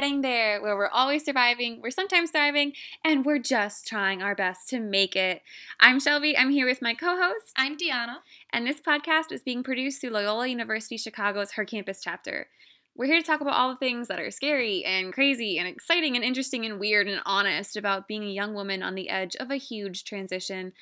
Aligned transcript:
getting 0.00 0.22
there, 0.22 0.62
where 0.62 0.78
we're 0.78 0.88
always 0.88 1.26
surviving, 1.26 1.78
we're 1.82 1.90
sometimes 1.90 2.30
thriving, 2.30 2.72
and 3.04 3.22
we're 3.22 3.38
just 3.38 3.86
trying 3.86 4.22
our 4.22 4.34
best 4.34 4.66
to 4.66 4.80
make 4.80 5.14
it. 5.14 5.42
I'm 5.78 6.00
Shelby. 6.00 6.34
I'm 6.34 6.48
here 6.48 6.64
with 6.64 6.80
my 6.80 6.94
co 6.94 7.18
host. 7.18 7.52
I'm 7.54 7.76
Deanna. 7.76 8.16
And 8.50 8.66
this 8.66 8.80
podcast 8.80 9.30
is 9.30 9.42
being 9.42 9.62
produced 9.62 10.00
through 10.00 10.12
Loyola 10.12 10.46
University 10.46 10.96
Chicago's 10.96 11.52
Her 11.52 11.66
Campus 11.66 12.00
chapter. 12.02 12.48
We're 12.96 13.08
here 13.08 13.20
to 13.20 13.26
talk 13.26 13.42
about 13.42 13.52
all 13.52 13.68
the 13.68 13.76
things 13.76 14.08
that 14.08 14.18
are 14.18 14.30
scary 14.30 14.86
and 14.86 15.12
crazy 15.12 15.58
and 15.58 15.68
exciting 15.68 16.16
and 16.16 16.24
interesting 16.24 16.64
and 16.64 16.80
weird 16.80 17.06
and 17.06 17.20
honest 17.26 17.76
about 17.76 18.08
being 18.08 18.24
a 18.24 18.32
young 18.32 18.54
woman 18.54 18.82
on 18.82 18.94
the 18.94 19.10
edge 19.10 19.36
of 19.36 19.50
a 19.50 19.56
huge 19.56 20.04
transition. 20.04 20.72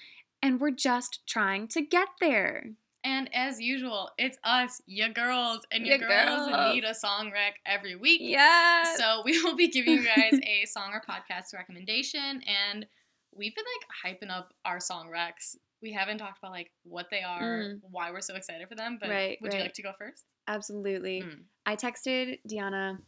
And 0.40 0.60
we're 0.60 0.70
just 0.70 1.26
trying 1.26 1.66
to 1.68 1.82
get 1.82 2.06
there. 2.20 2.70
And 3.08 3.30
as 3.34 3.58
usual, 3.60 4.10
it's 4.18 4.36
us, 4.44 4.82
your 4.86 5.08
girls, 5.08 5.60
and 5.72 5.86
your, 5.86 5.96
Ya 5.96 6.06
girls, 6.08 6.48
girls. 6.48 6.74
need 6.74 6.84
a 6.84 6.94
song 6.94 7.30
rec 7.32 7.54
every 7.64 7.96
week. 7.96 8.20
Yes. 8.22 8.98
So 8.98 9.22
we 9.24 9.40
will 9.42 9.56
be 9.56 9.68
giving 9.68 9.94
you 9.94 10.04
guys 10.04 10.38
a 10.42 10.64
song 10.66 10.90
or 10.92 11.00
podcast 11.08 11.54
recommendation, 11.54 12.42
and 12.46 12.86
we've 13.34 13.54
been 13.54 13.64
like 14.04 14.16
hyping 14.20 14.30
up 14.30 14.52
our 14.66 14.78
song 14.80 15.08
recs. 15.08 15.56
We 15.80 15.92
haven't 15.92 16.18
talked 16.18 16.38
about 16.38 16.50
like 16.50 16.70
what 16.82 17.06
they 17.10 17.22
are, 17.22 17.62
Mm. 17.62 17.80
why 17.90 18.10
we're 18.10 18.20
so 18.20 18.34
excited 18.34 18.68
for 18.68 18.74
them. 18.74 18.98
But 19.00 19.08
Right, 19.10 19.38
would 19.40 19.54
you 19.54 19.60
like 19.60 19.74
to 19.74 19.82
go 19.82 19.92
first? 19.98 20.24
Absolutely. 20.46 21.22
Mm. 21.22 21.42
I 21.66 21.76
texted 21.76 22.38
Deanna. 22.50 22.98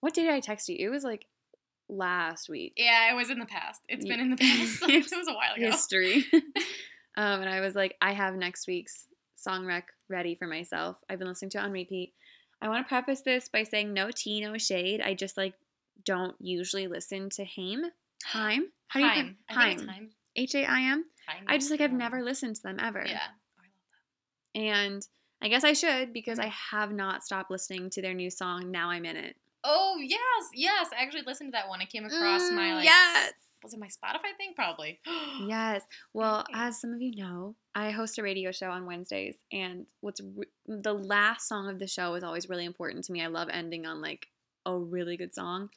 What 0.00 0.14
day 0.14 0.22
did 0.22 0.32
I 0.32 0.40
text 0.40 0.68
you? 0.68 0.76
It 0.78 0.88
was 0.90 1.04
like 1.04 1.26
last 1.88 2.48
week. 2.48 2.72
Yeah, 2.76 3.12
it 3.12 3.14
was 3.14 3.30
in 3.30 3.38
the 3.38 3.46
past. 3.46 3.82
It's 3.88 4.04
Yeah. 4.04 4.12
been 4.16 4.20
in 4.20 4.30
the 4.30 4.36
past. 4.36 4.82
it 4.88 5.04
was 5.16 5.28
a 5.28 5.32
while 5.34 5.54
ago. 5.54 5.70
History. 5.70 6.24
um, 7.16 7.40
and 7.42 7.48
I 7.48 7.60
was 7.60 7.74
like, 7.74 7.94
I 8.00 8.12
have 8.14 8.34
next 8.34 8.66
week's 8.66 9.06
song 9.42 9.66
rec 9.66 9.86
ready 10.08 10.34
for 10.34 10.46
myself. 10.46 10.98
I've 11.10 11.18
been 11.18 11.28
listening 11.28 11.50
to 11.50 11.58
it 11.58 11.64
on 11.64 11.72
repeat. 11.72 12.14
I 12.60 12.68
want 12.68 12.84
to 12.86 12.88
preface 12.88 13.22
this 13.22 13.48
by 13.48 13.64
saying 13.64 13.92
no 13.92 14.10
tea, 14.14 14.40
no 14.40 14.56
shade. 14.58 15.00
I 15.00 15.14
just 15.14 15.36
like 15.36 15.54
don't 16.04 16.34
usually 16.40 16.86
listen 16.86 17.28
to 17.30 17.44
Haim. 17.44 17.82
Haim? 18.24 18.66
How 18.88 19.00
do 19.00 19.06
you 19.06 19.10
Haim. 19.12 19.36
pro- 19.50 19.62
I 19.62 19.66
think 19.68 19.80
it's 19.80 19.90
Haim. 19.90 20.10
H 20.36 20.54
A 20.54 20.64
I 20.64 20.80
M. 20.92 21.04
I 21.48 21.58
just 21.58 21.70
like 21.70 21.80
I've 21.80 21.92
never 21.92 22.22
listened 22.22 22.56
to 22.56 22.62
them 22.62 22.78
ever. 22.80 23.04
Yeah. 23.06 23.20
Oh, 23.22 23.60
I 23.60 24.64
love 24.64 24.74
them. 24.82 24.92
And 24.92 25.06
I 25.42 25.48
guess 25.48 25.64
I 25.64 25.72
should 25.72 26.12
because 26.12 26.38
Mm. 26.38 26.44
I 26.44 26.52
have 26.70 26.92
not 26.92 27.24
stopped 27.24 27.50
listening 27.50 27.90
to 27.90 28.02
their 28.02 28.14
new 28.14 28.30
song. 28.30 28.70
Now 28.70 28.90
I'm 28.90 29.04
in 29.04 29.16
it. 29.16 29.36
Oh 29.64 29.98
yes, 30.00 30.20
yes. 30.54 30.88
I 30.96 31.02
actually 31.02 31.22
listened 31.26 31.48
to 31.52 31.56
that 31.56 31.68
one. 31.68 31.80
It 31.80 31.90
came 31.90 32.04
across 32.04 32.50
my 32.50 32.68
Mm, 32.70 32.74
like. 32.76 32.84
yes. 32.84 33.32
Was 33.62 33.74
it 33.74 33.80
my 33.80 33.86
Spotify 33.88 34.36
thing? 34.36 34.52
Probably. 34.54 35.00
Yes. 35.46 35.82
Well, 36.14 36.44
Nice. 36.52 36.68
as 36.74 36.80
some 36.80 36.92
of 36.92 37.00
you 37.00 37.14
know, 37.16 37.54
I 37.74 37.90
host 37.90 38.18
a 38.18 38.22
radio 38.22 38.52
show 38.52 38.70
on 38.70 38.86
Wednesdays, 38.86 39.36
and 39.52 39.86
what's 40.00 40.20
re- 40.20 40.46
the 40.66 40.92
last 40.92 41.48
song 41.48 41.68
of 41.68 41.78
the 41.78 41.86
show 41.86 42.14
is 42.14 42.22
always 42.24 42.48
really 42.48 42.64
important 42.64 43.04
to 43.06 43.12
me. 43.12 43.22
I 43.22 43.26
love 43.28 43.48
ending 43.50 43.86
on 43.86 44.00
like 44.00 44.26
a 44.66 44.76
really 44.76 45.16
good 45.16 45.34
song. 45.34 45.68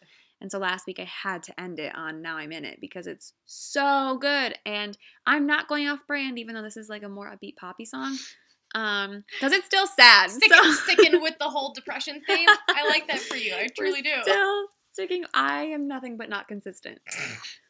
And 0.42 0.52
so 0.52 0.60
last 0.60 0.86
week 0.86 1.00
I 1.00 1.06
had 1.06 1.44
to 1.44 1.60
end 1.60 1.80
it 1.80 1.96
on 1.96 2.22
Now 2.22 2.38
I'm 2.38 2.52
in 2.52 2.66
it 2.66 2.80
because 2.82 3.08
it's 3.08 3.34
so 3.46 4.18
good. 4.20 4.54
And 4.66 4.98
I'm 5.26 5.48
not 5.48 5.68
going 5.70 5.88
off 5.88 6.00
brand, 6.08 6.38
even 6.38 6.54
though 6.56 6.62
this 6.62 6.78
is 6.78 6.90
like 6.90 7.04
a 7.04 7.10
more 7.10 7.32
upbeat 7.32 7.56
poppy 7.56 7.86
song. 7.86 8.18
Um, 8.74 9.24
because 9.32 9.54
it's 9.54 9.66
still 9.68 9.88
sad. 9.88 10.30
sticking, 10.32 10.58
so 10.62 10.72
sticking 10.74 11.22
with 11.22 11.36
the 11.40 11.46
whole 11.46 11.72
depression 11.76 12.22
theme. 12.28 12.50
I 12.68 12.86
like 12.90 13.08
that 13.08 13.20
for 13.20 13.38
you. 13.38 13.54
I 13.54 13.70
we're 13.78 13.86
truly 13.86 14.02
do. 14.02 14.12
Still 14.24 14.66
sticking. 14.92 15.24
I 15.34 15.64
am 15.68 15.88
nothing 15.88 16.18
but 16.18 16.28
not 16.28 16.50
consistent. 16.50 17.00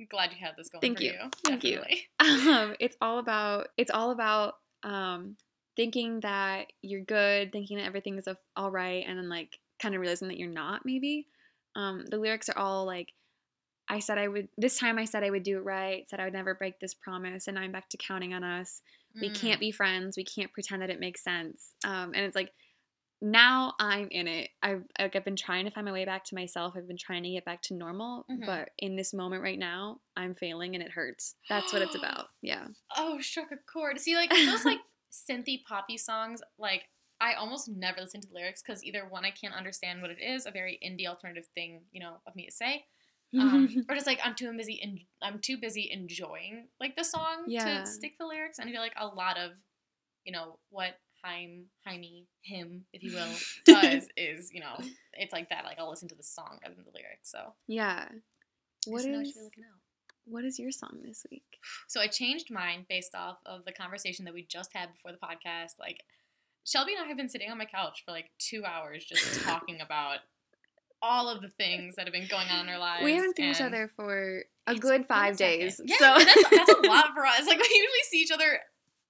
I'm 0.00 0.06
glad 0.06 0.30
you 0.32 0.38
had 0.44 0.56
this 0.56 0.70
going 0.70 0.80
Thank 0.80 0.98
for 0.98 1.04
you. 1.04 1.12
you. 1.12 1.30
Thank 1.44 1.64
you. 1.64 1.82
Um, 2.20 2.74
it's 2.80 2.96
all 3.02 3.18
about 3.18 3.68
it's 3.76 3.90
all 3.90 4.10
about 4.12 4.54
um, 4.82 5.36
thinking 5.76 6.20
that 6.20 6.72
you're 6.80 7.02
good, 7.02 7.52
thinking 7.52 7.76
that 7.76 7.84
everything 7.84 8.16
is 8.18 8.26
all 8.56 8.70
right, 8.70 9.04
and 9.06 9.18
then 9.18 9.28
like 9.28 9.58
kind 9.80 9.94
of 9.94 10.00
realizing 10.00 10.28
that 10.28 10.38
you're 10.38 10.48
not. 10.48 10.86
Maybe 10.86 11.26
um, 11.76 12.04
the 12.06 12.16
lyrics 12.18 12.48
are 12.48 12.56
all 12.58 12.86
like, 12.86 13.12
"I 13.88 13.98
said 13.98 14.16
I 14.18 14.28
would. 14.28 14.48
This 14.56 14.78
time 14.78 14.98
I 14.98 15.04
said 15.04 15.22
I 15.22 15.30
would 15.30 15.42
do 15.42 15.58
it 15.58 15.64
right. 15.64 16.08
Said 16.08 16.18
I 16.20 16.24
would 16.24 16.32
never 16.32 16.54
break 16.54 16.80
this 16.80 16.94
promise, 16.94 17.46
and 17.46 17.56
now 17.56 17.62
I'm 17.62 17.72
back 17.72 17.88
to 17.90 17.96
counting 17.98 18.32
on 18.32 18.42
us. 18.42 18.80
We 19.20 19.28
Mm. 19.30 19.34
can't 19.34 19.60
be 19.60 19.70
friends. 19.70 20.16
We 20.16 20.24
can't 20.24 20.52
pretend 20.52 20.80
that 20.82 20.90
it 20.90 21.00
makes 21.00 21.22
sense." 21.22 21.74
Um, 21.84 22.12
and 22.14 22.24
it's 22.24 22.36
like. 22.36 22.52
Now 23.22 23.74
I'm 23.78 24.08
in 24.10 24.26
it. 24.26 24.50
I've 24.62 24.84
like 24.98 25.14
I've 25.14 25.24
been 25.24 25.36
trying 25.36 25.66
to 25.66 25.70
find 25.70 25.84
my 25.84 25.92
way 25.92 26.04
back 26.06 26.24
to 26.26 26.34
myself. 26.34 26.74
I've 26.76 26.88
been 26.88 26.96
trying 26.96 27.22
to 27.24 27.30
get 27.30 27.44
back 27.44 27.60
to 27.62 27.74
normal, 27.74 28.24
Mhm. 28.30 28.46
but 28.46 28.70
in 28.78 28.96
this 28.96 29.12
moment 29.12 29.42
right 29.42 29.58
now, 29.58 30.00
I'm 30.16 30.34
failing 30.34 30.74
and 30.74 30.82
it 30.82 30.90
hurts. 30.90 31.34
That's 31.48 31.72
what 31.72 31.82
it's 31.82 31.94
about. 31.94 32.28
Yeah. 32.42 32.68
Oh, 32.96 33.20
struck 33.20 33.52
a 33.52 33.56
chord. 33.56 34.00
See, 34.00 34.16
like 34.16 34.30
those 34.30 34.64
like 34.64 34.80
synthy 35.12 35.62
poppy 35.64 35.98
songs, 35.98 36.40
like 36.58 36.88
I 37.20 37.34
almost 37.34 37.68
never 37.68 38.00
listen 38.00 38.20
to 38.22 38.28
the 38.28 38.34
lyrics 38.34 38.62
because 38.62 38.82
either 38.82 39.06
one, 39.06 39.24
I 39.26 39.30
can't 39.30 39.54
understand 39.54 40.00
what 40.00 40.10
it 40.10 40.18
is, 40.20 40.46
a 40.46 40.50
very 40.50 40.78
indie 40.82 41.06
alternative 41.06 41.46
thing, 41.54 41.82
you 41.92 42.00
know, 42.00 42.16
of 42.26 42.34
me 42.34 42.46
to 42.46 42.52
say, 42.52 42.86
um, 43.38 43.68
or 43.88 43.94
just 43.94 44.06
like 44.06 44.20
I'm 44.24 44.34
too 44.34 44.50
busy 44.56 44.80
and 44.82 44.98
I'm 45.22 45.40
too 45.40 45.58
busy 45.58 45.90
enjoying 45.92 46.68
like 46.80 46.96
the 46.96 47.04
song 47.04 47.44
Yeah. 47.48 47.80
to 47.82 47.86
stick 47.86 48.12
the 48.18 48.26
lyrics. 48.26 48.58
And 48.58 48.68
I 48.68 48.72
feel 48.72 48.80
like 48.80 48.94
a 48.96 49.06
lot 49.06 49.36
of, 49.38 49.52
you 50.24 50.32
know, 50.32 50.58
what 50.70 50.94
Haim, 51.24 51.66
Jaime, 51.86 52.26
him, 52.42 52.84
if 52.92 53.02
you 53.02 53.12
will, 53.14 53.28
does 53.66 54.08
is, 54.16 54.52
you 54.52 54.60
know, 54.60 54.78
it's 55.14 55.32
like 55.32 55.50
that. 55.50 55.64
Like 55.64 55.78
I'll 55.78 55.90
listen 55.90 56.08
to 56.08 56.14
the 56.14 56.22
song 56.22 56.58
rather 56.62 56.74
than 56.74 56.84
the 56.84 56.92
lyrics. 56.92 57.30
So 57.30 57.54
yeah. 57.66 58.06
What 58.86 59.02
just 59.02 59.08
know 59.08 59.18
what 59.18 59.26
is 59.26 59.28
you 59.28 59.32
should 59.32 59.38
be 59.38 59.44
looking 59.44 59.64
out. 59.64 59.80
what 60.24 60.44
is 60.44 60.58
your 60.58 60.70
song 60.70 61.00
this 61.04 61.26
week? 61.30 61.58
So 61.88 62.00
I 62.00 62.06
changed 62.06 62.50
mine 62.50 62.86
based 62.88 63.14
off 63.14 63.38
of 63.44 63.64
the 63.64 63.72
conversation 63.72 64.24
that 64.24 64.34
we 64.34 64.42
just 64.42 64.70
had 64.72 64.88
before 64.94 65.12
the 65.12 65.18
podcast. 65.18 65.78
Like 65.78 66.02
Shelby 66.64 66.92
and 66.94 67.04
I 67.04 67.08
have 67.08 67.16
been 67.16 67.28
sitting 67.28 67.50
on 67.50 67.58
my 67.58 67.64
couch 67.66 68.02
for 68.04 68.12
like 68.12 68.30
two 68.38 68.64
hours 68.64 69.04
just 69.04 69.40
talking 69.44 69.80
about 69.80 70.18
all 71.02 71.28
of 71.28 71.40
the 71.40 71.48
things 71.48 71.96
that 71.96 72.06
have 72.06 72.12
been 72.12 72.28
going 72.28 72.48
on 72.48 72.66
in 72.66 72.72
our 72.72 72.78
lives. 72.78 73.04
we 73.04 73.14
haven't 73.14 73.36
seen 73.36 73.50
each 73.50 73.60
other 73.60 73.90
for 73.96 74.44
a 74.66 74.74
good 74.74 75.06
five 75.06 75.36
days. 75.36 75.80
Yeah, 75.82 75.96
so 75.98 76.24
that's, 76.24 76.50
that's 76.50 76.70
a 76.70 76.80
lot 76.88 77.14
for 77.14 77.24
us. 77.24 77.46
Like 77.46 77.58
we 77.58 77.68
usually 77.68 78.04
see 78.10 78.18
each 78.20 78.30
other 78.30 78.60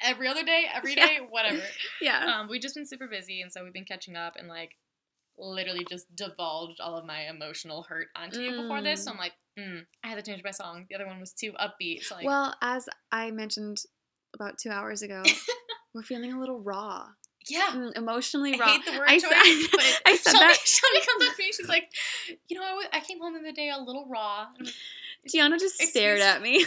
every 0.02 0.28
other 0.28 0.42
day, 0.44 0.64
every 0.74 0.94
Yeah. 0.96 1.06
day, 1.06 1.18
whatever. 1.28 1.60
yeah. 2.00 2.38
Um, 2.40 2.48
we've 2.48 2.60
just 2.62 2.74
been 2.74 2.86
super 2.86 3.06
busy, 3.06 3.40
and 3.42 3.52
so 3.52 3.62
we've 3.64 3.72
been 3.72 3.84
catching 3.84 4.16
up 4.16 4.34
and 4.36 4.48
like 4.48 4.76
literally 5.38 5.86
just 5.88 6.14
divulged 6.14 6.80
all 6.80 6.96
of 6.98 7.06
my 7.06 7.28
emotional 7.28 7.82
hurt 7.84 8.08
onto 8.14 8.40
you 8.40 8.60
before 8.62 8.82
this. 8.82 9.04
So 9.04 9.10
Mm. 9.10 9.14
I'm 9.14 9.18
like, 9.18 9.32
mm, 9.58 9.86
I 10.04 10.08
had 10.08 10.22
to 10.22 10.30
change 10.30 10.42
my 10.44 10.50
song. 10.50 10.86
The 10.88 10.94
other 10.96 11.06
one 11.06 11.18
was 11.20 11.32
too 11.32 11.52
upbeat. 11.52 12.02
So 12.04 12.16
like, 12.16 12.26
well, 12.26 12.54
as 12.60 12.88
I 13.10 13.30
mentioned 13.30 13.78
about 14.34 14.58
two 14.58 14.70
hours 14.70 15.00
ago, 15.02 15.22
we're 15.94 16.02
feeling 16.02 16.32
a 16.32 16.38
little 16.38 16.60
raw, 16.60 17.06
yeah. 17.48 17.68
Mm, 17.72 17.96
emotionally 17.96 18.54
I 18.54 18.58
raw. 18.58 18.66
hate 18.66 18.84
the 18.84 18.92
word 18.98 19.08
I 19.08 19.18
choice, 19.18 19.22
said- 19.22 19.68
but 19.72 20.02
I 20.06 20.16
said 20.16 20.30
Shelby, 20.32 20.46
that- 20.46 20.58
Shelby 20.62 21.06
comes 21.06 21.24
up 21.30 21.36
to 21.36 21.42
me. 21.42 21.52
She's 21.52 21.68
like, 21.68 21.90
you 22.48 22.58
know, 22.58 22.64
I, 22.64 22.68
w- 22.68 22.88
I 22.92 23.00
came 23.00 23.18
home 23.18 23.32
the 23.32 23.40
other 23.40 23.52
day 23.52 23.70
a 23.70 23.78
little 23.78 24.06
raw. 24.10 24.46
Like, 24.60 24.74
Gianna 25.32 25.58
just 25.58 25.80
stared 25.80 26.20
at 26.20 26.42
me. 26.42 26.64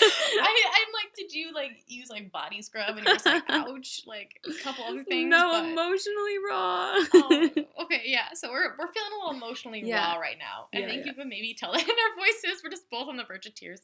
I, 0.40 0.64
I'm 0.76 0.92
like, 0.94 1.14
did 1.16 1.32
you 1.32 1.52
like 1.54 1.70
use 1.86 2.08
like 2.10 2.30
body 2.32 2.62
scrub? 2.62 2.96
And 2.96 3.04
you're 3.06 3.14
just 3.14 3.26
like, 3.26 3.42
ouch, 3.48 4.02
like 4.06 4.40
a 4.48 4.62
couple 4.62 4.84
other 4.84 5.04
things. 5.04 5.30
no, 5.30 5.50
but, 5.52 5.64
emotionally 5.70 6.36
raw. 6.48 6.94
oh, 7.14 7.48
okay, 7.82 8.02
yeah. 8.04 8.28
So 8.34 8.50
we're 8.50 8.70
we're 8.78 8.92
feeling 8.92 9.10
a 9.12 9.24
little 9.26 9.36
emotionally 9.36 9.82
Yeah. 9.84 10.14
raw 10.14 10.20
right 10.20 10.36
now. 10.38 10.68
I 10.74 10.80
Yeah, 10.80 10.86
think 10.88 11.00
yeah. 11.04 11.12
you 11.12 11.14
can 11.14 11.28
maybe 11.28 11.54
tell 11.58 11.72
it 11.72 11.82
in 11.82 11.88
our 11.90 12.16
voices. 12.16 12.62
We're 12.62 12.70
just 12.70 12.88
both 12.90 13.08
on 13.08 13.16
the 13.16 13.24
verge 13.24 13.46
of 13.46 13.54
tears. 13.54 13.80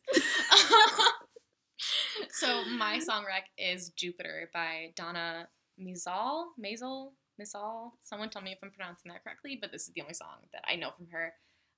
so 2.31 2.65
my 2.67 2.99
song 2.99 3.25
rec 3.27 3.45
is 3.59 3.91
Jupiter 3.91 4.51
by 4.53 4.93
Donna 4.97 5.49
Missal, 5.79 6.53
Mazel, 6.59 7.13
Mizal. 7.41 7.93
Someone 8.03 8.31
tell 8.31 8.43
me 8.43 8.53
if 8.53 8.59
I'm 8.63 8.71
pronouncing 8.71 9.11
that 9.13 9.23
correctly, 9.25 9.59
but 9.61 9.73
this 9.73 9.89
is 9.89 9.95
the 9.95 10.03
only 10.03 10.15
song 10.15 10.47
that 10.53 10.65
I 10.69 10.77
know 10.77 10.91
from 10.97 11.09
her. 11.11 11.33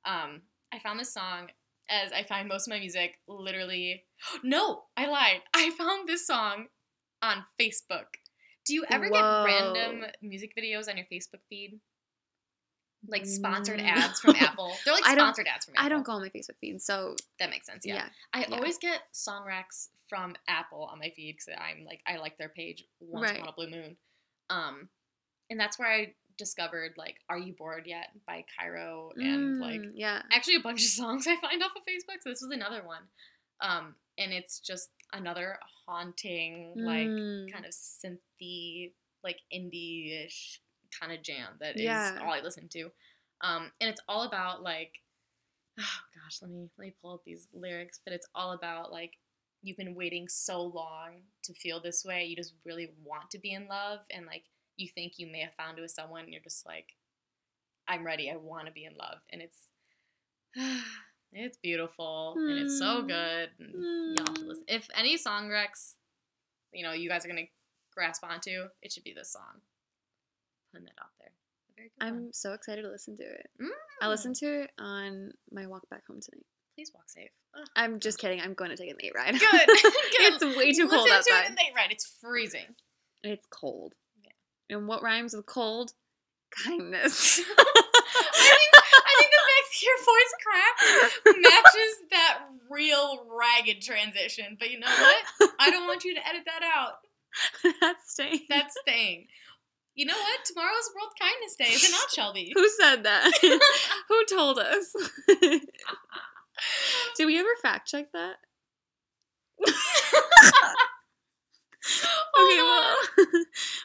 Um, 0.04 0.42
I 0.72 0.78
found 0.78 1.00
this 1.00 1.12
song 1.12 1.48
as 1.88 2.12
I 2.12 2.22
find 2.24 2.48
most 2.48 2.66
of 2.66 2.72
my 2.72 2.78
music 2.80 3.18
literally. 3.28 4.04
No, 4.42 4.84
I 4.96 5.06
lied. 5.06 5.42
I 5.54 5.70
found 5.70 6.08
this 6.08 6.26
song 6.26 6.66
on 7.22 7.44
Facebook. 7.60 8.06
Do 8.64 8.74
you 8.74 8.84
ever 8.90 9.08
Whoa. 9.08 9.12
get 9.12 9.22
random 9.52 10.04
music 10.22 10.52
videos 10.58 10.88
on 10.88 10.96
your 10.96 11.06
Facebook 11.12 11.40
feed? 11.48 11.78
Like 13.08 13.24
sponsored 13.26 13.78
Mm. 13.78 13.88
ads 13.88 14.20
from 14.20 14.34
Apple. 14.40 14.72
They're 14.84 14.94
like 14.94 15.04
sponsored 15.04 15.46
ads 15.46 15.64
from 15.66 15.74
Apple. 15.76 15.86
I 15.86 15.88
don't 15.88 16.02
go 16.04 16.12
on 16.12 16.22
my 16.22 16.28
Facebook 16.28 16.56
feed, 16.60 16.80
so 16.82 17.14
That 17.38 17.50
makes 17.50 17.66
sense. 17.66 17.84
Yeah. 17.86 17.94
yeah. 17.96 18.08
I 18.32 18.40
Yeah. 18.48 18.56
always 18.56 18.78
get 18.78 19.00
song 19.12 19.44
racks 19.46 19.90
from 20.08 20.34
Apple 20.48 20.84
on 20.90 20.98
my 20.98 21.10
feed 21.14 21.36
because 21.36 21.60
I'm 21.60 21.84
like 21.84 22.00
I 22.06 22.16
like 22.16 22.36
their 22.38 22.48
page 22.48 22.84
once 23.00 23.30
Right. 23.30 23.40
on 23.40 23.48
a 23.48 23.52
blue 23.52 23.70
moon, 23.70 23.96
um, 24.50 24.88
and 25.50 25.60
that's 25.60 25.78
where 25.78 25.88
I 25.88 26.14
discovered 26.38 26.92
like 26.96 27.16
"Are 27.28 27.38
You 27.38 27.52
Bored 27.54 27.84
Yet" 27.86 28.08
by 28.26 28.44
Clairo 28.58 29.10
and 29.16 29.58
like 29.58 29.80
Mm, 29.80 29.92
yeah. 29.94 30.22
actually 30.32 30.56
a 30.56 30.60
bunch 30.60 30.82
of 30.84 30.88
songs 30.90 31.26
I 31.26 31.36
find 31.36 31.62
off 31.62 31.72
of 31.76 31.82
Facebook. 31.82 32.22
So 32.22 32.30
this 32.30 32.42
was 32.42 32.50
another 32.52 32.82
one, 32.84 33.02
um, 33.60 33.94
and 34.18 34.32
it's 34.32 34.60
just 34.60 34.90
another 35.12 35.58
haunting 35.86 36.74
like 36.76 37.08
Mm. 37.08 37.52
kind 37.52 37.64
of 37.64 37.72
synthy 37.72 38.92
like 39.24 39.38
indie-ish 39.52 40.60
kind 41.00 41.12
of 41.12 41.22
jam 41.22 41.54
that 41.60 41.76
is 41.76 41.82
Yeah. 41.82 42.18
all 42.22 42.32
I 42.32 42.40
listen 42.40 42.68
to. 42.70 42.90
Um, 43.42 43.72
and 43.80 43.90
it's 43.90 44.00
all 44.08 44.22
about 44.22 44.62
like 44.62 44.92
oh 45.78 46.00
gosh, 46.14 46.38
let 46.42 46.50
me 46.50 46.68
let 46.78 46.86
me 46.86 46.94
pull 47.02 47.14
up 47.14 47.22
these 47.24 47.48
lyrics, 47.52 48.00
but 48.04 48.12
it's 48.14 48.28
all 48.34 48.52
about 48.52 48.92
like 48.92 49.12
you've 49.62 49.76
been 49.76 49.94
waiting 49.94 50.28
so 50.28 50.62
long 50.62 51.22
to 51.42 51.52
feel 51.54 51.80
this 51.80 52.04
way. 52.04 52.24
You 52.24 52.36
just 52.36 52.54
really 52.64 52.92
want 53.04 53.30
to 53.32 53.38
be 53.38 53.52
in 53.52 53.66
love 53.68 54.00
and 54.10 54.26
like 54.26 54.44
you 54.76 54.88
think 54.88 55.14
you 55.18 55.26
may 55.26 55.40
have 55.40 55.54
found 55.54 55.78
it 55.78 55.82
with 55.82 55.90
someone 55.90 56.24
and 56.24 56.32
you're 56.32 56.42
just 56.42 56.66
like 56.66 56.94
I'm 57.88 58.04
ready. 58.04 58.30
I 58.30 58.36
want 58.36 58.66
to 58.66 58.72
be 58.72 58.84
in 58.84 58.94
love, 58.96 59.18
and 59.30 59.40
it's 59.40 59.68
it's 61.32 61.56
beautiful 61.58 62.34
and 62.36 62.58
it's 62.58 62.78
so 62.78 63.00
Hmm. 63.02 63.06
good. 63.06 63.50
And 63.60 64.18
y'all 64.18 64.34
Hmm. 64.36 64.48
listen. 64.48 64.64
If 64.68 64.88
any 64.94 65.16
song 65.16 65.48
recs, 65.48 65.94
you 66.72 66.82
know, 66.82 66.92
you 66.92 67.08
guys 67.08 67.24
are 67.24 67.28
gonna 67.28 67.48
grasp 67.94 68.24
onto, 68.24 68.68
it 68.82 68.92
should 68.92 69.04
be 69.04 69.12
this 69.12 69.32
song. 69.32 69.60
Putting 70.72 70.86
that 70.86 70.94
out 71.00 71.10
there. 71.18 71.30
A 71.70 71.74
very 71.76 71.88
good 71.98 72.06
I'm 72.06 72.22
one. 72.24 72.32
so 72.32 72.52
excited 72.52 72.82
to 72.82 72.88
listen 72.90 73.16
to 73.18 73.22
it. 73.24 73.50
Mm. 73.60 73.68
I 74.02 74.08
listened 74.08 74.36
to 74.36 74.62
it 74.62 74.70
on 74.78 75.32
my 75.50 75.66
walk 75.66 75.88
back 75.90 76.06
home 76.06 76.20
tonight. 76.20 76.44
Please 76.74 76.90
walk 76.94 77.08
safe. 77.08 77.30
Ugh. 77.58 77.66
I'm 77.76 78.00
just 78.00 78.18
kidding. 78.18 78.40
I'm 78.40 78.52
going 78.52 78.68
to 78.70 78.76
take 78.76 78.90
a 78.92 78.96
late 79.02 79.12
ride. 79.14 79.32
Good. 79.32 79.40
Good. 79.66 80.34
it's 80.34 80.44
way 80.58 80.72
too 80.74 80.88
cold 80.88 81.04
Listen 81.04 81.08
to 81.08 81.14
outside. 81.16 81.40
it 81.44 81.50
at 81.52 81.56
night 81.56 81.72
ride. 81.74 81.90
It's 81.90 82.04
freezing. 82.20 82.74
It's 83.22 83.46
cold. 83.48 83.94
And 84.68 84.88
what 84.88 85.02
rhymes 85.02 85.34
with 85.34 85.46
cold? 85.46 85.92
Kindness. 86.64 87.40
I 87.58 88.52
think 88.54 88.70
I 88.74 89.12
think 89.18 89.30
the 89.30 89.42
fact 89.46 89.66
that 89.70 89.82
your 89.82 89.98
voice 90.04 90.32
crack 90.42 90.74
matches 91.40 91.94
that 92.10 92.38
real 92.70 93.26
ragged 93.30 93.82
transition. 93.82 94.56
But 94.58 94.70
you 94.70 94.80
know 94.80 94.86
what? 94.86 95.50
I 95.58 95.70
don't 95.70 95.86
want 95.86 96.04
you 96.04 96.14
to 96.14 96.26
edit 96.26 96.42
that 96.46 96.62
out. 96.62 96.94
That's 97.80 98.12
staying. 98.12 98.40
That's 98.48 98.74
staying. 98.80 99.26
You 99.94 100.06
know 100.06 100.14
what? 100.14 100.44
Tomorrow's 100.44 100.90
World 100.94 101.12
Kindness 101.18 101.56
Day, 101.56 101.74
is 101.74 101.84
it 101.84 101.90
not, 101.90 102.10
Shelby? 102.10 102.52
Who 102.54 102.68
said 102.68 103.02
that? 103.04 103.32
Who 104.08 104.24
told 104.26 104.58
us? 104.58 104.94
Did 107.16 107.26
we 107.26 107.38
ever 107.38 107.48
fact 107.62 107.88
check 107.88 108.12
that? 108.12 108.36
Okay, 112.38 112.62
well, 112.62 112.96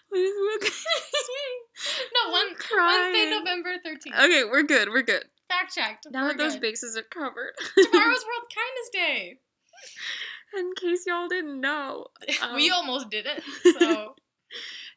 what 0.09 0.19
is 0.19 0.33
World 0.39 0.71
no, 2.13 2.31
one. 2.31 2.47
Wednesday, 2.77 3.29
November 3.29 3.71
thirteenth. 3.83 4.15
Okay, 4.15 4.43
we're 4.43 4.63
good. 4.63 4.89
We're 4.89 5.01
good. 5.03 5.23
Fact 5.49 5.73
checked. 5.75 6.07
Now 6.11 6.23
We're 6.23 6.29
that 6.29 6.37
those 6.37 6.53
good. 6.53 6.61
bases 6.61 6.97
are 6.97 7.03
covered. 7.03 7.53
Tomorrow's 7.75 8.25
World 8.25 8.47
Kindness 8.55 8.89
Day. 8.93 9.39
In 10.57 10.71
case 10.79 11.05
y'all 11.07 11.27
didn't 11.27 11.59
know, 11.61 12.07
we 12.55 12.69
Um, 12.69 12.75
almost 12.77 13.09
did 13.09 13.25
it. 13.25 13.43
So 13.79 14.15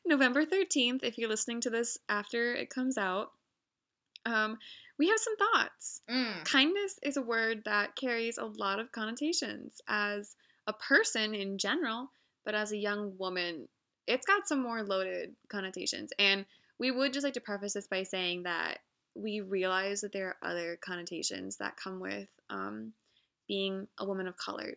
November 0.07 0.45
13th, 0.45 1.03
if 1.03 1.17
you're 1.17 1.29
listening 1.29 1.61
to 1.63 1.71
this 1.71 1.97
after 2.09 2.55
it 2.55 2.71
comes 2.71 2.99
out, 2.99 3.31
um, 4.27 4.59
we 4.99 5.09
have 5.09 5.19
some 5.19 5.37
thoughts. 5.37 6.03
mm, 6.11 6.45
Kindness 6.45 6.99
is 7.03 7.17
a 7.17 7.23
word 7.23 7.63
that 7.65 7.97
carries 7.97 8.37
a 8.39 8.45
lot 8.47 8.79
of 8.81 8.93
connotations 8.93 9.81
as 9.89 10.37
a 10.67 10.73
person 10.73 11.35
in 11.35 11.57
general, 11.59 12.11
but 12.45 12.55
as 12.55 12.73
a 12.73 12.77
young 12.77 13.17
woman, 13.19 13.69
it's 14.07 14.27
got 14.27 14.47
some 14.47 14.63
more 14.63 14.83
loaded 14.83 15.35
connotations. 15.49 16.11
And 16.19 16.47
we 16.79 16.91
would 16.91 17.13
just 17.13 17.25
like 17.25 17.35
to 17.35 17.41
preface 17.41 17.75
this 17.75 17.87
by 17.87 18.03
saying 18.03 18.43
that 18.45 18.79
we 19.15 19.41
realize 19.41 20.01
that 20.01 20.13
there 20.13 20.29
are 20.29 20.51
other 20.51 20.77
connotations 20.85 21.57
that 21.59 21.77
come 21.77 22.01
with 22.01 22.29
um, 22.51 22.93
being 23.47 23.87
a 23.99 24.05
woman 24.05 24.27
of 24.27 24.37
color, 24.37 24.75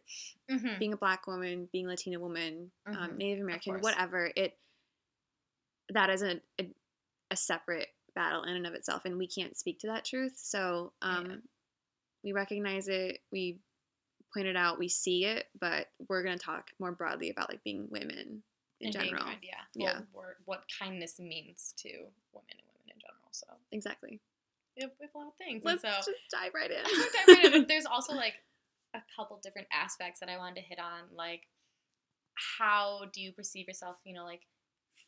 mhm. 0.50 0.80
being 0.80 0.94
a 0.94 0.98
black 0.98 1.28
woman, 1.28 1.68
being 1.72 1.88
a 1.88 1.90
Latina 1.90 2.20
woman, 2.20 2.72
um, 2.86 2.96
Mhm, 2.96 3.18
Native 3.18 3.44
American, 3.44 3.80
whatever. 3.82 4.32
It 4.36 4.58
that 5.90 6.10
is 6.10 6.22
a, 6.22 6.42
a 6.60 6.70
a 7.32 7.36
separate 7.36 7.90
battle 8.16 8.44
in 8.44 8.56
and 8.56 8.68
of 8.68 8.74
itself, 8.74 9.04
and 9.06 9.18
we 9.18 9.28
can't 9.28 9.58
speak 9.58 9.80
to 9.80 9.88
that 9.88 10.06
truth. 10.06 10.34
So 10.38 10.94
um, 11.02 11.26
Yeah. 11.26 11.36
we 12.24 12.32
recognize 12.32 12.88
it, 12.88 13.20
we 13.32 13.60
point 14.34 14.48
it 14.48 14.56
out, 14.56 14.80
we 14.80 14.90
see 14.90 15.26
it, 15.26 15.48
but 15.60 15.88
we're 16.10 16.24
gonna 16.24 16.38
talk 16.38 16.68
more 16.80 16.92
broadly 16.92 17.30
about 17.30 17.50
like 17.50 17.64
being 17.64 17.88
women 17.90 18.44
in 18.80 18.92
general. 18.92 19.24
kind, 19.24 19.40
yeah. 19.42 19.56
Yeah. 19.76 20.00
Well, 20.14 20.26
what 20.46 20.64
kindness 20.80 21.20
means 21.20 21.74
to 21.78 21.90
women 21.90 22.52
and 22.52 22.68
women 22.68 22.94
in 22.94 23.00
general. 23.00 23.28
So 23.32 23.48
Exactly. 23.72 24.20
we 24.76 24.84
have, 24.84 24.92
we 25.00 25.06
have 25.06 25.16
a 25.16 25.18
lot 25.18 25.28
of 25.28 25.36
things. 25.38 25.64
Let's 25.66 25.84
and 25.84 25.94
so 25.94 26.12
just 26.12 26.24
dive 26.32 26.52
right 26.54 26.70
in. 26.70 26.84
Dive 26.84 27.28
right 27.28 27.46
in, 27.46 27.62
but 27.62 27.68
there's 27.68 27.86
also 27.86 28.14
like 28.26 28.36
a 28.94 29.02
couple 29.16 29.40
different 29.44 29.68
aspects 29.72 30.20
that 30.20 30.30
I 30.30 30.38
wanted 30.38 30.56
to 30.58 30.62
hit 30.62 30.80
on, 30.80 31.04
like 31.16 31.48
how 32.58 33.06
do 33.14 33.22
you 33.22 33.32
perceive 33.32 33.68
yourself? 33.68 33.98
You 34.06 34.14
know, 34.14 34.24
like 34.26 34.42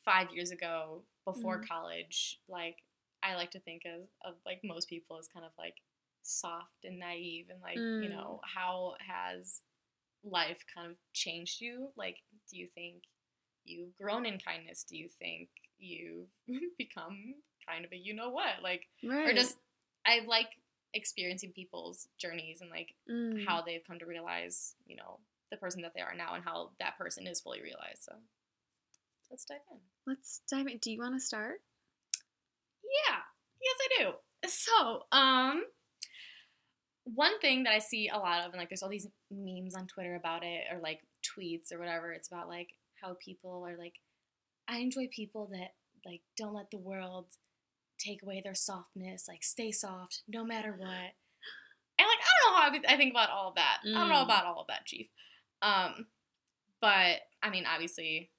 five 0.04 0.31
years 0.33 0.51
ago, 0.51 1.04
before 1.25 1.60
Mhm. 1.60 1.68
college, 1.68 2.39
like 2.48 2.77
I 3.22 3.36
like 3.36 3.51
to 3.51 3.60
think 3.60 3.83
of, 3.86 4.07
of 4.24 4.36
like 4.45 4.62
most 4.63 4.89
people 4.89 5.18
as 5.19 5.27
kind 5.27 5.45
of 5.45 5.51
like 5.57 5.75
soft 6.29 6.85
and 6.85 6.99
naive, 6.99 7.47
and 7.49 7.61
like 7.61 7.77
you 7.77 8.09
Mm. 8.09 8.15
know 8.15 8.41
how 8.43 8.93
has 9.05 9.61
life 10.23 10.59
kind 10.73 10.91
of 10.91 10.97
changed 11.13 11.61
you? 11.61 11.89
Like, 11.95 12.17
do 12.49 12.57
you 12.57 12.67
think 12.75 13.03
you've 13.65 13.95
grown 13.97 14.25
in 14.25 14.39
kindness? 14.39 14.83
Do 14.83 14.97
you 14.97 15.09
think 15.19 15.49
you've 15.77 16.27
become 16.77 17.35
kind 17.67 17.85
of 17.85 17.91
a 17.91 17.97
you 17.97 18.13
know 18.13 18.29
what? 18.29 18.61
Like, 18.61 18.87
right. 19.03 19.29
or 19.29 19.33
just 19.33 19.57
I 20.05 20.21
like 20.27 20.49
experiencing 20.93 21.51
people's 21.53 22.07
journeys 22.19 22.61
and 22.61 22.69
like 22.69 22.95
Mm. 23.09 23.45
how 23.47 23.61
they've 23.61 23.83
come 23.85 23.99
to 23.99 24.05
realize, 24.05 24.75
you 24.85 24.95
know, 24.95 25.19
the 25.51 25.57
person 25.57 25.81
that 25.81 25.93
they 25.95 26.01
are 26.01 26.15
now 26.15 26.35
and 26.35 26.43
how 26.43 26.71
that 26.79 26.97
person 26.97 27.25
is 27.27 27.41
fully 27.41 27.61
realized. 27.61 28.03
So 28.03 28.13
let's 29.29 29.45
dive 29.45 29.57
in. 29.71 29.79
Let's 30.05 30.41
dive 30.49 30.67
in. 30.67 30.77
Do 30.77 30.91
you 30.91 30.99
want 30.99 31.15
to 31.15 31.19
start? 31.19 31.61
Yeah, 32.83 33.17
yes, 33.61 33.75
I 33.81 34.03
do. 34.03 34.11
So, 34.47 35.03
um, 35.11 35.63
one 37.15 37.39
thing 37.39 37.63
that 37.63 37.73
I 37.73 37.79
see 37.79 38.09
a 38.09 38.17
lot 38.17 38.41
of, 38.41 38.51
and 38.51 38.57
like 38.59 38.69
there's 38.69 38.83
all 38.83 38.89
these 38.89 39.07
memes 39.31 39.75
on 39.75 39.88
Twitter 39.88 40.15
about 40.15 40.44
it, 40.44 40.63
or 40.71 40.79
like 40.79 41.01
tweets 41.23 41.71
or 41.73 41.79
whatever. 41.79 42.11
It's 42.11 42.27
about 42.27 42.47
like 42.47 42.69
how 43.01 43.15
people 43.23 43.65
are 43.67 43.77
like, 43.77 43.95
I 44.67 44.77
enjoy 44.79 45.07
people 45.13 45.50
that 45.51 45.73
like 46.06 46.21
don't 46.38 46.53
let 46.53 46.71
the 46.71 46.77
world 46.77 47.27
take 48.00 48.23
away 48.23 48.41
their 48.44 48.56
softness, 48.56 49.25
like 49.27 49.44
stay 49.44 49.71
soft 49.71 50.21
no 50.27 50.45
matter 50.45 50.71
what. 50.77 51.13
And 51.97 52.07
like 52.07 52.19
I 52.19 52.29
don't 52.29 52.53
know 52.53 52.57
how 52.57 52.89
I, 52.89 52.94
I 52.94 52.97
think 52.97 53.12
about 53.13 53.29
all 53.29 53.50
of 53.50 53.55
that. 53.55 53.79
I 53.85 54.00
don't 54.00 54.10
know 54.10 54.22
Mm. 54.22 54.25
about 54.25 54.45
all 54.45 54.62
of 54.62 54.67
that, 54.67 54.86
Chief. 54.86 55.07
Um, 55.62 56.07
but 56.79 57.19
I 57.43 57.50
mean, 57.50 57.65
obviously, 57.65 58.31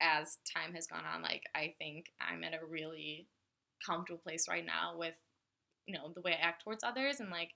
as 0.00 0.38
time 0.52 0.74
has 0.74 0.86
gone 0.86 1.04
on, 1.04 1.22
like 1.22 1.44
I 1.54 1.74
think 1.78 2.06
I'm 2.20 2.42
at 2.42 2.54
a 2.54 2.66
really 2.66 3.28
comfortable 3.84 4.20
place 4.20 4.46
right 4.48 4.66
now 4.66 4.94
with, 4.96 5.14
you 5.86 5.94
know, 5.94 6.10
the 6.12 6.20
way 6.22 6.32
I 6.32 6.44
act 6.44 6.64
towards 6.64 6.82
others, 6.82 7.20
and 7.20 7.30
like 7.30 7.50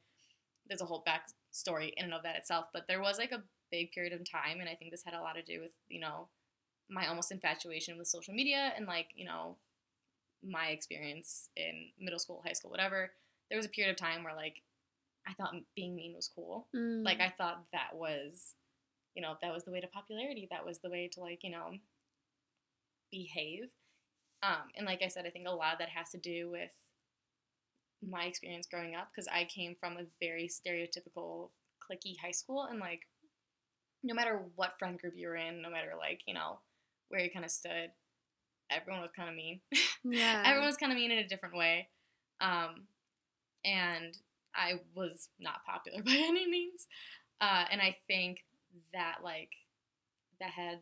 there's 0.71 0.81
a 0.81 0.87
whole 0.87 1.05
backstory 1.05 1.93
in 1.97 2.05
and 2.05 2.15
of 2.15 2.23
that 2.23 2.37
itself. 2.37 2.67
But 2.73 2.87
there 2.89 3.03
was 3.03 3.19
like 3.19 3.33
a 3.33 3.43
big 3.71 3.91
period 3.91 4.12
of 4.12 4.31
time, 4.31 4.61
and 4.61 4.69
I 4.69 4.77
think 4.77 4.93
this 4.93 5.05
had 5.05 5.15
a 5.15 5.21
lot 5.21 5.35
to 5.35 5.43
do 5.43 5.61
with, 5.61 5.73
you 5.89 6.00
know, 6.00 6.29
my 6.89 7.09
almost 7.09 7.33
infatuation 7.33 7.99
with 7.99 8.07
social 8.07 8.33
media 8.33 8.73
and 8.77 8.87
like, 8.87 9.09
you 9.15 9.25
know, 9.25 9.57
my 10.43 10.69
experience 10.69 11.49
in 11.57 11.89
middle 12.00 12.19
school, 12.19 12.43
high 12.45 12.53
school, 12.53 12.71
whatever. 12.71 13.11
There 13.50 13.59
was 13.59 13.67
a 13.67 13.71
period 13.71 13.91
of 13.91 13.97
time 13.97 14.25
where 14.25 14.35
like 14.35 14.62
I 15.27 15.35
thought 15.35 15.55
being 15.77 15.95
mean 15.95 16.15
was 16.15 16.31
cool. 16.35 16.69
Mm. 16.75 17.05
Like 17.05 17.21
I 17.21 17.33
thought 17.37 17.65
that 17.73 17.91
was, 17.95 18.55
you 19.15 19.23
know, 19.23 19.35
that 19.43 19.53
was 19.53 19.65
the 19.65 19.73
way 19.73 19.81
to 19.81 19.87
popularity. 19.87 20.49
That 20.50 20.65
was 20.65 20.79
the 20.79 20.91
way 20.91 21.09
to 21.12 21.21
like, 21.21 21.41
you 21.43 21.50
know, 21.50 21.73
behave. 23.11 23.71
Um, 24.43 24.71
and 24.77 24.87
like 24.87 25.03
I 25.03 25.09
said, 25.09 25.27
I 25.27 25.31
think 25.31 25.47
a 25.47 25.50
lot 25.50 25.75
of 25.75 25.79
that 25.81 25.91
has 25.91 26.11
to 26.11 26.19
do 26.19 26.50
with 26.50 26.73
my 28.09 28.25
experience 28.25 28.66
growing 28.71 28.95
up 28.95 29.09
because 29.14 29.28
I 29.28 29.45
came 29.45 29.76
from 29.78 29.97
a 29.97 30.07
very 30.21 30.49
stereotypical 30.49 31.50
cliquey 31.80 32.16
high 32.23 32.30
school 32.30 32.66
and 32.71 32.78
like 32.78 33.02
no 34.02 34.14
matter 34.14 34.40
what 34.57 34.78
friend 34.78 34.99
group 34.99 35.14
you 35.16 35.28
were 35.28 35.37
in, 35.37 35.61
no 35.61 35.71
matter 35.71 35.92
like, 35.99 36.21
you 36.26 36.35
know, 36.35 36.61
where 37.09 37.21
you 37.21 37.30
kind 37.30 37.45
of 37.45 37.50
stood, 37.50 37.90
everyone 38.71 39.02
was 39.02 39.11
kind 39.14 39.28
of 39.28 39.35
mean. 39.35 39.61
yeah. 40.04 40.42
everyone 40.47 40.69
was 40.69 40.76
kind 40.76 40.92
of 40.92 40.97
mean 40.97 41.11
in 41.11 41.19
a 41.19 41.28
different 41.28 41.57
way. 41.57 41.88
Um, 42.40 42.87
and 43.64 44.16
I 44.54 44.80
was 44.95 45.28
not 45.38 45.64
popular 45.66 46.02
by 46.04 46.12
any 46.12 46.49
means. 46.49 46.87
Uh, 47.40 47.64
and 47.71 47.80
I 47.80 47.97
think 48.07 48.45
that 48.92 49.16
like 49.23 49.50
that 50.40 50.50
had 50.50 50.80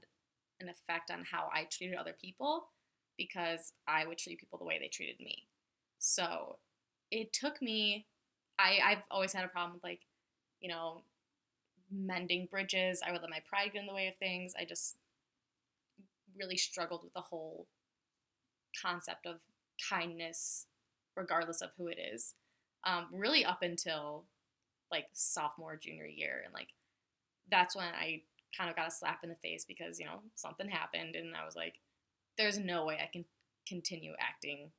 an 0.61 0.69
effect 0.69 1.11
on 1.11 1.25
how 1.31 1.49
I 1.53 1.65
treated 1.65 1.97
other 1.97 2.15
people 2.21 2.69
because 3.17 3.73
I 3.87 4.07
would 4.07 4.19
treat 4.19 4.39
people 4.39 4.59
the 4.59 4.65
way 4.65 4.79
they 4.79 4.89
treated 4.89 5.19
me. 5.19 5.47
So 5.99 6.59
it 7.11 7.33
took 7.33 7.61
me 7.63 8.07
I, 8.59 8.79
I've 8.85 9.03
always 9.11 9.33
had 9.33 9.45
a 9.45 9.49
problem 9.49 9.75
with 9.75 9.85
like, 9.85 10.01
you 10.61 10.69
know, 10.69 11.03
mending 11.91 12.49
bridges. 12.51 13.01
I 13.07 13.13
would 13.13 13.21
let 13.21 13.31
my 13.31 13.41
pride 13.49 13.73
get 13.73 13.81
in 13.81 13.87
the 13.87 13.95
way 13.95 14.09
of 14.09 14.17
things. 14.17 14.53
I 14.59 14.65
just 14.65 14.97
really 16.37 16.57
struggled 16.57 17.05
with 17.05 17.15
the 17.15 17.21
whole 17.21 17.67
concept 18.83 19.27
of 19.27 19.37
kindness, 19.89 20.67
regardless 21.17 21.61
of 21.61 21.71
who 21.77 21.87
it 21.87 21.99
is. 21.99 22.35
Um, 22.85 23.07
really 23.13 23.45
up 23.45 23.63
until 23.63 24.25
like 24.91 25.07
sophomore, 25.13 25.77
junior 25.77 26.07
year, 26.07 26.43
and 26.45 26.55
like 26.55 26.69
that's 27.51 27.77
when 27.77 27.87
I 27.87 28.23
kind 28.57 28.71
of 28.71 28.77
got 28.77 28.89
a 28.89 28.91
slap 28.91 29.21
in 29.23 29.29
the 29.29 29.37
face 29.37 29.65
because 29.67 29.99
you 29.99 30.07
know 30.07 30.21
something 30.37 30.69
happened, 30.69 31.17
and 31.17 31.35
I 31.35 31.45
was 31.45 31.57
like, 31.57 31.75
"There's 32.39 32.59
no 32.59 32.85
way 32.85 32.99
I 33.03 33.11
can 33.13 33.25
continue 33.67 34.13
acting 34.21 34.71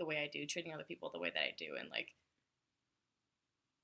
the 0.00 0.06
way 0.06 0.18
I 0.18 0.30
do, 0.32 0.46
treating 0.46 0.74
other 0.74 0.84
people 0.84 1.10
the 1.12 1.20
way 1.20 1.30
that 1.30 1.40
I 1.40 1.54
do," 1.56 1.76
and 1.78 1.88
like 1.90 2.08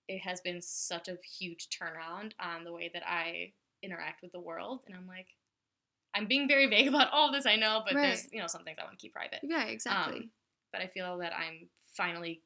it 0.09 0.21
has 0.21 0.41
been 0.41 0.61
such 0.61 1.09
a 1.09 1.19
huge 1.39 1.69
turnaround 1.69 2.33
on 2.41 2.65
the 2.65 2.73
way 2.73 2.91
that 2.93 3.03
I 3.07 3.53
interact 3.83 4.23
with 4.23 4.33
the 4.33 4.41
world, 4.41 4.81
and 4.87 4.97
I'm 4.97 5.07
like, 5.07 5.29
I'm 6.15 6.27
being 6.27 6.49
very 6.49 6.67
vague 6.71 6.89
about 6.89 7.13
all 7.13 7.31
this, 7.31 7.47
I 7.47 7.57
know, 7.57 7.83
but 7.85 7.95
there's 7.95 8.27
you 8.33 8.41
know 8.41 8.47
some 8.47 8.65
things 8.65 8.79
I 8.81 8.85
want 8.85 8.99
to 8.99 9.03
keep 9.03 9.13
private. 9.13 9.41
Yeah, 9.43 9.65
exactly. 9.65 10.17
Um, 10.17 10.31
but 10.73 10.81
I 10.81 10.89
feel 10.89 11.19
that 11.19 11.33
I'm 11.33 11.69
finally 11.97 12.43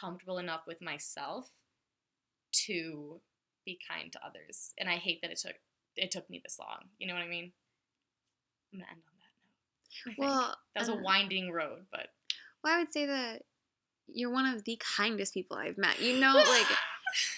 comfortable 0.00 0.38
enough 0.38 0.62
with 0.66 0.80
myself 0.80 1.48
to 2.66 3.20
be 3.64 3.78
kind 3.88 4.12
to 4.12 4.20
others. 4.24 4.72
And 4.78 4.88
I 4.88 4.96
hate 4.96 5.20
that 5.22 5.30
it 5.30 5.38
took 5.38 5.54
it 5.96 6.10
took 6.10 6.28
me 6.30 6.40
this 6.42 6.58
long. 6.58 6.88
You 6.98 7.08
know 7.08 7.14
what 7.14 7.22
I 7.22 7.28
mean? 7.28 7.52
I'm 8.72 8.80
gonna 8.80 8.90
end 8.90 9.02
on 9.06 10.14
that 10.14 10.20
note. 10.20 10.28
Well, 10.28 10.56
that 10.74 10.80
was 10.80 10.88
a 10.88 10.94
uh, 10.94 11.02
winding 11.02 11.50
road, 11.50 11.86
but 11.90 12.08
Well, 12.62 12.74
I 12.74 12.78
would 12.78 12.92
say 12.92 13.06
that 13.06 13.42
you're 14.06 14.30
one 14.32 14.46
of 14.46 14.64
the 14.64 14.80
kindest 14.96 15.34
people 15.34 15.56
I've 15.56 15.78
met. 15.78 16.00
You 16.00 16.16
know, 16.20 16.34
like 16.34 16.66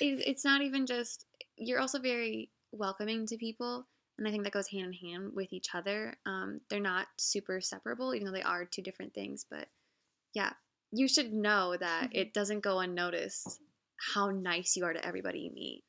it, 0.00 0.22
it's 0.26 0.44
not 0.44 0.62
even 0.62 0.86
just 0.86 1.26
you're 1.56 1.80
also 1.80 1.98
very 1.98 2.50
welcoming 2.72 3.26
to 3.26 3.36
people, 3.36 3.86
and 4.18 4.26
I 4.26 4.30
think 4.30 4.44
that 4.44 4.52
goes 4.52 4.68
hand 4.68 4.86
in 4.86 4.92
hand 5.10 5.32
with 5.34 5.52
each 5.52 5.74
other. 5.74 6.14
Um, 6.26 6.60
they're 6.68 6.80
not 6.80 7.06
super 7.18 7.60
separable, 7.60 8.14
even 8.14 8.26
though 8.26 8.32
they 8.32 8.42
are 8.42 8.64
two 8.64 8.82
different 8.82 9.14
things. 9.14 9.44
But 9.48 9.68
yeah, 10.34 10.52
you 10.92 11.08
should 11.08 11.32
know 11.32 11.76
that 11.76 12.10
Mhm. 12.10 12.14
it 12.16 12.34
doesn't 12.34 12.60
go 12.60 12.80
unnoticed 12.80 13.60
how 14.14 14.30
nice 14.30 14.76
you 14.76 14.84
are 14.84 14.92
to 14.92 15.04
everybody 15.06 15.40
you 15.40 15.50
meet. 15.52 15.84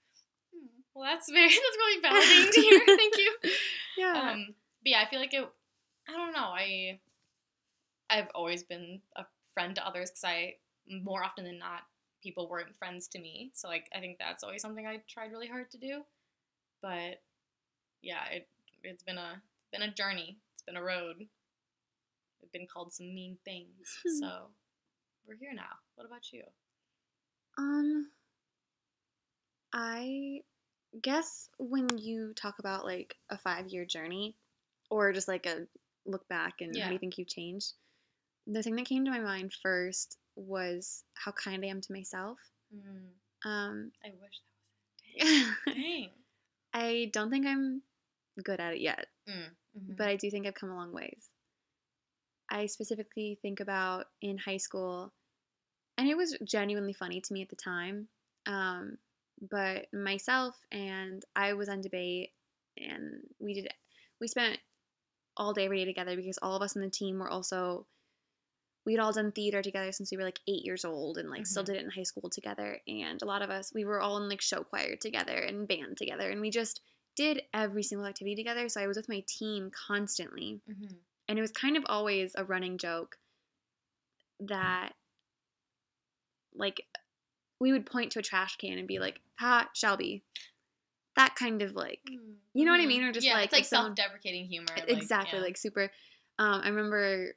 well, 0.93 1.05
that's 1.05 1.31
very 1.31 1.47
that's 1.47 1.77
really 1.77 2.01
validating 2.01 2.51
to 2.51 2.61
hear. 2.61 2.81
Thank 2.85 3.17
you. 3.17 3.35
Yeah. 3.97 4.31
Um, 4.33 4.55
but 4.83 4.89
yeah, 4.89 5.01
I 5.05 5.09
feel 5.09 5.19
like 5.19 5.33
it. 5.35 5.47
I 6.09 6.11
don't 6.13 6.33
know. 6.33 6.39
I 6.47 6.99
I've 8.13 8.29
always 8.36 8.63
been 8.63 9.01
a 9.15 9.25
friend 9.53 9.75
to 9.75 9.86
others 9.86 10.12
because 10.12 10.24
I 10.24 10.55
more 10.88 11.24
often 11.24 11.46
than 11.46 11.58
not 11.58 11.82
people 12.22 12.48
weren't 12.48 12.75
friends 12.75 13.08
to 13.10 13.20
me. 13.20 13.51
So 13.53 13.67
like 13.67 13.88
I 13.96 14.00
think 14.00 14.17
that's 14.20 14.43
always 14.43 14.62
something 14.62 14.86
I 14.86 15.01
tried 15.10 15.32
really 15.32 15.48
hard 15.48 15.72
to 15.72 15.77
do. 15.77 16.03
But 16.82 17.22
yeah, 18.01 18.24
it 18.32 18.48
it's 18.84 19.03
been 19.03 19.17
a 19.17 19.41
been 19.72 19.82
a 19.82 19.91
journey. 19.91 20.38
It's 20.53 20.62
been 20.62 20.77
a 20.77 20.84
road. 20.84 21.25
I've 22.43 22.51
been 22.51 22.67
called 22.72 22.93
some 22.93 23.13
mean 23.13 23.38
things. 23.43 23.98
so 24.20 24.48
we're 25.27 25.36
here 25.36 25.53
now. 25.55 25.63
What 25.96 26.05
about 26.05 26.32
you? 26.32 26.43
Um, 27.58 28.10
I 29.74 30.41
guess 31.01 31.50
when 31.58 31.88
you 31.98 32.34
talk 32.36 32.60
about 32.60 32.86
like 32.86 33.15
a 33.29 33.38
five 33.38 33.67
year 33.70 33.86
journey 33.86 34.36
or 34.89 35.12
just 35.13 35.27
like 35.27 35.46
a 35.46 35.65
look 36.05 36.27
back 36.27 36.55
and 36.62 36.75
how 36.77 36.88
do 36.88 36.93
you 36.93 37.00
think 37.00 37.17
you've 37.17 37.27
changed, 37.27 37.74
the 38.47 38.63
thing 38.63 38.75
that 38.75 38.85
came 38.85 39.05
to 39.05 39.12
my 39.12 39.19
mind 39.19 39.53
first 39.62 40.17
was 40.35 41.03
how 41.15 41.31
kind 41.31 41.63
I 41.63 41.67
am 41.69 41.81
to 41.81 41.93
myself. 41.93 42.38
Um, 43.45 43.91
I 44.03 44.09
wish 44.21 44.39
that 45.19 45.25
was 45.25 45.53
it. 45.67 45.75
Dang. 45.75 45.75
Dang. 45.75 46.09
I 46.73 47.09
don't 47.13 47.29
think 47.29 47.45
I'm 47.45 47.81
good 48.43 48.59
at 48.59 48.73
it 48.73 48.81
yet, 48.81 49.05
Mm, 49.29 49.50
mhm. 49.77 49.97
but 49.97 50.07
I 50.07 50.15
do 50.15 50.29
think 50.31 50.47
I've 50.47 50.55
come 50.55 50.71
a 50.71 50.75
long 50.75 50.91
ways. 50.93 51.27
I 52.50 52.65
specifically 52.67 53.38
think 53.41 53.59
about 53.59 54.05
in 54.21 54.38
high 54.38 54.57
school, 54.57 55.13
and 55.97 56.07
it 56.07 56.17
was 56.17 56.38
genuinely 56.43 56.93
funny 56.93 57.21
to 57.21 57.33
me 57.33 57.41
at 57.41 57.50
the 57.50 57.55
time. 57.55 58.07
Um, 58.45 58.97
but 59.50 59.88
myself 59.93 60.55
and 60.71 61.23
I 61.35 61.53
was 61.53 61.69
on 61.69 61.81
debate, 61.81 62.31
and 62.77 63.21
we 63.39 63.53
did 63.53 63.67
we 64.19 64.27
spent 64.27 64.59
all 65.38 65.53
day 65.53 65.65
every 65.65 65.79
day 65.79 65.85
together 65.85 66.15
because 66.15 66.38
all 66.41 66.55
of 66.55 66.62
us 66.62 66.75
on 66.75 66.81
the 66.83 66.89
team 66.89 67.19
were 67.19 67.29
also 67.29 67.85
we 68.85 68.93
had 68.93 68.99
all 68.99 69.13
done 69.13 69.31
theater 69.31 69.61
together 69.61 69.91
since 69.91 70.11
we 70.11 70.17
were 70.17 70.23
like 70.23 70.39
eight 70.47 70.63
years 70.65 70.83
old 70.85 71.17
and 71.17 71.29
like 71.29 71.45
still 71.47 71.63
Mhm. 71.63 71.67
did 71.67 71.75
it 71.77 71.83
in 71.85 71.89
high 71.91 72.03
school 72.03 72.29
together 72.29 72.81
and 72.87 73.21
a 73.21 73.25
lot 73.25 73.41
of 73.41 73.49
us 73.49 73.71
we 73.73 73.85
were 73.85 74.01
all 74.01 74.17
in 74.17 74.27
like 74.29 74.41
show 74.41 74.63
choir 74.63 74.95
together 74.95 75.35
and 75.37 75.67
band 75.67 75.97
together 75.97 76.29
and 76.29 76.41
we 76.41 76.49
just 76.49 76.81
did 77.15 77.43
every 77.53 77.83
single 77.83 78.07
activity 78.07 78.35
together 78.35 78.67
so 78.67 78.81
i 78.81 78.87
was 78.87 78.97
with 78.97 79.07
my 79.09 79.23
team 79.27 79.71
constantly 79.71 80.59
Mhm. 80.69 80.97
and 81.27 81.37
it 81.37 81.41
was 81.41 81.51
kind 81.51 81.77
of 81.77 81.83
always 81.87 82.33
a 82.35 82.43
running 82.43 82.77
joke 82.77 83.17
that 84.39 84.93
like 86.55 86.85
we 87.59 87.71
would 87.71 87.85
point 87.85 88.11
to 88.11 88.19
a 88.19 88.23
trash 88.23 88.57
can 88.57 88.77
and 88.77 88.87
be 88.87 88.99
like 88.99 89.21
ha 89.35 89.69
shelby 89.73 90.23
that 91.15 91.35
kind 91.35 91.61
of 91.61 91.73
like 91.75 92.01
You 92.55 92.65
know 92.65 92.71
what 92.71 92.79
I 92.81 92.83
Mhm. 92.83 92.87
mean? 92.87 93.03
Or 93.03 93.11
just, 93.11 93.25
yeah, 93.25 93.33
like, 93.33 93.45
it's 93.45 93.53
like 93.53 93.65
self-deprecating 93.65 94.45
humor. 94.45 94.67
like, 94.75 94.87
exactly 94.89 95.39
yeah. 95.39 95.45
like 95.45 95.57
super 95.57 95.91
um, 96.39 96.61
i 96.63 96.69
remember 96.69 97.35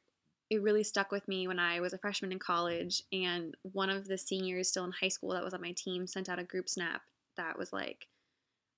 it 0.48 0.62
really 0.62 0.84
stuck 0.84 1.10
with 1.10 1.26
me 1.28 1.48
when 1.48 1.58
i 1.58 1.80
was 1.80 1.92
a 1.92 1.98
freshman 1.98 2.32
in 2.32 2.38
college 2.38 3.02
and 3.12 3.56
one 3.62 3.90
of 3.90 4.06
the 4.06 4.18
seniors 4.18 4.68
still 4.68 4.84
in 4.84 4.92
high 4.92 5.08
school 5.08 5.30
that 5.30 5.44
was 5.44 5.54
on 5.54 5.60
my 5.60 5.72
team 5.72 6.06
sent 6.06 6.28
out 6.28 6.38
a 6.38 6.44
group 6.44 6.68
snap 6.68 7.02
that 7.36 7.58
was 7.58 7.72
like 7.72 8.06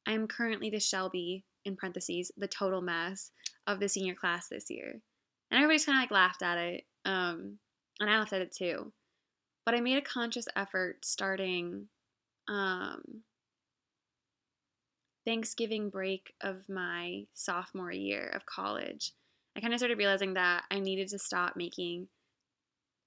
i 0.06 0.12
am 0.12 0.26
currently 0.26 0.70
the 0.70 0.80
shelby 0.80 1.44
in 1.64 1.76
parentheses 1.76 2.32
the 2.36 2.48
total 2.48 2.80
mess 2.80 3.30
of 3.68 3.78
the 3.78 3.88
senior 3.88 4.14
class 4.14 4.48
this 4.48 4.70
year. 4.70 5.00
And 5.50 5.58
everybody's 5.58 5.84
kind 5.84 5.98
of 5.98 6.02
like 6.02 6.10
laughed 6.10 6.42
at 6.42 6.58
it 6.58 6.84
um, 7.04 7.58
and 8.00 8.10
i 8.10 8.18
laughed 8.18 8.32
at 8.32 8.42
it 8.42 8.52
too. 8.52 8.92
But 9.64 9.74
i 9.74 9.80
made 9.80 9.98
a 9.98 10.02
conscious 10.02 10.48
effort 10.56 11.04
starting 11.04 11.88
um, 12.48 13.02
Thanksgiving 15.26 15.90
break 15.90 16.32
of 16.40 16.68
my 16.68 17.26
sophomore 17.34 17.92
year 17.92 18.32
of 18.34 18.46
college, 18.46 19.12
I 19.58 19.60
kind 19.60 19.74
of 19.74 19.80
started 19.80 19.98
realizing 19.98 20.34
that 20.34 20.64
I 20.70 20.80
needed 20.80 21.08
to 21.08 21.20
stop 21.20 21.56
making 21.56 22.08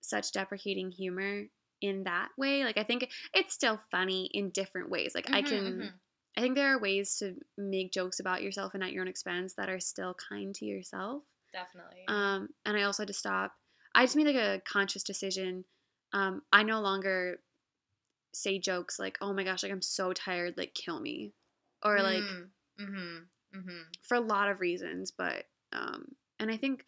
such 0.01 0.31
deprecating 0.31 0.91
humor 0.91 1.45
in 1.81 2.03
that 2.03 2.29
way. 2.37 2.63
Like 2.63 2.77
I 2.77 2.83
think 2.83 3.09
it's 3.33 3.53
still 3.53 3.79
funny 3.91 4.29
in 4.33 4.49
different 4.51 4.89
ways. 4.89 5.15
Like 5.15 5.29
I 5.33 5.41
Mhm, 5.41 5.49
can 5.49 5.65
mhm. 5.79 5.99
I 6.37 6.41
think 6.41 6.55
there 6.55 6.73
are 6.75 6.79
ways 6.79 7.17
to 7.17 7.35
make 7.57 7.91
jokes 7.91 8.19
about 8.19 8.41
yourself 8.43 8.73
and 8.73 8.83
at 8.83 8.93
your 8.93 9.01
own 9.01 9.07
expense 9.09 9.55
that 9.55 9.69
are 9.69 9.79
still 9.79 10.13
kind 10.13 10.55
to 10.55 10.65
yourself. 10.65 11.23
definitely. 11.53 12.05
Um, 12.07 12.49
and 12.65 12.77
I 12.77 12.83
also 12.83 13.03
had 13.03 13.07
to 13.07 13.13
stop. 13.13 13.53
I 13.95 14.03
just 14.05 14.15
made 14.15 14.27
like 14.27 14.35
a 14.35 14.61
conscious 14.65 15.03
decision. 15.03 15.65
Um, 16.13 16.43
I 16.53 16.63
no 16.63 16.81
longer 16.81 17.39
say 18.33 18.59
jokes 18.59 18.99
like, 18.99 19.17
"Oh 19.21 19.33
my 19.33 19.43
gosh, 19.43 19.63
like 19.63 19.71
I'm 19.71 19.81
so 19.81 20.13
tired, 20.13 20.57
like 20.57 20.73
kill 20.73 20.99
me," 20.99 21.33
or 21.83 22.01
like 22.01 22.23
mm-hmm, 22.23 23.57
mm-hmm. 23.57 23.81
for 24.03 24.15
a 24.15 24.21
lot 24.21 24.49
of 24.49 24.59
reasons. 24.59 25.11
But 25.11 25.45
um, 25.73 26.15
and 26.41 26.51
I 26.51 26.57
think 26.57 26.83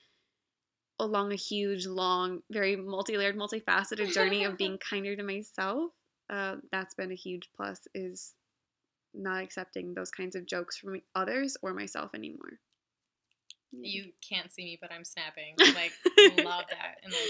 along 1.00 1.32
a 1.32 1.36
huge, 1.36 1.86
long, 1.86 2.42
very 2.52 2.76
multi-layered, 2.76 3.38
multifaceted 3.38 4.12
journey 4.12 4.44
of 4.44 4.58
being 4.58 4.78
kinder 4.90 5.16
to 5.16 5.24
myself, 5.24 5.92
uh, 6.30 6.56
that's 6.72 6.96
been 6.96 7.12
a 7.12 7.16
huge 7.16 7.50
plus. 7.56 7.88
Is 7.94 8.34
not 9.14 9.44
accepting 9.44 9.94
those 9.94 10.10
kinds 10.10 10.36
of 10.36 10.48
jokes 10.48 10.78
from 10.78 11.00
others 11.14 11.56
or 11.62 11.74
myself 11.74 12.16
anymore. 12.16 12.60
You 13.72 14.12
can't 14.28 14.52
see 14.52 14.64
me, 14.64 14.78
but 14.82 14.92
I'm 14.92 15.06
snapping. 15.06 15.56
Like, 15.60 15.94
love 16.44 16.66
that. 16.70 16.98
And 17.04 17.14
like, 17.14 17.22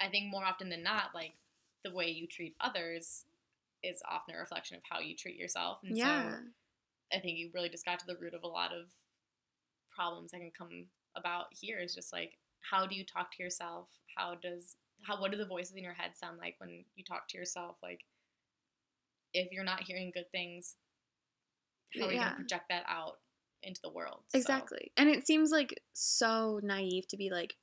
I 0.00 0.08
think 0.08 0.30
more 0.30 0.44
often 0.44 0.68
than 0.68 0.84
not, 0.84 1.14
like 1.14 1.34
the 1.84 1.92
way 1.92 2.08
you 2.08 2.28
treat 2.28 2.54
others 2.60 3.24
is 3.82 4.00
often 4.08 4.34
a 4.36 4.38
reflection 4.38 4.76
of 4.76 4.82
how 4.88 5.00
you 5.00 5.16
treat 5.16 5.36
yourself. 5.36 5.78
And 5.84 5.96
yeah. 5.96 6.30
so 6.30 6.36
I 7.12 7.20
think 7.20 7.38
you 7.38 7.50
really 7.52 7.68
just 7.68 7.84
got 7.84 7.98
to 8.00 8.06
the 8.06 8.16
root 8.16 8.34
of 8.34 8.44
a 8.44 8.48
lot 8.48 8.72
of 8.72 8.86
problems 9.96 10.30
that 10.32 10.38
can 10.38 10.52
come 10.56 10.86
about 11.16 11.46
here. 11.50 11.78
Is 11.78 11.94
just 11.94 12.12
like, 12.12 12.38
how 12.70 12.86
do 12.86 12.94
you 12.94 13.04
talk 13.04 13.34
to 13.36 13.42
yourself? 13.42 13.88
How 14.16 14.34
does 14.34 14.76
how 15.02 15.20
what 15.20 15.30
do 15.32 15.38
the 15.38 15.46
voices 15.46 15.74
in 15.76 15.82
your 15.82 15.92
head 15.94 16.12
sound 16.16 16.38
like 16.38 16.54
when 16.58 16.70
you 16.94 17.04
talk 17.04 17.28
to 17.28 17.38
yourself? 17.38 17.76
Like, 17.82 18.00
if 19.32 19.48
you're 19.52 19.64
not 19.64 19.82
hearing 19.82 20.10
good 20.14 20.30
things, 20.32 20.76
how 21.98 22.06
are 22.06 22.10
you 22.12 22.16
Yeah. 22.18 22.24
gonna 22.24 22.36
project 22.36 22.64
that 22.70 22.84
out 22.88 23.18
into 23.62 23.80
the 23.82 23.90
world? 23.90 24.24
So- 24.28 24.38
Exactly. 24.38 24.92
And 24.96 25.08
it 25.08 25.26
seems 25.26 25.50
like 25.50 25.82
so 25.92 26.60
naive 26.62 27.06
to 27.08 27.16
be 27.16 27.30
like, 27.30 27.56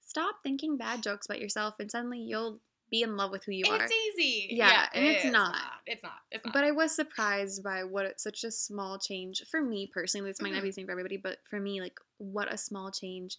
stop 0.00 0.36
thinking 0.42 0.76
bad 0.76 1.02
jokes 1.02 1.26
about 1.26 1.40
yourself 1.40 1.74
and 1.78 1.90
suddenly 1.90 2.20
you'll 2.20 2.60
be 2.90 3.02
in 3.02 3.16
love 3.16 3.30
with 3.30 3.44
who 3.44 3.52
you 3.52 3.64
are. 3.70 3.82
It's 3.82 3.92
easy. 3.92 4.48
Yeah, 4.50 4.88
and 4.94 5.04
it's 5.04 5.24
it's 5.24 5.32
not. 5.32 5.56
It's 5.86 6.02
not. 6.02 6.12
It's 6.30 6.44
not. 6.44 6.54
But 6.54 6.64
I 6.64 6.70
was 6.70 6.94
surprised 6.94 7.62
by 7.62 7.84
what 7.84 8.06
it- 8.06 8.20
such 8.20 8.44
a 8.44 8.50
small 8.50 8.98
change 8.98 9.44
for 9.50 9.60
me 9.60 9.86
personally. 9.92 10.30
This 10.30 10.40
might 10.40 10.52
not 10.52 10.62
be 10.62 10.68
the 10.68 10.72
same 10.72 10.86
for 10.86 10.92
everybody, 10.92 11.16
but 11.16 11.38
for 11.48 11.60
me, 11.60 11.80
like 11.80 11.98
what 12.18 12.52
a 12.52 12.56
small 12.58 12.90
change, 12.90 13.38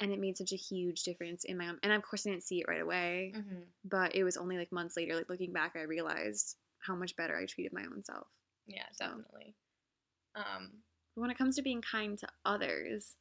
and 0.00 0.12
it 0.12 0.20
made 0.20 0.36
such 0.36 0.52
a 0.52 0.56
huge 0.56 1.02
difference 1.02 1.44
in 1.44 1.56
my 1.58 1.68
own. 1.68 1.78
And 1.82 1.92
of 1.92 2.02
course, 2.02 2.26
I 2.26 2.30
didn't 2.30 2.44
see 2.44 2.60
it 2.60 2.68
right 2.68 2.80
away, 2.82 3.32
hmm 3.34 3.62
but 3.86 4.14
it 4.14 4.24
was 4.24 4.38
only 4.38 4.56
like 4.56 4.72
months 4.72 4.96
later, 4.96 5.14
like 5.14 5.28
looking 5.28 5.52
back, 5.52 5.76
I 5.76 5.82
realized 5.82 6.56
how 6.78 6.94
much 6.94 7.16
better 7.16 7.36
I 7.36 7.44
treated 7.44 7.72
my 7.72 7.82
own 7.84 8.02
self. 8.02 8.26
Yeah, 8.66 8.86
So. 8.92 9.06
definitely. 9.06 9.54
Um, 10.34 10.82
when 11.16 11.30
it 11.30 11.36
comes 11.38 11.56
to 11.56 11.62
being 11.62 11.82
kind 11.82 12.18
to 12.18 12.28
others, 12.44 13.14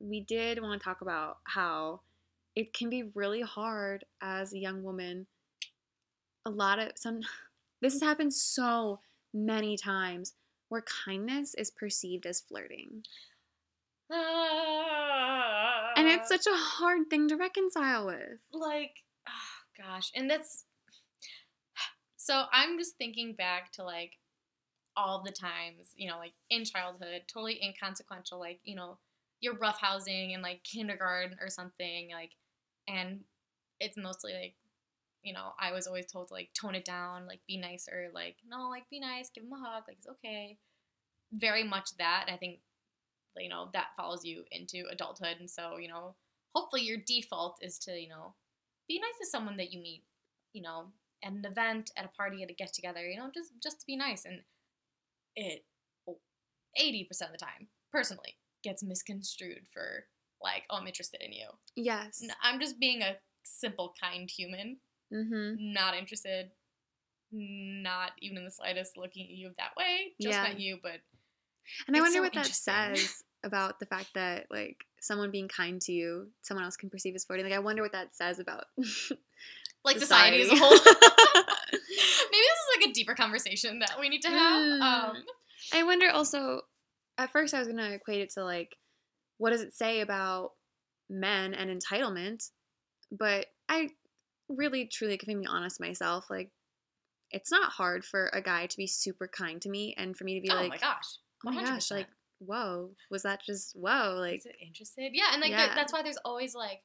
we 0.00 0.20
did 0.20 0.60
want 0.60 0.80
to 0.80 0.84
talk 0.84 1.00
about 1.00 1.38
how 1.44 2.00
it 2.54 2.74
can 2.74 2.90
be 2.90 3.10
really 3.14 3.42
hard 3.42 4.04
as 4.20 4.52
a 4.52 4.58
young 4.58 4.82
woman. 4.82 5.26
A 6.44 6.50
lot 6.50 6.78
of 6.78 6.92
some, 6.96 7.20
this 7.82 7.94
has 7.94 8.02
happened 8.02 8.34
so 8.34 9.00
many 9.34 9.76
times 9.76 10.34
where 10.68 10.84
kindness 11.04 11.54
is 11.54 11.70
perceived 11.70 12.26
as 12.26 12.40
flirting. 12.40 13.02
And 15.96 16.08
it's 16.08 16.28
such 16.28 16.46
a 16.46 16.50
ah. 16.50 16.72
hard 16.78 17.10
thing 17.10 17.28
to 17.28 17.36
reconcile 17.36 18.06
with. 18.06 18.38
like, 18.52 18.92
oh, 19.28 19.82
gosh, 19.82 20.10
and 20.14 20.28
that's. 20.28 20.64
So 22.16 22.44
I'm 22.52 22.78
just 22.78 22.96
thinking 22.98 23.34
back 23.34 23.72
to 23.72 23.82
like 23.82 24.12
all 24.96 25.24
the 25.24 25.32
times, 25.32 25.90
you 25.96 26.08
know, 26.08 26.18
like 26.18 26.34
in 26.50 26.64
childhood, 26.64 27.22
totally 27.26 27.60
inconsequential, 27.60 28.38
like 28.38 28.60
you 28.62 28.76
know, 28.76 28.98
you're 29.40 29.56
roughhousing 29.56 30.32
in 30.32 30.40
like 30.40 30.62
kindergarten 30.62 31.36
or 31.40 31.50
something 31.50 32.10
like 32.12 32.30
and 32.88 33.20
it's 33.80 33.96
mostly 33.96 34.32
like 34.32 34.54
you 35.22 35.32
know 35.32 35.52
i 35.60 35.72
was 35.72 35.86
always 35.86 36.06
told 36.06 36.28
to 36.28 36.34
like 36.34 36.50
tone 36.54 36.74
it 36.74 36.84
down 36.84 37.26
like 37.26 37.40
be 37.46 37.56
nicer 37.56 38.08
like 38.14 38.36
no 38.48 38.68
like 38.68 38.88
be 38.90 39.00
nice 39.00 39.30
give 39.34 39.44
him 39.44 39.52
a 39.52 39.56
hug 39.56 39.84
like 39.88 39.96
it's 39.98 40.08
okay. 40.08 40.58
Very 41.34 41.64
much 41.64 41.96
that 41.98 42.26
i 42.28 42.36
think 42.36 42.58
you 43.38 43.48
know 43.48 43.70
that 43.72 43.96
follows 43.96 44.24
you 44.24 44.44
into 44.50 44.84
adulthood 44.90 45.36
and 45.40 45.48
so 45.48 45.78
you 45.78 45.88
know 45.88 46.14
hopefully 46.54 46.82
your 46.82 46.98
default 47.06 47.56
is 47.62 47.78
to 47.78 47.98
you 47.98 48.08
know 48.08 48.34
be 48.88 48.98
nice 48.98 49.18
to 49.18 49.26
someone 49.26 49.56
that 49.56 49.72
you 49.72 49.80
meet 49.80 50.02
you 50.52 50.60
know 50.60 50.86
at 51.24 51.32
an 51.32 51.44
event 51.44 51.90
at 51.96 52.04
a 52.04 52.08
party 52.08 52.42
at 52.42 52.50
a 52.50 52.54
get 52.54 52.72
together 52.74 53.08
you 53.08 53.18
know 53.18 53.30
just 53.32 53.52
just 53.62 53.80
to 53.80 53.86
be 53.86 53.96
nice 53.96 54.26
and 54.26 54.40
it 55.36 55.64
80% 56.80 57.10
of 57.10 57.32
the 57.32 57.38
time 57.38 57.68
personally 57.90 58.36
gets 58.62 58.82
misconstrued 58.82 59.66
for 59.72 60.06
like 60.42 60.64
oh 60.70 60.76
i'm 60.76 60.86
interested 60.86 61.20
in 61.22 61.32
you 61.32 61.46
Yes. 61.74 62.22
I'm 62.42 62.60
just 62.60 62.78
being 62.78 63.02
a 63.02 63.16
simple 63.42 63.94
kind 64.00 64.30
human 64.30 64.78
Mm-hmm. 65.12 65.72
not 65.74 65.94
interested 65.96 66.50
not 67.30 68.12
even 68.20 68.38
in 68.38 68.44
the 68.44 68.50
slightest 68.50 68.96
looking 68.96 69.24
at 69.24 69.30
you 69.30 69.50
that 69.58 69.70
way 69.76 70.12
just 70.20 70.36
Yeah. 70.36 70.42
met 70.42 70.58
you 70.60 70.78
but 70.82 71.00
And 71.86 71.96
I 71.96 72.00
wonder 72.00 72.18
so 72.18 72.22
what 72.22 72.34
that 72.34 72.46
says 72.52 73.22
about 73.44 73.78
the 73.80 73.86
fact 73.86 74.10
that 74.14 74.46
like 74.50 74.76
someone 75.00 75.30
being 75.30 75.48
kind 75.48 75.80
to 75.82 75.92
you, 75.92 76.28
someone 76.42 76.64
else 76.64 76.76
can 76.76 76.88
perceive 76.90 77.14
as 77.14 77.24
flirting. 77.24 77.44
Like 77.46 77.54
I 77.54 77.58
wonder 77.58 77.82
what 77.82 77.92
that 77.92 78.14
says 78.14 78.38
about 78.38 78.64
like 79.84 79.98
society, 79.98 80.40
as 80.42 80.48
a 80.50 80.56
whole 80.56 80.70
maybe 80.76 80.80
this 81.72 82.58
is 82.58 82.76
like 82.78 82.90
a 82.90 82.92
deeper 82.92 83.14
conversation 83.14 83.78
that 83.80 83.96
we 83.98 84.08
need 84.08 84.22
to 84.22 84.28
have 84.28 84.62
Mm. 84.62 84.82
um 84.82 85.16
I 85.74 85.82
wonder 85.84 86.08
also. 86.10 86.62
At 87.18 87.30
first, 87.30 87.52
I 87.52 87.58
was 87.58 87.68
gonna 87.68 87.90
equate 87.90 88.20
it 88.22 88.30
to 88.34 88.44
like, 88.44 88.74
what 89.42 89.50
does 89.50 89.60
it 89.62 89.74
say 89.74 90.00
about 90.00 90.52
men 91.10 91.52
and 91.52 91.68
entitlement? 91.68 92.48
But 93.10 93.46
I 93.68 93.90
really, 94.48 94.86
truly, 94.86 95.14
if 95.14 95.22
I'm 95.22 95.34
being 95.40 95.46
honest 95.48 95.80
myself, 95.80 96.26
like, 96.30 96.50
it's 97.32 97.50
not 97.50 97.72
hard 97.72 98.04
for 98.04 98.30
a 98.32 98.40
guy 98.40 98.66
to 98.66 98.76
be 98.76 98.86
super 98.86 99.26
kind 99.26 99.60
to 99.62 99.68
me 99.68 99.94
and 99.98 100.16
for 100.16 100.22
me 100.22 100.36
to 100.36 100.40
be 100.42 100.50
oh 100.50 100.54
like, 100.54 100.68
my 100.68 100.78
gosh 100.78 101.18
oh 101.46 101.50
my 101.50 101.64
gosh, 101.64 101.88
100%. 101.88 101.90
like, 101.90 102.06
whoa, 102.38 102.90
was 103.10 103.22
that 103.22 103.40
just 103.44 103.74
whoa? 103.74 104.16
Like, 104.18 104.36
is 104.36 104.46
it 104.46 104.56
interested 104.64 105.10
yeah 105.12 105.30
and 105.32 105.40
like 105.40 105.50
Yeah. 105.50 105.66
that- 105.66 105.74
that's 105.74 105.92
why 105.92 106.02
there's 106.02 106.18
always 106.24 106.54
like 106.54 106.82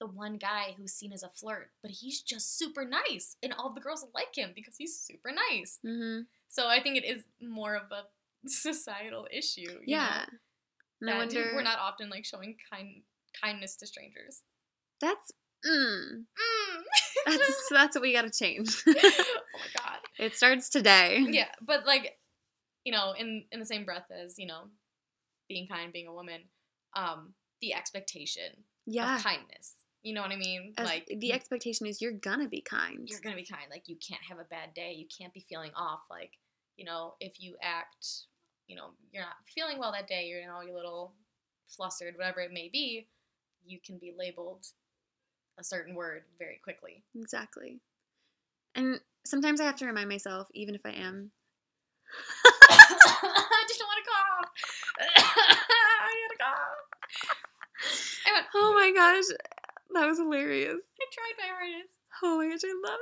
the 0.00 0.06
one 0.06 0.36
guy 0.36 0.74
who's 0.76 0.92
seen 0.92 1.12
as 1.12 1.22
a 1.22 1.30
flirt 1.30 1.70
but 1.80 1.90
he's 1.90 2.20
just 2.20 2.58
super 2.58 2.84
nice 2.84 3.36
and 3.42 3.54
all 3.54 3.72
the 3.72 3.80
girls 3.80 4.04
like 4.12 4.36
him 4.36 4.50
because 4.54 4.74
he's 4.76 4.98
super 4.98 5.30
nice 5.30 5.78
mm-hmm. 5.86 6.22
so 6.48 6.66
i 6.66 6.82
think 6.82 6.96
it 6.96 7.04
is 7.04 7.22
more 7.40 7.76
of 7.76 7.84
a 7.92 8.02
societal 8.48 9.28
issue 9.32 9.78
yeah. 9.86 10.24
know, 10.32 10.38
And 11.00 11.10
I 11.10 11.18
wonder. 11.18 11.52
we're 11.54 11.62
not 11.62 11.78
often 11.78 12.08
like 12.10 12.24
showing 12.24 12.56
kind 12.72 13.02
kindness 13.42 13.76
to 13.76 13.86
strangers 13.86 14.42
That's 15.00 15.32
mm, 15.66 16.24
mm. 16.24 16.82
that's 17.26 17.68
that's 17.70 17.96
what 17.96 18.02
we 18.02 18.12
gotta 18.12 18.30
change. 18.30 18.82
oh 18.88 18.92
my 18.94 19.66
god 19.76 19.98
it 20.18 20.34
starts 20.36 20.68
today. 20.68 21.24
yeah 21.28 21.48
but 21.66 21.84
like 21.86 22.12
you 22.84 22.92
know 22.92 23.12
in 23.18 23.44
in 23.50 23.60
the 23.60 23.66
same 23.66 23.84
breath 23.84 24.06
as 24.10 24.34
you 24.38 24.46
know 24.46 24.64
being 25.48 25.66
kind 25.68 25.92
being 25.92 26.06
a 26.06 26.12
woman 26.14 26.40
um 26.96 27.34
the 27.60 27.74
expectation 27.74 28.64
Yeah. 28.86 29.16
of 29.16 29.22
kindness 29.24 29.74
you 30.02 30.14
know 30.14 30.22
what 30.22 30.30
i 30.32 30.36
mean 30.36 30.74
As 30.78 30.86
like 30.86 31.06
the 31.06 31.32
expectation 31.32 31.86
is 31.86 32.00
you're 32.02 32.12
gonna 32.12 32.48
be 32.48 32.60
kind. 32.60 33.08
you're 33.08 33.20
gonna 33.22 33.36
be 33.36 33.44
kind 33.46 33.64
like 33.70 33.84
you 33.88 33.96
can't 34.06 34.20
have 34.28 34.38
a 34.38 34.44
bad 34.44 34.74
day 34.74 34.92
you 34.96 35.06
can't 35.18 35.32
be 35.32 35.44
feeling 35.48 35.70
off 35.76 36.00
like 36.10 36.32
you 36.76 36.84
know 36.84 37.14
if 37.20 37.40
you 37.40 37.56
act 37.62 38.06
you 38.66 38.76
know 38.76 38.90
you're 39.12 39.22
not 39.22 39.34
feeling 39.54 39.78
well 39.78 39.92
that 39.92 40.08
day 40.08 40.26
you're 40.26 40.40
you 40.40 40.46
know 40.46 40.60
you're 40.62 40.74
a 40.74 40.76
little 40.76 41.12
flustered 41.68 42.14
whatever 42.16 42.40
it 42.40 42.52
may 42.52 42.68
be 42.72 43.06
you 43.66 43.78
can 43.84 43.98
be 43.98 44.12
labeled 44.16 44.66
a 45.58 45.64
certain 45.64 45.94
word 45.94 46.22
very 46.38 46.60
quickly 46.62 47.02
Exactly. 47.14 47.80
And 48.74 49.00
sometimes 49.24 49.60
I 49.60 49.64
have 49.64 49.76
to 49.76 49.86
remind 49.86 50.08
myself, 50.08 50.48
even 50.54 50.74
if 50.74 50.80
I 50.84 50.90
am. 50.90 51.30
I 52.44 53.64
just 53.68 53.80
want 53.80 54.04
to 54.04 54.10
cough. 54.10 54.50
I 55.00 56.28
gotta 56.28 56.38
cough. 56.40 56.82
I 58.26 58.32
went. 58.32 58.46
Oh 58.54 58.72
my 58.74 58.92
gosh, 58.94 59.24
that 59.94 60.06
was 60.06 60.18
hilarious. 60.18 60.80
I 61.00 61.06
tried 61.12 61.36
my 61.38 61.48
hardest. 61.54 61.94
Oh 62.22 62.38
my 62.38 62.48
gosh, 62.48 62.60
I 62.64 62.74
love 62.90 63.00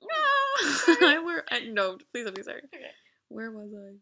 that. 0.00 0.98
No, 1.00 1.08
I 1.08 1.18
were 1.24 1.44
I, 1.50 1.60
no, 1.68 1.98
please 2.12 2.24
don't 2.24 2.34
be 2.36 2.42
sorry. 2.42 2.62
Okay. 2.74 2.84
Where 3.28 3.50
was 3.50 3.70
I? 3.74 3.96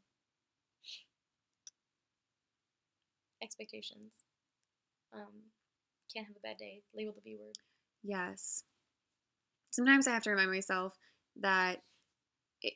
Expectations. 3.42 4.12
Um, 5.12 5.33
can't 6.14 6.27
have 6.27 6.37
a 6.37 6.40
bad 6.40 6.57
day. 6.59 6.83
Label 6.94 7.12
the 7.14 7.20
B 7.20 7.37
word. 7.40 7.57
Yes. 8.03 8.64
Sometimes 9.70 10.07
I 10.07 10.12
have 10.12 10.22
to 10.25 10.31
remind 10.31 10.51
myself 10.51 10.94
that 11.40 11.81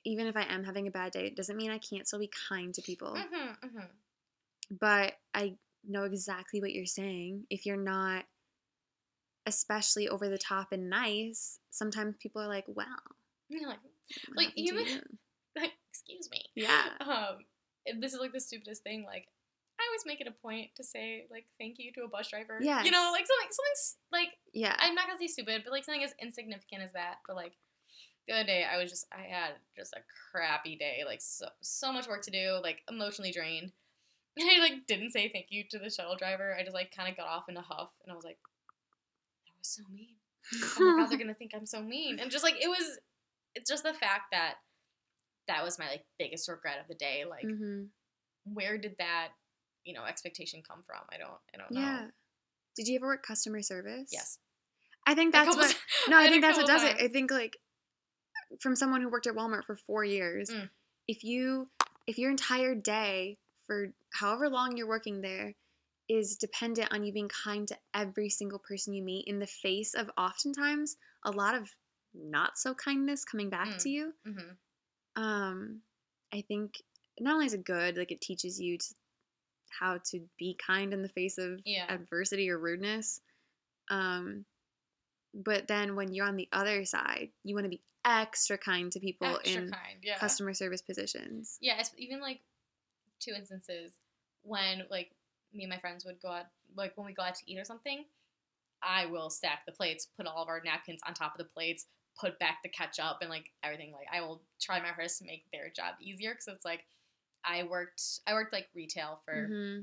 even 0.04 0.26
if 0.26 0.36
I 0.36 0.42
am 0.42 0.64
having 0.64 0.86
a 0.86 0.90
bad 0.90 1.12
day, 1.12 1.26
it 1.26 1.36
doesn't 1.36 1.56
mean 1.56 1.70
I 1.70 1.78
can't 1.78 2.06
still 2.06 2.18
be 2.18 2.30
kind 2.48 2.74
to 2.74 2.82
people. 2.82 3.14
Mm-hmm, 3.14 3.66
mm-hmm. 3.66 3.86
But 4.78 5.14
I 5.34 5.54
know 5.88 6.04
exactly 6.04 6.60
what 6.60 6.72
you're 6.72 6.84
saying. 6.86 7.44
If 7.50 7.64
you're 7.66 7.76
not 7.76 8.24
especially 9.46 10.08
over 10.08 10.28
the 10.28 10.38
top 10.38 10.72
and 10.72 10.90
nice, 10.90 11.58
sometimes 11.70 12.16
people 12.20 12.42
are 12.42 12.48
like, 12.48 12.64
"Well, 12.68 12.86
You're 13.48 13.68
like, 13.68 13.78
Like, 14.36 14.52
even- 14.56 14.86
you?" 14.86 15.00
excuse 15.90 16.28
me. 16.30 16.44
yeah, 16.54 16.84
Um, 17.00 17.38
this 18.00 18.12
is 18.12 18.20
like 18.20 18.32
the 18.32 18.40
stupidest 18.40 18.82
thing. 18.82 19.04
Like, 19.04 19.26
always 19.90 20.06
make 20.06 20.20
it 20.20 20.26
a 20.26 20.42
point 20.42 20.70
to 20.76 20.84
say 20.84 21.26
like 21.30 21.46
thank 21.58 21.76
you 21.78 21.92
to 21.92 22.02
a 22.02 22.08
bus 22.08 22.30
driver. 22.30 22.58
Yeah. 22.60 22.84
You 22.84 22.90
know, 22.90 23.10
like 23.12 23.26
something, 23.26 23.48
something's 23.50 23.96
like 24.12 24.28
yeah, 24.52 24.76
I'm 24.78 24.94
not 24.94 25.06
gonna 25.06 25.18
say 25.18 25.26
stupid, 25.26 25.62
but 25.64 25.72
like 25.72 25.84
something 25.84 26.04
as 26.04 26.14
insignificant 26.22 26.82
as 26.82 26.92
that. 26.92 27.16
But 27.26 27.36
like 27.36 27.52
the 28.26 28.34
other 28.34 28.44
day, 28.44 28.64
I 28.64 28.78
was 28.78 28.90
just 28.90 29.06
I 29.12 29.22
had 29.22 29.54
just 29.76 29.94
a 29.94 30.00
crappy 30.30 30.76
day, 30.76 31.02
like 31.04 31.20
so 31.20 31.46
so 31.60 31.92
much 31.92 32.08
work 32.08 32.22
to 32.22 32.30
do, 32.30 32.60
like 32.62 32.82
emotionally 32.88 33.32
drained. 33.32 33.72
And 34.38 34.48
I 34.48 34.60
like 34.60 34.86
didn't 34.86 35.10
say 35.10 35.28
thank 35.28 35.46
you 35.50 35.64
to 35.70 35.78
the 35.78 35.90
shuttle 35.90 36.16
driver. 36.16 36.56
I 36.56 36.62
just 36.62 36.72
like 36.72 36.94
kind 36.94 37.10
of 37.10 37.16
got 37.16 37.26
off 37.26 37.48
in 37.48 37.56
a 37.56 37.62
huff, 37.62 37.90
and 38.02 38.12
I 38.12 38.14
was 38.14 38.24
like, 38.24 38.38
that 39.44 39.58
was 39.58 39.66
so 39.66 39.82
mean. 39.92 40.14
Oh 40.78 40.84
my 40.84 41.02
god, 41.02 41.10
they're 41.10 41.18
gonna 41.24 41.34
think 41.34 41.50
I'm 41.52 41.66
so 41.66 41.82
mean, 41.82 42.20
and 42.20 42.30
just 42.30 42.44
like 42.44 42.54
it 42.54 42.68
was, 42.68 43.00
it's 43.56 43.68
just 43.68 43.82
the 43.82 43.92
fact 43.92 44.30
that 44.30 44.54
that 45.48 45.64
was 45.64 45.80
my 45.80 45.88
like 45.88 46.04
biggest 46.16 46.48
regret 46.48 46.78
of 46.80 46.86
the 46.86 46.94
day. 46.94 47.24
Like, 47.28 47.44
hmm 47.44 47.86
where 48.44 48.78
did 48.78 48.96
that 48.98 49.28
you 49.84 49.94
know 49.94 50.04
expectation 50.04 50.62
come 50.66 50.82
from? 50.86 51.00
I 51.12 51.18
don't 51.18 51.38
I 51.54 51.58
don't 51.58 51.70
know. 51.72 51.80
yeah. 51.80 52.06
Did 52.76 52.86
you 52.88 52.96
ever 52.96 53.06
work 53.06 53.24
customer 53.26 53.62
service? 53.62 54.10
Yes. 54.12 54.38
I 55.06 55.14
think 55.14 55.32
that's 55.34 55.56
what. 55.56 55.76
No, 56.08 56.18
I 56.18 56.26
a 56.26 56.28
think 56.28 56.42
that's 56.42 56.56
what 56.58 56.66
does 56.66 56.82
it. 56.84 56.96
I 57.00 57.08
think 57.08 57.30
like 57.30 57.56
from 58.60 58.76
someone 58.76 59.00
who 59.00 59.08
worked 59.10 59.26
at 59.26 59.34
Walmart 59.34 59.64
for 59.64 59.76
four 59.76 60.04
years, 60.04 60.50
Mm. 60.50 60.68
if 61.08 61.24
you 61.24 61.68
if 62.06 62.18
your 62.18 62.30
entire 62.30 62.74
day 62.74 63.38
for 63.66 63.92
however 64.12 64.48
long 64.48 64.76
you're 64.76 64.88
working 64.88 65.20
there 65.20 65.54
is 66.08 66.36
dependent 66.36 66.92
on 66.92 67.04
you 67.04 67.12
being 67.12 67.28
kind 67.28 67.68
to 67.68 67.76
every 67.94 68.28
single 68.28 68.58
person 68.58 68.92
you 68.94 69.02
meet 69.02 69.28
in 69.28 69.38
the 69.38 69.46
face 69.46 69.94
of 69.94 70.10
oftentimes 70.18 70.96
a 71.24 71.30
lot 71.30 71.54
of 71.54 71.70
not 72.14 72.58
so 72.58 72.74
kindness 72.74 73.24
coming 73.24 73.48
back 73.50 73.68
Mm. 73.68 73.82
to 73.82 73.88
you. 73.90 74.12
Mhm. 74.26 74.56
Um, 75.16 75.82
I 76.32 76.40
think 76.42 76.82
not 77.20 77.34
only 77.34 77.46
is 77.46 77.54
it 77.54 77.64
good, 77.64 77.96
like 77.96 78.10
it 78.10 78.20
teaches 78.20 78.58
you 78.60 78.78
to 78.78 78.94
how 79.78 79.98
to 80.10 80.20
be 80.38 80.56
kind 80.64 80.92
in 80.92 81.02
the 81.02 81.08
face 81.08 81.38
of 81.38 81.60
Yeah. 81.64 81.86
adversity 81.88 82.50
or 82.50 82.58
rudeness. 82.58 83.20
Um, 83.88 84.44
but 85.32 85.68
then 85.68 85.96
when 85.96 86.12
you're 86.12 86.26
on 86.26 86.36
the 86.36 86.48
other 86.52 86.84
side, 86.84 87.30
you 87.44 87.54
want 87.54 87.64
to 87.64 87.70
be 87.70 87.82
extra 88.04 88.58
kind 88.58 88.90
to 88.92 89.00
people 89.00 89.36
Extra 89.38 89.62
in 89.62 89.70
kind, 89.70 89.98
yeah. 90.02 90.18
customer 90.18 90.54
service 90.54 90.82
positions. 90.82 91.58
Yeah, 91.60 91.82
even 91.96 92.20
like 92.20 92.40
two 93.20 93.32
instances 93.32 93.92
when 94.42 94.84
like 94.90 95.10
me 95.52 95.64
and 95.64 95.70
my 95.70 95.78
friends 95.78 96.04
would 96.04 96.20
go 96.20 96.28
out, 96.28 96.46
like 96.76 96.96
when 96.96 97.06
we 97.06 97.12
go 97.12 97.22
out 97.22 97.34
to 97.36 97.42
eat 97.46 97.58
or 97.58 97.64
something, 97.64 98.04
I 98.82 99.06
will 99.06 99.30
stack 99.30 99.66
the 99.66 99.72
plates, 99.72 100.06
put 100.16 100.26
all 100.26 100.42
of 100.42 100.48
our 100.48 100.62
napkins 100.64 101.00
on 101.06 101.14
top 101.14 101.34
of 101.34 101.38
the 101.38 101.44
plates, 101.44 101.86
put 102.18 102.38
back 102.38 102.58
the 102.62 102.68
ketchup 102.68 103.18
and 103.20 103.30
like 103.30 103.50
everything. 103.62 103.92
Like 103.92 104.08
I 104.12 104.20
will 104.20 104.42
try 104.60 104.80
my 104.80 104.88
hardest 104.88 105.18
to 105.18 105.24
make 105.26 105.44
their 105.52 105.70
job 105.70 105.94
easier 106.00 106.32
because 106.32 106.48
it's 106.48 106.64
like 106.64 106.86
I 107.44 107.64
worked, 107.64 108.02
I 108.26 108.34
worked 108.34 108.52
like 108.52 108.68
retail 108.74 109.20
for 109.24 109.54
hmm 109.56 109.80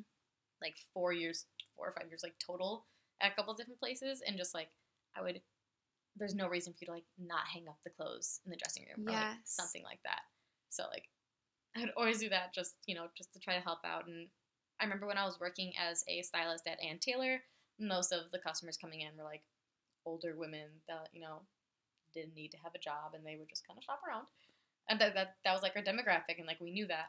like 0.62 0.76
four 0.94 1.14
years, 1.14 1.46
four 1.76 1.88
or 1.90 1.94
five 1.94 2.08
years, 2.10 2.24
like 2.24 2.36
total 2.40 2.86
at 3.22 3.32
a 3.32 3.36
couple 3.36 3.52
of 3.52 3.58
different 3.58 3.80
places, 3.80 4.22
and 4.26 4.38
just 4.38 4.54
like 4.54 4.70
I 5.16 5.22
would. 5.22 5.42
There's 6.16 6.36
no 6.36 6.48
reason 6.48 6.74
for 6.74 6.80
you 6.82 6.88
to 6.88 6.94
like 6.94 7.06
not 7.20 7.48
hang 7.48 7.68
up 7.68 7.78
the 7.84 7.92
clothes 7.92 8.42
in 8.44 8.50
the 8.52 8.58
dressing 8.58 8.86
room 8.90 9.04
or 9.08 9.14
like 9.14 9.30
Yes. 9.30 9.38
something 9.46 9.84
like 9.84 10.00
that. 10.04 10.22
So 10.70 10.86
like 10.92 11.06
I'd 11.76 11.92
always 11.98 12.20
do 12.20 12.30
that 12.30 12.54
just 12.54 12.76
you 12.88 12.96
know 12.96 13.08
just 13.18 13.34
to 13.34 13.40
try 13.40 13.56
to 13.56 13.62
help 13.64 13.80
out. 13.86 14.08
And 14.08 14.28
I 14.80 14.86
remember 14.86 15.08
when 15.08 15.18
I 15.18 15.26
was 15.26 15.40
working 15.40 15.74
as 15.78 16.04
a 16.08 16.22
stylist 16.24 16.68
at 16.68 16.82
Ann 16.84 17.00
Taylor, 17.00 17.44
most 17.80 18.12
of 18.12 18.32
the 18.32 18.40
customers 18.40 18.78
coming 18.78 19.02
in 19.02 19.16
were 19.18 19.24
like 19.24 19.44
older 20.06 20.36
women 20.38 20.70
that 20.88 21.10
you 21.14 21.22
know 21.22 21.42
didn't 22.14 22.36
need 22.36 22.52
to 22.52 22.58
have 22.58 22.74
a 22.76 22.80
job 22.80 23.14
and 23.14 23.26
they 23.26 23.36
would 23.38 23.50
just 23.50 23.68
kind 23.68 23.78
of 23.78 23.84
shop 23.84 24.02
around, 24.08 24.28
and 24.90 25.00
that 25.00 25.14
that 25.16 25.36
that 25.46 25.54
was 25.54 25.62
like 25.62 25.76
our 25.76 25.84
demographic, 25.84 26.38
and 26.38 26.48
like 26.48 26.60
we 26.62 26.72
knew 26.72 26.88
that. 26.88 27.08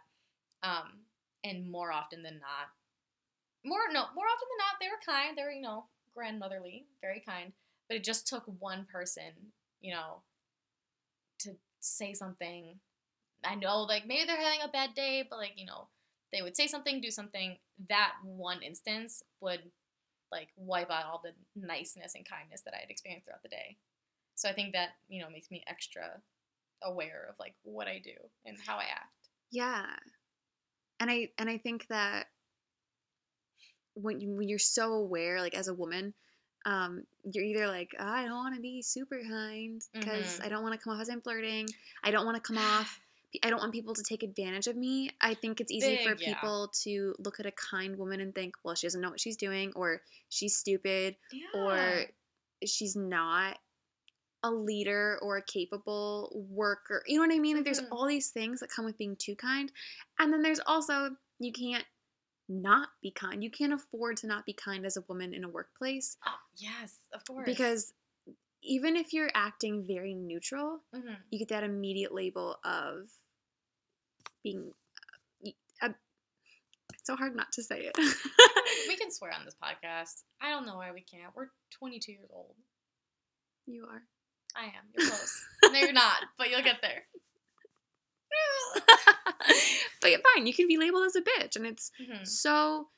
Um, 0.63 1.05
and 1.45 1.71
more 1.71 1.93
often 1.93 2.23
than 2.23 2.41
not, 2.41 2.69
more 3.65 3.81
no 3.93 4.07
more 4.15 4.27
often 4.27 4.49
than 4.51 4.59
not 4.59 4.81
they 4.81 4.89
were 4.89 5.15
kind. 5.15 5.37
They 5.37 5.43
were 5.43 5.53
you 5.53 5.63
know 5.63 5.85
grandmotherly, 6.15 6.87
very 7.01 7.23
kind. 7.27 7.53
But 7.89 7.97
it 7.97 8.05
just 8.05 8.27
took 8.27 8.45
one 8.59 8.87
person, 8.93 9.33
you 9.81 9.95
know, 9.95 10.23
to 11.41 11.57
say 11.81 12.13
something. 12.13 12.79
I 13.45 13.55
know 13.55 13.83
like 13.83 14.07
maybe 14.07 14.27
they're 14.27 14.41
having 14.41 14.61
a 14.63 14.69
bad 14.69 14.95
day, 14.95 15.25
but 15.29 15.39
like 15.39 15.53
you 15.57 15.67
know 15.67 15.89
they 16.33 16.43
would 16.43 16.57
say 16.57 16.67
something, 16.67 17.01
do 17.01 17.11
something. 17.11 17.57
That 17.89 18.13
one 18.23 18.63
instance 18.63 19.23
would 19.41 19.63
like 20.31 20.49
wipe 20.57 20.91
out 20.91 21.07
all 21.07 21.23
the 21.23 21.33
niceness 21.57 22.15
and 22.15 22.29
kindness 22.29 22.63
that 22.63 22.75
I 22.75 22.81
had 22.81 22.91
experienced 22.91 23.27
throughout 23.27 23.43
the 23.43 23.49
day. 23.49 23.77
So 24.35 24.49
I 24.49 24.53
think 24.53 24.73
that 24.73 24.91
you 25.09 25.23
know 25.23 25.31
makes 25.31 25.51
me 25.51 25.65
extra 25.67 26.21
aware 26.83 27.27
of 27.29 27.37
like 27.39 27.55
what 27.63 27.89
I 27.89 28.01
do 28.03 28.15
and 28.45 28.57
how 28.67 28.77
I 28.77 28.85
act. 28.85 29.31
Yeah. 29.51 29.87
And 31.01 31.11
I 31.11 31.31
and 31.39 31.49
I 31.49 31.59
think 31.59 31.87
that 31.89 32.27
when 33.95 34.21
you 34.21 34.31
when 34.31 34.49
you're 34.49 34.59
so 34.59 34.93
aware, 34.95 35.41
like 35.41 35.55
as 35.55 35.69
a 35.69 35.75
woman, 35.75 36.15
um, 36.65 37.05
you're 37.25 37.45
either 37.45 37.67
like, 37.69 37.91
oh, 37.99 38.05
I 38.07 38.25
don't 38.25 38.33
want 38.37 38.55
to 38.55 38.61
be 38.61 38.83
super 38.83 39.19
kind 39.29 39.81
because 39.93 40.39
Mhm. 40.39 40.45
I 40.45 40.49
don't 40.49 40.63
want 40.63 40.75
to 40.75 40.81
come 40.83 40.93
off 40.95 41.01
as 41.01 41.09
I'm 41.09 41.21
flirting. 41.21 41.69
I 42.03 42.11
don't 42.11 42.25
want 42.27 42.37
to 42.37 42.41
come 42.43 42.59
off. 42.59 43.01
I 43.43 43.51
don't 43.51 43.59
want 43.61 43.73
people 43.73 43.95
to 43.95 44.03
take 44.03 44.23
advantage 44.23 44.69
of 44.69 44.77
me. 44.77 45.11
I 45.21 45.35
think 45.35 45.61
it's 45.61 45.71
easy 45.71 45.99
for 45.99 46.15
Big, 46.15 46.23
yeah. 46.29 46.35
people 46.35 46.69
to 46.85 47.15
look 47.19 47.39
at 47.39 47.45
a 47.47 47.53
kind 47.53 47.97
woman 47.99 48.21
and 48.21 48.35
think, 48.35 48.55
well, 48.65 48.75
she 48.75 48.87
doesn't 48.87 49.01
know 49.03 49.11
what 49.11 49.21
she's 49.21 49.37
doing, 49.37 49.73
or 49.77 50.01
she's 50.31 50.57
stupid, 50.57 51.15
Yeah. 51.31 51.47
or 51.55 52.05
she's 52.65 52.97
not 52.97 53.59
a 54.43 54.51
leader 54.51 55.19
or 55.23 55.37
a 55.37 55.43
capable 55.43 56.31
worker. 56.51 57.03
You 57.07 57.17
know 57.17 57.27
what 57.27 57.35
I 57.35 57.39
mean? 57.41 57.57
Like 57.57 57.65
there's 57.65 57.81
Mhm. 57.81 57.89
all 57.91 58.07
these 58.07 58.31
things 58.31 58.61
that 58.61 58.71
come 58.71 58.85
with 58.85 58.97
being 58.97 59.17
too 59.17 59.35
kind. 59.37 59.73
And 60.19 60.33
then 60.33 60.43
there's 60.43 60.61
also 60.61 61.17
you 61.41 61.53
can't 61.53 61.85
not 62.49 62.89
be 63.03 63.11
kind. 63.11 63.43
You 63.45 63.51
can't 63.51 63.73
afford 63.73 64.17
to 64.19 64.27
not 64.27 64.47
be 64.47 64.53
kind 64.53 64.87
as 64.87 64.97
a 64.97 65.03
woman 65.03 65.35
in 65.35 65.45
a 65.45 65.49
workplace 65.49 66.17
Oh, 66.27 66.39
yes, 66.57 66.97
of 67.13 67.25
course. 67.27 67.45
because 67.47 67.93
even 68.63 68.97
if 68.97 69.13
you're 69.13 69.31
acting 69.35 69.87
very 69.87 70.15
neutral, 70.15 70.81
hmm 70.95 71.15
you 71.31 71.39
get 71.39 71.49
that 71.49 71.63
immediate 71.65 72.13
label 72.15 72.59
of 72.65 73.11
being 74.43 74.73
uh, 75.83 75.89
it's 76.95 77.07
so 77.07 77.15
hard 77.17 77.37
not 77.37 77.53
to 77.53 77.63
say 77.63 77.91
it. 77.95 77.97
we 78.89 78.97
can 78.97 79.11
swear 79.11 79.33
on 79.33 79.45
this 79.45 79.55
podcast. 79.63 80.23
I 80.41 80.51
don't 80.51 80.67
know 80.67 80.77
why 80.77 80.91
we 80.93 81.03
can't. 81.03 81.35
We're 81.37 81.49
22 81.79 82.13
years 82.13 82.31
old. 82.33 82.55
you 83.67 83.85
are. 83.89 84.03
I 84.59 84.65
am. 84.65 84.73
You're 84.93 85.07
close. 85.09 85.45
no, 85.73 85.79
you're 85.79 85.93
not, 85.93 86.25
but 86.37 86.51
you'll 86.51 86.63
get 86.63 86.83
there. 86.83 87.05
but 90.01 90.11
yeah, 90.11 90.19
fine, 90.35 90.47
you 90.47 90.53
can 90.55 90.69
be 90.69 90.77
labeled 90.77 91.07
as 91.07 91.17
a 91.17 91.23
bitch 91.23 91.57
and 91.57 91.67
it's 91.67 91.91
Mhm. 92.01 92.27
so 92.27 92.89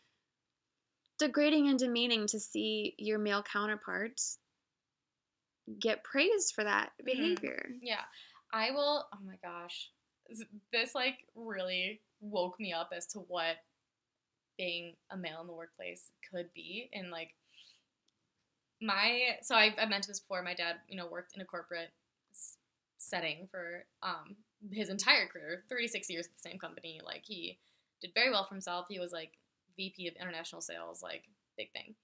degrading 1.19 1.69
and 1.69 1.79
demeaning 1.79 2.27
to 2.29 2.41
see 2.41 2.95
your 2.99 3.19
male 3.19 3.43
counterparts 3.43 4.39
get 5.79 6.03
praised 6.03 6.55
for 6.55 6.65
that 6.65 6.93
Mhm. 7.01 7.05
behavior. 7.05 7.71
Yeah, 7.81 8.05
I 8.53 8.71
will. 8.73 9.09
Oh 9.13 9.21
my 9.21 9.37
gosh, 9.37 9.91
this 10.73 10.95
like 10.95 11.27
really 11.35 12.03
woke 12.21 12.59
me 12.59 12.73
up 12.73 12.93
as 12.93 13.07
to 13.09 13.21
what 13.21 13.65
being 14.57 14.97
a 15.11 15.17
male 15.17 15.41
in 15.41 15.47
the 15.47 15.53
workplace 15.55 16.11
could 16.31 16.53
be, 16.53 16.91
and 16.93 17.11
like 17.11 17.35
my. 18.81 19.37
So 19.43 19.55
I, 19.55 19.75
I 19.79 19.87
mentioned 19.87 20.13
this 20.13 20.21
before. 20.21 20.43
My 20.43 20.55
dad, 20.55 20.77
you 20.89 20.97
know, 20.97 21.07
worked 21.07 21.35
in 21.35 21.43
a 21.43 21.45
corporate 21.45 21.91
setting 22.99 23.49
for 23.51 23.85
um 24.03 24.37
his 24.73 24.91
entire 24.91 25.27
career, 25.27 25.65
thirty 25.69 25.89
six 25.89 26.11
years 26.11 26.27
at 26.27 26.33
the 26.33 26.51
same 26.51 26.59
company. 26.59 27.01
Like 27.05 27.23
he 27.25 27.59
did 28.01 28.13
very 28.15 28.31
well 28.31 28.47
for 28.47 28.55
himself. 28.55 28.87
He 28.89 28.99
was 28.99 29.13
like 29.13 29.33
VP 29.77 30.09
of 30.09 30.15
international 30.17 30.63
sales, 30.63 31.03
like 31.03 31.25
big 31.57 31.73
thing. 31.73 31.95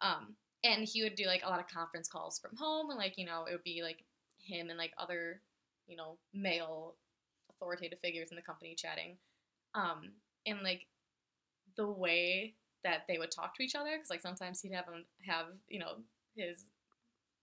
Um, 0.00 0.36
and 0.64 0.84
he 0.84 1.02
would 1.02 1.14
do 1.14 1.26
like 1.26 1.42
a 1.44 1.48
lot 1.48 1.60
of 1.60 1.68
conference 1.68 2.08
calls 2.08 2.38
from 2.38 2.56
home, 2.56 2.90
and 2.90 2.98
like 2.98 3.14
you 3.16 3.26
know, 3.26 3.44
it 3.44 3.52
would 3.52 3.64
be 3.64 3.82
like 3.82 4.04
him 4.38 4.68
and 4.70 4.78
like 4.78 4.92
other, 4.98 5.40
you 5.86 5.96
know, 5.96 6.18
male 6.34 6.94
authoritative 7.50 7.98
figures 8.00 8.30
in 8.30 8.36
the 8.36 8.42
company 8.42 8.74
chatting. 8.76 9.16
Um, 9.74 10.12
and 10.46 10.62
like 10.62 10.86
the 11.76 11.86
way 11.88 12.54
that 12.84 13.02
they 13.08 13.18
would 13.18 13.30
talk 13.30 13.56
to 13.56 13.62
each 13.62 13.74
other, 13.74 13.90
because 13.96 14.10
like 14.10 14.20
sometimes 14.20 14.60
he'd 14.60 14.72
have 14.72 14.86
them 14.86 15.04
have 15.26 15.46
you 15.68 15.78
know 15.78 15.96
his 16.36 16.64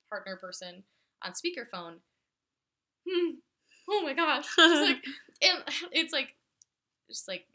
partner 0.09 0.37
person 0.37 0.83
on 1.23 1.31
speakerphone. 1.31 1.97
Hmm. 3.09 3.35
Oh 3.89 4.01
my 4.03 4.13
gosh! 4.13 4.45
Just 4.55 4.81
like 4.81 5.03
it's 5.91 6.13
like 6.13 6.35
just 7.09 7.27
like 7.27 7.45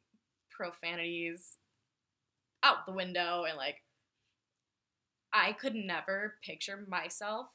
profanities 0.51 1.57
out 2.63 2.85
the 2.87 2.93
window 2.93 3.45
and 3.49 3.57
like 3.57 3.77
I 5.33 5.53
could 5.53 5.75
never 5.75 6.35
picture 6.45 6.85
myself 6.89 7.47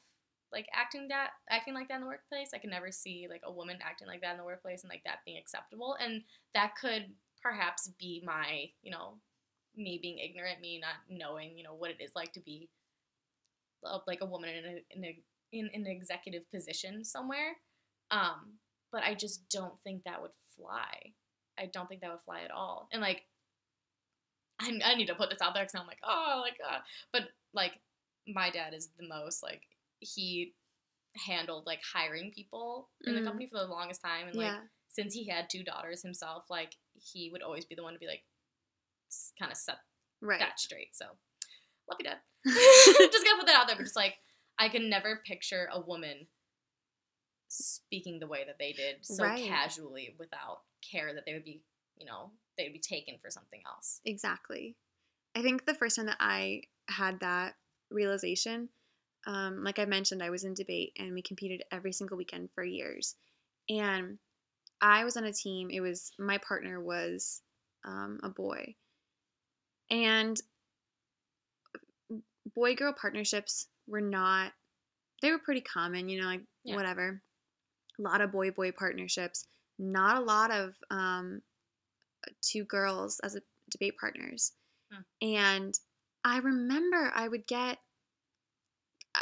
like 0.54 0.68
acting 0.72 1.08
that 1.08 1.30
acting 1.50 1.74
like 1.74 1.88
that 1.88 1.96
in 1.96 2.00
the 2.02 2.06
workplace. 2.06 2.50
I 2.54 2.58
could 2.58 2.70
never 2.70 2.92
see 2.92 3.26
like 3.28 3.42
a 3.44 3.52
woman 3.52 3.78
acting 3.82 4.06
like 4.06 4.20
that 4.22 4.32
in 4.32 4.38
the 4.38 4.44
workplace 4.44 4.82
and 4.82 4.88
like 4.88 5.02
that 5.04 5.18
being 5.26 5.36
acceptable. 5.36 5.96
And 6.00 6.22
that 6.54 6.74
could 6.80 7.06
perhaps 7.42 7.90
be 7.98 8.22
my, 8.24 8.70
you 8.82 8.92
know, 8.92 9.18
me 9.76 9.98
being 10.00 10.18
ignorant, 10.18 10.60
me 10.60 10.80
not 10.80 10.94
knowing, 11.10 11.58
you 11.58 11.64
know, 11.64 11.74
what 11.74 11.90
it 11.90 12.00
is 12.00 12.12
like 12.14 12.32
to 12.34 12.40
be 12.40 12.70
uh, 13.84 13.98
like 14.06 14.20
a 14.22 14.26
woman 14.26 14.50
in 14.50 14.64
a, 14.64 14.96
in 14.96 15.04
a 15.04 15.18
in 15.52 15.70
an 15.74 15.86
executive 15.86 16.42
position 16.50 17.04
somewhere. 17.04 17.56
Um, 18.10 18.54
but 18.92 19.02
I 19.02 19.14
just 19.14 19.48
don't 19.50 19.78
think 19.80 20.02
that 20.04 20.20
would 20.20 20.32
fly. 20.56 21.12
I 21.58 21.66
don't 21.72 21.88
think 21.88 22.00
that 22.00 22.10
would 22.10 22.22
fly 22.24 22.42
at 22.44 22.50
all. 22.50 22.88
And 22.92 23.00
like, 23.02 23.22
I, 24.60 24.72
I 24.84 24.94
need 24.94 25.06
to 25.06 25.14
put 25.14 25.30
this 25.30 25.40
out 25.40 25.54
there 25.54 25.64
because 25.64 25.80
I'm 25.80 25.86
like, 25.86 25.98
oh, 26.04 26.40
like, 26.42 26.56
uh, 26.68 26.78
but 27.12 27.22
like, 27.52 27.72
my 28.26 28.50
dad 28.50 28.72
is 28.74 28.88
the 28.98 29.06
most 29.06 29.42
like 29.42 29.62
he 30.00 30.54
handled 31.26 31.64
like 31.66 31.80
hiring 31.92 32.32
people 32.34 32.88
in 33.06 33.14
the 33.14 33.20
Mm. 33.20 33.24
company 33.24 33.48
for 33.52 33.58
the 33.58 33.66
longest 33.66 34.00
time, 34.02 34.28
and 34.28 34.36
like 34.36 34.46
yeah. 34.46 34.60
since 34.88 35.14
he 35.14 35.28
had 35.28 35.48
two 35.50 35.62
daughters 35.62 36.02
himself, 36.02 36.44
like 36.50 36.72
he 36.94 37.30
would 37.30 37.42
always 37.42 37.64
be 37.64 37.74
the 37.74 37.82
one 37.82 37.92
to 37.92 37.98
be 37.98 38.06
like, 38.06 38.24
kind 39.38 39.52
of 39.52 39.58
set 39.58 39.76
Right. 40.20 40.40
that 40.40 40.58
straight. 40.58 40.96
So, 40.96 41.04
love 41.88 41.98
you, 42.00 42.04
dad. 42.04 42.18
just 43.12 43.24
gonna 43.24 43.38
put 43.38 43.46
that 43.46 43.56
out 43.56 43.66
there. 43.66 43.76
But 43.76 43.84
just 43.84 43.96
like, 43.96 44.16
I 44.58 44.68
can 44.68 44.88
never 44.88 45.20
picture 45.24 45.68
a 45.72 45.80
woman 45.80 46.26
speaking 47.48 48.18
the 48.18 48.26
way 48.26 48.44
that 48.46 48.58
they 48.58 48.72
did 48.72 48.96
so 49.02 49.22
Right. 49.22 49.48
casually 49.48 50.14
without 50.18 50.62
care 50.82 51.14
that 51.14 51.24
they 51.26 51.34
would 51.34 51.44
be, 51.44 51.62
you 51.96 52.06
know, 52.06 52.30
they 52.56 52.64
would 52.64 52.72
be 52.72 52.80
taken 52.80 53.16
for 53.22 53.30
something 53.30 53.62
else. 53.66 54.00
Exactly. 54.04 54.76
I 55.34 55.42
think 55.42 55.64
the 55.64 55.74
first 55.74 55.96
time 55.96 56.06
that 56.06 56.16
I 56.20 56.62
had 56.88 57.20
that 57.20 57.54
realization, 57.90 58.68
um, 59.26 59.64
like 59.64 59.78
I 59.78 59.84
mentioned, 59.84 60.22
I 60.22 60.30
was 60.30 60.44
in 60.44 60.54
debate 60.54 60.92
and 60.98 61.14
we 61.14 61.22
competed 61.22 61.62
every 61.70 61.92
single 61.92 62.16
weekend 62.16 62.50
for 62.54 62.64
years. 62.64 63.16
And 63.68 64.18
I 64.80 65.04
was 65.04 65.16
on 65.16 65.24
a 65.24 65.32
team, 65.32 65.70
it 65.70 65.80
was 65.80 66.12
my 66.18 66.38
partner 66.38 66.80
was 66.80 67.40
um, 67.84 68.20
a 68.22 68.28
boy. 68.28 68.74
And 69.90 70.40
boy 72.54 72.74
girl 72.74 72.92
partnerships 72.92 73.66
were 73.86 74.00
not, 74.00 74.52
they 75.22 75.30
were 75.30 75.38
pretty 75.38 75.60
common, 75.62 76.08
you 76.08 76.20
know, 76.20 76.26
like 76.26 76.42
Yeah. 76.64 76.76
whatever. 76.76 77.22
A 77.98 78.02
lot 78.02 78.20
of 78.20 78.32
boy 78.32 78.50
boy 78.50 78.72
partnerships, 78.72 79.46
not 79.78 80.16
a 80.16 80.24
lot 80.24 80.50
of 80.50 80.74
um, 80.90 81.42
two 82.42 82.64
girls 82.64 83.20
as 83.20 83.36
a 83.36 83.40
debate 83.70 83.94
partners. 83.98 84.52
Hmm. 84.92 85.26
And 85.26 85.74
I 86.24 86.38
remember 86.38 87.10
I 87.14 87.28
would 87.28 87.46
get, 87.46 87.78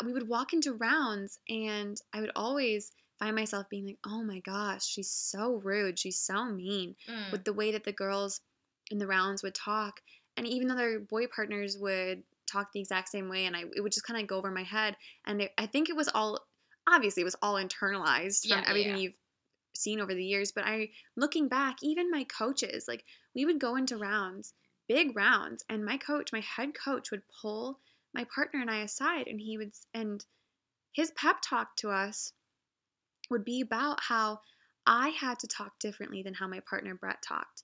we 0.04 0.12
would 0.12 0.28
walk 0.28 0.52
into 0.52 0.72
rounds 0.72 1.38
and 1.48 1.96
I 2.12 2.20
would 2.20 2.32
always 2.35 2.92
find 3.18 3.37
myself 3.37 3.68
being 3.68 3.87
like, 3.87 3.98
oh 4.06 4.22
my 4.22 4.40
gosh, 4.40 4.85
she's 4.87 5.11
so 5.11 5.61
rude. 5.62 5.98
She's 5.98 6.18
so 6.20 6.44
mean 6.44 6.96
Mm. 7.08 7.30
with 7.32 7.44
the 7.44 7.52
way 7.52 7.72
that 7.72 7.85
the 7.85 7.92
girls 7.92 8.40
in 8.90 8.98
the 8.98 9.06
rounds 9.06 9.42
would 9.42 9.54
talk. 9.54 10.00
And 10.37 10.46
even 10.46 10.68
though 10.68 10.76
their 10.76 10.98
boy 10.98 11.26
partners 11.26 11.76
would 11.78 12.22
talk 12.52 12.72
the 12.72 12.80
exact 12.80 13.08
same 13.08 13.28
way 13.28 13.46
and 13.46 13.56
I, 13.56 13.64
it 13.74 13.80
would 13.80 13.92
just 13.92 14.06
kind 14.06 14.20
of 14.20 14.26
go 14.26 14.36
over 14.36 14.50
my 14.50 14.62
head. 14.62 14.96
And 15.26 15.48
I 15.58 15.66
think 15.66 15.88
it 15.88 15.96
was 15.96 16.08
all, 16.14 16.40
obviously, 16.88 17.22
it 17.22 17.24
was 17.24 17.36
all 17.42 17.54
internalized 17.54 18.48
from 18.48 18.58
yeah, 18.58 18.64
everything 18.68 18.96
yeah. 18.96 19.02
you've 19.02 19.14
seen 19.74 20.00
over 20.00 20.14
the 20.14 20.24
years. 20.24 20.52
But 20.52 20.64
I, 20.64 20.90
looking 21.16 21.48
back, 21.48 21.78
even 21.82 22.10
my 22.10 22.24
coaches, 22.24 22.84
like 22.86 23.04
we 23.34 23.44
would 23.44 23.58
go 23.58 23.76
into 23.76 23.96
rounds, 23.96 24.52
big 24.88 25.16
rounds, 25.16 25.64
and 25.68 25.84
my 25.84 25.96
coach, 25.96 26.32
my 26.32 26.40
head 26.40 26.72
coach, 26.74 27.10
would 27.10 27.22
pull 27.40 27.78
my 28.14 28.26
partner 28.34 28.60
and 28.60 28.70
I 28.70 28.82
aside, 28.82 29.26
and 29.26 29.40
he 29.40 29.56
would, 29.56 29.72
and 29.94 30.24
his 30.92 31.10
pep 31.12 31.36
talk 31.42 31.76
to 31.76 31.90
us 31.90 32.32
would 33.30 33.44
be 33.44 33.62
about 33.62 34.00
how 34.02 34.40
I 34.86 35.08
had 35.08 35.38
to 35.40 35.46
talk 35.46 35.78
differently 35.78 36.22
than 36.22 36.34
how 36.34 36.46
my 36.46 36.60
partner 36.68 36.94
Brett 36.94 37.22
talked. 37.26 37.62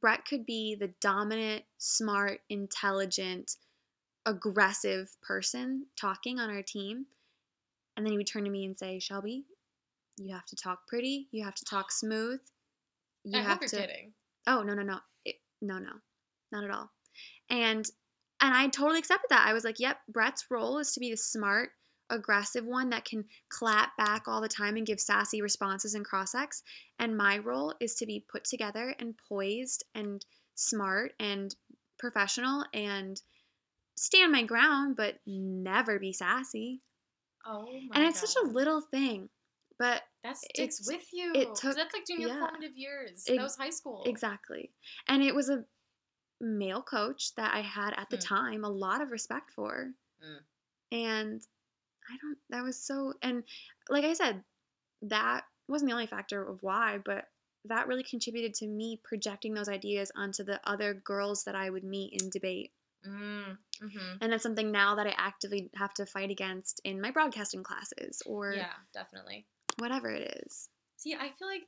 Brett 0.00 0.24
could 0.26 0.46
be 0.46 0.76
the 0.78 0.92
dominant, 1.00 1.64
smart, 1.78 2.40
intelligent, 2.48 3.56
aggressive 4.26 5.10
person 5.22 5.86
talking 5.96 6.38
on 6.38 6.50
our 6.50 6.62
team. 6.62 7.06
And 7.96 8.04
then 8.04 8.12
he 8.12 8.18
would 8.18 8.26
turn 8.26 8.44
to 8.44 8.50
me 8.50 8.64
and 8.64 8.76
say, 8.76 8.98
Shelby, 8.98 9.44
you 10.18 10.34
have 10.34 10.46
to 10.46 10.56
talk 10.56 10.86
pretty. 10.86 11.28
You 11.30 11.44
have 11.44 11.54
to 11.54 11.64
talk 11.64 11.90
smooth. 11.92 12.40
You 13.24 13.40
I 13.40 13.42
have 13.42 13.60
to. 13.60 13.76
kidding. 13.76 14.12
Oh 14.46 14.62
no 14.62 14.74
no 14.74 14.82
no 14.82 14.98
it, 15.24 15.36
no 15.62 15.78
no, 15.78 15.92
not 16.52 16.64
at 16.64 16.70
all. 16.70 16.90
And 17.48 17.88
and 18.40 18.54
I 18.54 18.68
totally 18.68 18.98
accepted 18.98 19.28
that. 19.30 19.46
I 19.46 19.52
was 19.52 19.64
like, 19.64 19.80
yep, 19.80 19.98
Brett's 20.08 20.44
role 20.50 20.78
is 20.78 20.92
to 20.92 21.00
be 21.00 21.10
the 21.10 21.16
smart, 21.16 21.70
aggressive 22.10 22.66
one 22.66 22.90
that 22.90 23.04
can 23.06 23.24
clap 23.48 23.96
back 23.96 24.24
all 24.26 24.42
the 24.42 24.48
time 24.48 24.76
and 24.76 24.86
give 24.86 25.00
sassy 25.00 25.40
responses 25.40 25.94
and 25.94 26.04
cross 26.04 26.34
X. 26.34 26.62
And 26.98 27.16
my 27.16 27.38
role 27.38 27.74
is 27.80 27.94
to 27.96 28.06
be 28.06 28.24
put 28.30 28.44
together 28.44 28.94
and 28.98 29.14
poised 29.28 29.84
and 29.94 30.24
smart 30.56 31.14
and 31.18 31.54
professional 31.98 32.66
and 32.74 33.20
stand 33.96 34.32
my 34.32 34.42
ground, 34.42 34.96
but 34.96 35.18
never 35.26 35.98
be 35.98 36.12
sassy. 36.12 36.82
Oh 37.46 37.64
my 37.88 37.96
And 37.96 38.04
it's 38.04 38.20
such 38.20 38.42
a 38.42 38.46
little 38.46 38.80
thing, 38.80 39.28
but 39.78 40.02
That 40.22 40.36
sticks 40.36 40.80
it's- 40.80 40.88
with 40.88 41.12
you. 41.12 41.32
It 41.34 41.54
took- 41.54 41.76
that's 41.76 41.94
like 41.94 42.06
junior 42.06 42.28
yeah. 42.28 42.38
formative 42.38 42.76
years. 42.76 43.10
Ex- 43.28 43.36
that 43.36 43.42
was 43.42 43.56
high 43.56 43.70
school. 43.70 44.02
Exactly. 44.06 44.72
And 45.08 45.22
it 45.22 45.34
was 45.34 45.48
a 45.50 45.64
male 46.40 46.82
coach 46.82 47.34
that 47.36 47.54
I 47.54 47.60
had 47.60 47.94
at 47.96 48.10
the 48.10 48.16
Mm. 48.18 48.26
time 48.26 48.64
a 48.64 48.68
lot 48.68 49.00
of 49.02 49.10
respect 49.10 49.50
for. 49.52 49.92
Mm. 50.22 50.44
And 50.92 51.42
I 52.08 52.16
don't, 52.20 52.38
that 52.50 52.62
was 52.62 52.82
so, 52.84 53.14
and 53.22 53.44
like 53.88 54.04
I 54.04 54.12
said, 54.14 54.44
that 55.02 55.44
wasn't 55.68 55.88
the 55.90 55.94
only 55.94 56.06
factor 56.06 56.46
of 56.46 56.62
why, 56.62 56.98
but 56.98 57.30
that 57.66 57.86
really 57.88 58.02
contributed 58.04 58.52
to 58.54 58.66
me 58.66 59.00
projecting 59.04 59.54
those 59.54 59.68
ideas 59.70 60.12
onto 60.14 60.44
the 60.44 60.60
other 60.68 60.92
girls 60.94 61.44
that 61.44 61.54
I 61.54 61.70
would 61.70 61.84
meet 61.84 62.20
in 62.22 62.28
debate. 62.30 62.72
Mm, 63.06 63.56
hmm 63.80 64.16
And 64.20 64.32
that's 64.32 64.42
something 64.42 64.72
now 64.72 64.94
that 64.96 65.06
I 65.06 65.14
actively 65.16 65.70
have 65.74 65.92
to 65.94 66.06
fight 66.06 66.30
against 66.30 66.80
in 66.84 67.00
my 67.00 67.10
broadcasting 67.10 67.62
classes 67.62 68.22
or 68.26 68.54
Yeah, 68.54 68.72
definitely. 68.92 69.46
whatever 69.78 70.08
it 70.10 70.42
is. 70.44 70.68
See, 70.96 71.14
I 71.14 71.30
feel 71.38 71.48
like 71.48 71.66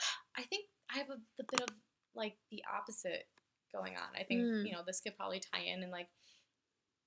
I 0.38 0.42
think 0.42 0.66
I 0.94 0.98
have 0.98 1.10
a, 1.10 1.16
the 1.38 1.44
bit 1.50 1.60
of 1.60 1.68
like 2.14 2.36
the 2.50 2.62
opposite 2.72 3.26
going 3.72 3.94
on. 3.96 4.08
I 4.18 4.22
think 4.24 4.40
Mm. 4.42 4.66
you 4.66 4.72
know 4.72 4.82
this 4.86 5.00
could 5.00 5.16
probably 5.16 5.40
tie 5.40 5.62
in 5.62 5.82
and 5.82 5.92
like, 5.92 6.08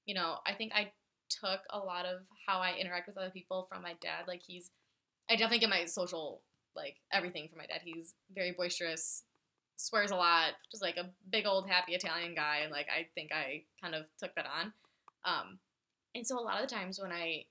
you 0.05 0.13
know, 0.15 0.37
I 0.45 0.53
think 0.53 0.73
I 0.75 0.91
took 1.29 1.61
a 1.71 1.79
lot 1.79 2.05
of 2.05 2.21
how 2.47 2.59
I 2.59 2.75
interact 2.79 3.07
with 3.07 3.17
other 3.17 3.29
people 3.29 3.67
from 3.71 3.81
my 3.81 3.93
dad. 4.01 4.27
Like 4.27 4.41
he's, 4.45 4.71
I 5.29 5.33
definitely 5.35 5.59
get 5.59 5.69
my 5.69 5.85
social 5.85 6.41
like 6.75 6.97
everything 7.11 7.47
from 7.49 7.57
my 7.57 7.65
dad. 7.65 7.81
He's 7.83 8.13
very 8.33 8.51
boisterous, 8.51 9.23
swears 9.77 10.11
a 10.11 10.15
lot, 10.15 10.53
just 10.71 10.83
like 10.83 10.97
a 10.97 11.09
big 11.29 11.45
old 11.45 11.69
happy 11.69 11.93
Italian 11.93 12.35
guy, 12.35 12.59
and 12.63 12.71
like 12.71 12.87
I 12.89 13.07
think 13.15 13.31
I 13.31 13.63
kind 13.81 13.95
of 13.95 14.05
took 14.19 14.35
that 14.35 14.45
on. 14.45 14.73
Um, 15.25 15.59
and 16.15 16.25
so 16.25 16.39
a 16.39 16.41
lot 16.41 16.61
of 16.61 16.67
the 16.67 16.75
times 16.75 16.99
when 17.01 17.11
I 17.11 17.45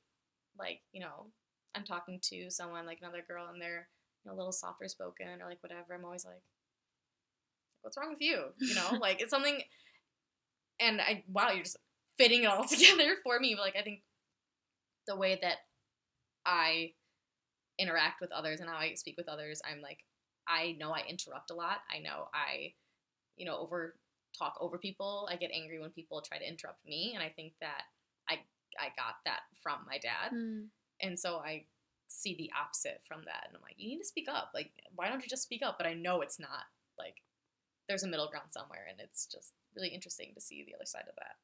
like 0.58 0.80
you 0.92 1.00
know 1.00 1.26
I'm 1.74 1.84
talking 1.84 2.18
to 2.30 2.50
someone 2.50 2.86
like 2.86 2.98
another 3.00 3.24
girl 3.26 3.48
and 3.52 3.60
they're 3.60 3.88
you 4.24 4.30
know, 4.30 4.34
a 4.34 4.38
little 4.38 4.52
softer 4.52 4.88
spoken 4.88 5.40
or 5.42 5.48
like 5.48 5.62
whatever, 5.62 5.94
I'm 5.94 6.04
always 6.04 6.24
like, 6.24 6.42
what's 7.82 7.96
wrong 7.96 8.10
with 8.10 8.20
you? 8.20 8.46
You 8.58 8.74
know, 8.74 8.96
like 9.00 9.20
it's 9.20 9.30
something. 9.30 9.60
And 10.80 11.00
I 11.00 11.24
wow, 11.32 11.50
you're 11.52 11.64
just 11.64 11.78
fitting 12.18 12.42
it 12.42 12.46
all 12.46 12.64
together 12.68 13.16
for 13.22 13.38
me. 13.38 13.54
But 13.54 13.62
like 13.62 13.76
I 13.76 13.82
think 13.82 14.00
the 15.06 15.16
way 15.16 15.38
that 15.40 15.58
I 16.44 16.92
interact 17.78 18.20
with 18.20 18.32
others 18.32 18.60
and 18.60 18.68
how 18.68 18.76
I 18.76 18.94
speak 18.94 19.16
with 19.16 19.28
others, 19.28 19.60
I'm 19.70 19.80
like 19.80 19.98
I 20.48 20.76
know 20.78 20.92
I 20.92 21.02
interrupt 21.08 21.50
a 21.50 21.54
lot. 21.54 21.78
I 21.94 21.98
know 22.00 22.28
I, 22.34 22.74
you 23.36 23.46
know, 23.46 23.58
over 23.58 23.96
talk 24.38 24.56
over 24.60 24.78
people. 24.78 25.28
I 25.30 25.36
get 25.36 25.50
angry 25.52 25.80
when 25.80 25.90
people 25.90 26.22
try 26.22 26.38
to 26.38 26.48
interrupt 26.48 26.84
me, 26.86 27.12
and 27.14 27.22
I 27.22 27.30
think 27.30 27.54
that 27.60 27.82
I 28.28 28.40
I 28.80 28.88
got 28.96 29.16
that 29.24 29.40
from 29.62 29.80
my 29.86 29.98
dad, 29.98 30.32
Mm. 30.32 30.70
and 31.00 31.18
so 31.18 31.38
I 31.38 31.66
see 32.08 32.36
the 32.36 32.52
opposite 32.60 33.02
from 33.06 33.22
that, 33.26 33.44
and 33.48 33.56
I'm 33.56 33.62
like, 33.62 33.76
you 33.78 33.88
need 33.88 33.98
to 33.98 34.04
speak 34.08 34.28
up. 34.30 34.52
Like, 34.54 34.72
why 34.94 35.08
don't 35.08 35.22
you 35.22 35.28
just 35.28 35.42
speak 35.44 35.62
up? 35.64 35.76
But 35.78 35.86
I 35.86 35.94
know 35.94 36.22
it's 36.22 36.38
not 36.40 36.66
like 36.98 37.16
there's 37.88 38.04
a 38.04 38.08
middle 38.08 38.28
ground 38.30 38.48
somewhere, 38.52 38.86
and 38.90 39.00
it's 39.00 39.26
just 39.26 39.54
really 39.76 39.88
interesting 39.90 40.32
to 40.34 40.40
see 40.40 40.64
the 40.64 40.74
other 40.76 40.86
side 40.86 41.06
of 41.08 41.16
that. 41.16 41.36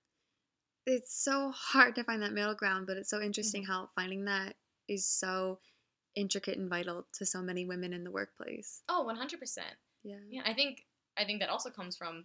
it's 0.86 1.12
so 1.14 1.50
hard 1.52 1.94
to 1.94 2.04
find 2.04 2.22
that 2.22 2.32
middle 2.32 2.54
ground, 2.54 2.86
but 2.86 2.96
it's 2.96 3.10
so 3.10 3.20
Mm-hmm. 3.42 3.60
interesting 3.60 3.64
how 3.64 3.90
finding 3.94 4.24
that 4.24 4.56
is 4.88 5.06
so 5.06 5.58
intricate 6.14 6.58
and 6.58 6.68
vital 6.68 7.06
to 7.14 7.26
so 7.26 7.42
many 7.42 7.64
women 7.64 7.92
in 7.92 8.04
the 8.04 8.10
workplace. 8.10 8.82
Oh, 8.88 9.02
100 9.02 9.40
percent. 9.40 9.74
Yeah. 10.02 10.16
Yeah, 10.28 10.42
I 10.44 10.54
think 10.54 10.84
I 11.16 11.24
think 11.24 11.40
that 11.40 11.48
also 11.48 11.70
comes 11.70 11.96
from 11.96 12.24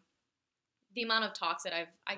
the 0.95 1.03
amount 1.03 1.25
of 1.25 1.33
talks 1.33 1.63
that 1.63 1.73
I've 1.73 1.87
I. 2.07 2.17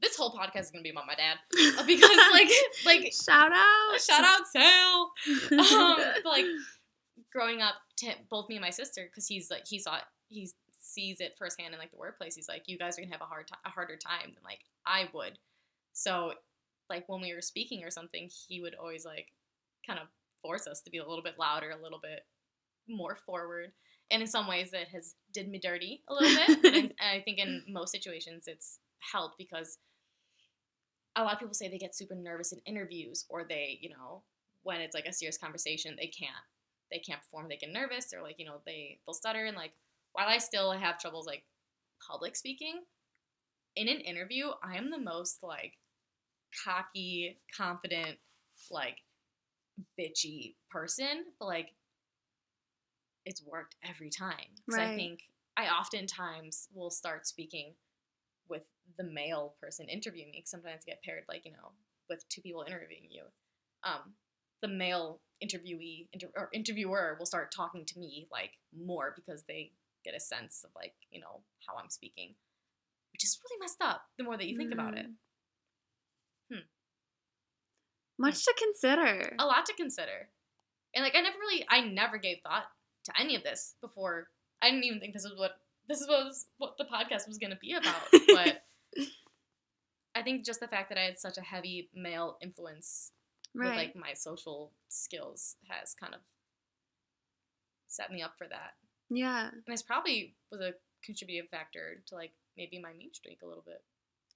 This 0.00 0.16
whole 0.16 0.32
podcast 0.32 0.62
is 0.62 0.70
gonna 0.72 0.82
be 0.82 0.90
about 0.90 1.06
my 1.06 1.14
dad 1.14 1.38
because 1.86 2.18
like 2.32 2.50
like 2.84 3.12
shout 3.12 3.52
out, 3.52 4.00
shout 4.00 4.24
out 4.24 4.48
Sal. 4.48 5.12
um, 5.58 5.98
like 6.24 6.46
growing 7.32 7.62
up 7.62 7.74
to 7.98 8.12
both 8.28 8.48
me 8.48 8.56
and 8.56 8.62
my 8.62 8.70
sister 8.70 9.04
because 9.04 9.26
he's 9.26 9.50
like 9.50 9.62
he 9.66 9.78
saw 9.78 9.96
it, 9.96 10.02
he 10.28 10.50
sees 10.80 11.20
it 11.20 11.34
firsthand 11.38 11.72
in 11.72 11.80
like 11.80 11.90
the 11.90 11.96
workplace 11.96 12.34
he's 12.34 12.48
like 12.48 12.64
you 12.66 12.76
guys 12.76 12.98
are 12.98 13.02
gonna 13.02 13.12
have 13.12 13.22
a 13.22 13.26
hard 13.26 13.46
ti- 13.46 13.54
a 13.64 13.70
harder 13.70 13.96
time 13.96 14.32
than 14.34 14.42
like 14.44 14.60
i 14.84 15.08
would 15.14 15.38
so 15.92 16.32
like 16.90 17.08
when 17.08 17.20
we 17.20 17.32
were 17.32 17.40
speaking 17.40 17.84
or 17.84 17.90
something 17.90 18.28
he 18.48 18.60
would 18.60 18.74
always 18.74 19.04
like 19.04 19.28
kind 19.86 19.98
of 19.98 20.08
force 20.42 20.66
us 20.66 20.80
to 20.82 20.90
be 20.90 20.98
a 20.98 21.08
little 21.08 21.22
bit 21.22 21.38
louder 21.38 21.70
a 21.70 21.82
little 21.82 22.00
bit 22.02 22.20
more 22.88 23.16
forward. 23.16 23.72
And 24.10 24.20
in 24.20 24.28
some 24.28 24.46
ways 24.46 24.70
it 24.72 24.88
has 24.88 25.14
did 25.32 25.48
me 25.48 25.58
dirty 25.58 26.02
a 26.08 26.14
little 26.14 26.46
bit. 26.46 26.74
And, 26.74 26.94
I, 27.00 27.20
think 27.20 27.38
in 27.38 27.62
most 27.68 27.92
situations 27.92 28.44
it's 28.46 28.78
helped 29.12 29.38
because 29.38 29.78
a 31.16 31.22
lot 31.22 31.34
of 31.34 31.38
people 31.38 31.54
say 31.54 31.68
they 31.68 31.78
get 31.78 31.96
super 31.96 32.14
nervous 32.14 32.52
in 32.52 32.60
interviews 32.66 33.24
or 33.28 33.44
they 33.48 33.78
you 33.80 33.90
know 33.90 34.22
when 34.62 34.80
it's 34.80 34.94
like 34.94 35.06
a 35.06 35.12
serious 35.12 35.36
conversation 35.36 35.96
they 35.96 36.06
can't 36.06 36.32
they 36.90 36.98
can't 36.98 37.20
perform 37.20 37.48
they 37.48 37.56
get 37.56 37.72
nervous 37.72 38.12
or 38.14 38.22
like 38.22 38.36
you 38.38 38.46
know 38.46 38.60
they 38.66 38.98
they'll 39.06 39.14
stutter. 39.14 39.44
And 39.44 39.56
like 39.56 39.72
while 40.12 40.28
i 40.28 40.38
still 40.38 40.72
have 40.72 40.98
troubles 40.98 41.26
like 41.26 41.44
public 42.06 42.36
speaking 42.36 42.82
in 43.76 43.88
an 43.88 44.00
interview 44.00 44.48
i 44.62 44.76
am 44.76 44.90
the 44.90 44.98
most 44.98 45.42
like 45.42 45.74
cocky 46.64 47.38
confident 47.56 48.18
like 48.70 48.96
bitchy 49.98 50.54
person 50.70 51.24
but 51.38 51.46
like 51.46 51.74
it's 53.24 53.42
worked 53.44 53.76
every 53.82 54.10
time 54.10 54.54
'Cause 54.66 54.78
i 54.78 54.86
Right. 54.86 54.94
think 54.96 55.20
i 55.56 55.68
oftentimes 55.68 56.68
will 56.72 56.90
start 56.90 57.26
speaking 57.26 57.74
with 58.48 58.62
the 58.96 59.04
male 59.04 59.56
person 59.60 59.88
interviewing 59.88 60.30
me 60.32 60.42
sometimes 60.44 60.82
I 60.86 60.90
get 60.90 61.02
paired 61.02 61.24
like 61.28 61.44
you 61.44 61.52
know 61.52 61.72
with 62.08 62.28
two 62.28 62.40
people 62.42 62.62
interviewing 62.66 63.08
you 63.10 63.24
um 63.84 64.16
the 64.60 64.68
male 64.68 65.20
interviewee 65.42 66.08
inter- 66.12 66.32
or 66.36 66.48
interviewer 66.52 67.16
will 67.18 67.26
start 67.26 67.50
talking 67.52 67.84
to 67.86 67.98
me 67.98 68.28
like 68.30 68.58
more 68.76 69.12
because 69.16 69.44
they 69.44 69.72
get 70.04 70.14
a 70.14 70.20
sense 70.20 70.64
of 70.64 70.70
like 70.74 70.94
you 71.10 71.20
know 71.20 71.42
how 71.66 71.76
i'm 71.76 71.90
speaking 71.90 72.34
which 73.12 73.24
is 73.24 73.38
really 73.44 73.60
messed 73.60 73.80
up 73.80 74.02
the 74.18 74.24
more 74.24 74.36
that 74.36 74.48
you 74.48 74.56
think 74.56 74.72
about 74.72 74.96
it 74.96 75.06
Mm. 75.06 75.14
Much 78.22 78.44
to 78.44 78.54
consider. 78.58 79.34
a 79.38 79.46
lot 79.46 79.66
to 79.66 79.74
consider 79.74 80.28
and 80.94 81.04
like 81.04 81.14
i 81.14 81.20
never 81.20 81.36
really 81.38 81.64
i 81.68 81.80
never 81.80 82.18
gave 82.18 82.38
thought 82.42 82.64
to 83.04 83.12
any 83.20 83.36
of 83.36 83.42
this 83.42 83.74
before 83.80 84.28
i 84.62 84.70
didn't 84.70 84.84
even 84.84 85.00
think 85.00 85.12
this 85.12 85.24
was 85.24 85.38
what 85.38 85.52
this 85.88 86.04
was 86.08 86.46
what 86.58 86.74
the 86.78 86.84
podcast 86.84 87.28
was 87.28 87.38
going 87.38 87.50
to 87.50 87.58
be 87.60 87.74
about 87.74 88.02
but 88.28 88.62
i 90.14 90.22
think 90.22 90.44
just 90.44 90.60
the 90.60 90.68
fact 90.68 90.88
that 90.88 90.98
i 90.98 91.02
had 91.02 91.18
such 91.18 91.36
a 91.36 91.42
heavy 91.42 91.90
male 91.94 92.38
influence 92.42 93.12
with 93.54 93.68
like 93.68 93.94
my 93.94 94.14
social 94.14 94.72
skills 94.88 95.56
has 95.68 95.94
kind 95.94 96.14
of 96.14 96.20
set 97.86 98.10
me 98.10 98.22
up 98.22 98.32
for 98.38 98.46
that. 98.48 98.72
yeah. 99.10 99.48
And 99.50 99.62
this 99.66 99.82
probably 99.82 100.34
was 100.50 100.60
a 100.60 100.72
contributing 101.04 101.48
factor 101.50 102.02
to 102.06 102.14
like 102.14 102.32
maybe 102.56 102.80
my 102.80 102.92
mean 102.94 103.12
streak 103.12 103.40
a 103.42 103.46
little 103.46 103.64
bit. 103.66 103.82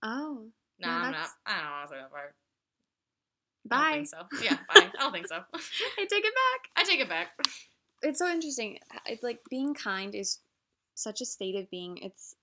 Oh. 0.02 0.48
No, 0.78 0.88
Yeah, 0.88 0.96
I'm 0.96 1.12
not. 1.12 1.28
I 1.46 1.86
don't 1.88 2.12
want 2.12 2.22
to 3.68 3.74
say 3.76 3.80
that 3.80 3.88
part. 3.88 3.92
I 3.92 3.92
Bye. 3.92 3.92
don't 3.92 4.02
think 4.02 4.38
so. 4.38 4.44
Yeah, 4.44 4.56
bye. 4.74 4.90
I 4.98 5.02
don't 5.02 5.12
think 5.12 5.26
so. 5.28 5.36
I 5.98 6.06
take 6.10 6.24
it 6.24 6.34
back. 6.34 6.70
I 6.76 6.84
take 6.84 7.00
it 7.00 7.08
back. 7.08 7.28
It's 8.02 8.18
so 8.18 8.28
interesting. 8.28 8.78
It's 9.06 9.22
like 9.22 9.40
being 9.50 9.74
kind 9.74 10.14
is 10.14 10.38
such 10.94 11.20
a 11.20 11.24
state 11.26 11.56
of 11.56 11.70
being. 11.70 11.98
It's 11.98 12.34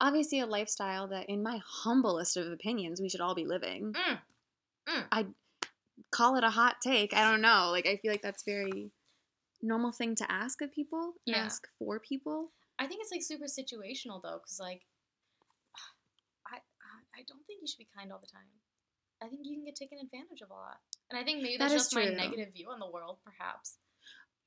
obviously 0.00 0.40
a 0.40 0.46
lifestyle 0.46 1.08
that, 1.08 1.28
in 1.28 1.42
my 1.42 1.60
humblest 1.64 2.36
of 2.36 2.50
opinions, 2.52 3.00
we 3.00 3.08
should 3.08 3.20
all 3.20 3.34
be 3.34 3.44
living. 3.46 3.92
Mm. 3.94 4.18
Mm. 4.88 5.04
I 5.12 5.26
call 6.10 6.36
it 6.36 6.44
a 6.44 6.50
hot 6.50 6.76
take. 6.82 7.14
I 7.14 7.30
don't 7.30 7.40
know. 7.40 7.68
Like 7.70 7.86
I 7.86 7.96
feel 7.96 8.10
like 8.10 8.22
that's 8.22 8.42
very 8.44 8.90
normal 9.62 9.92
thing 9.92 10.14
to 10.16 10.30
ask 10.30 10.60
of 10.62 10.72
people. 10.72 11.14
Yeah. 11.24 11.38
Ask 11.38 11.66
for 11.78 11.98
people. 11.98 12.52
I 12.78 12.86
think 12.86 13.00
it's 13.00 13.10
like 13.10 13.22
super 13.22 13.46
situational 13.46 14.20
though, 14.22 14.38
because 14.42 14.58
like, 14.60 14.82
I- 16.52 16.60
I 17.18 17.22
don't 17.26 17.40
think 17.46 17.60
you 17.62 17.66
should 17.66 17.78
be 17.78 17.88
kind 17.96 18.12
all 18.12 18.18
the 18.20 18.26
time. 18.26 18.44
I 19.22 19.28
think 19.28 19.40
you 19.44 19.56
can 19.56 19.64
get 19.64 19.76
taken 19.76 19.98
advantage 19.98 20.42
of 20.42 20.50
a 20.50 20.54
lot, 20.54 20.76
and 21.10 21.18
I 21.18 21.24
think 21.24 21.42
maybe 21.42 21.56
that's 21.58 21.72
is 21.72 21.82
just 21.82 21.94
my 21.94 22.04
negative 22.04 22.52
view 22.52 22.68
on 22.70 22.78
the 22.78 22.90
world, 22.90 23.18
perhaps. 23.24 23.78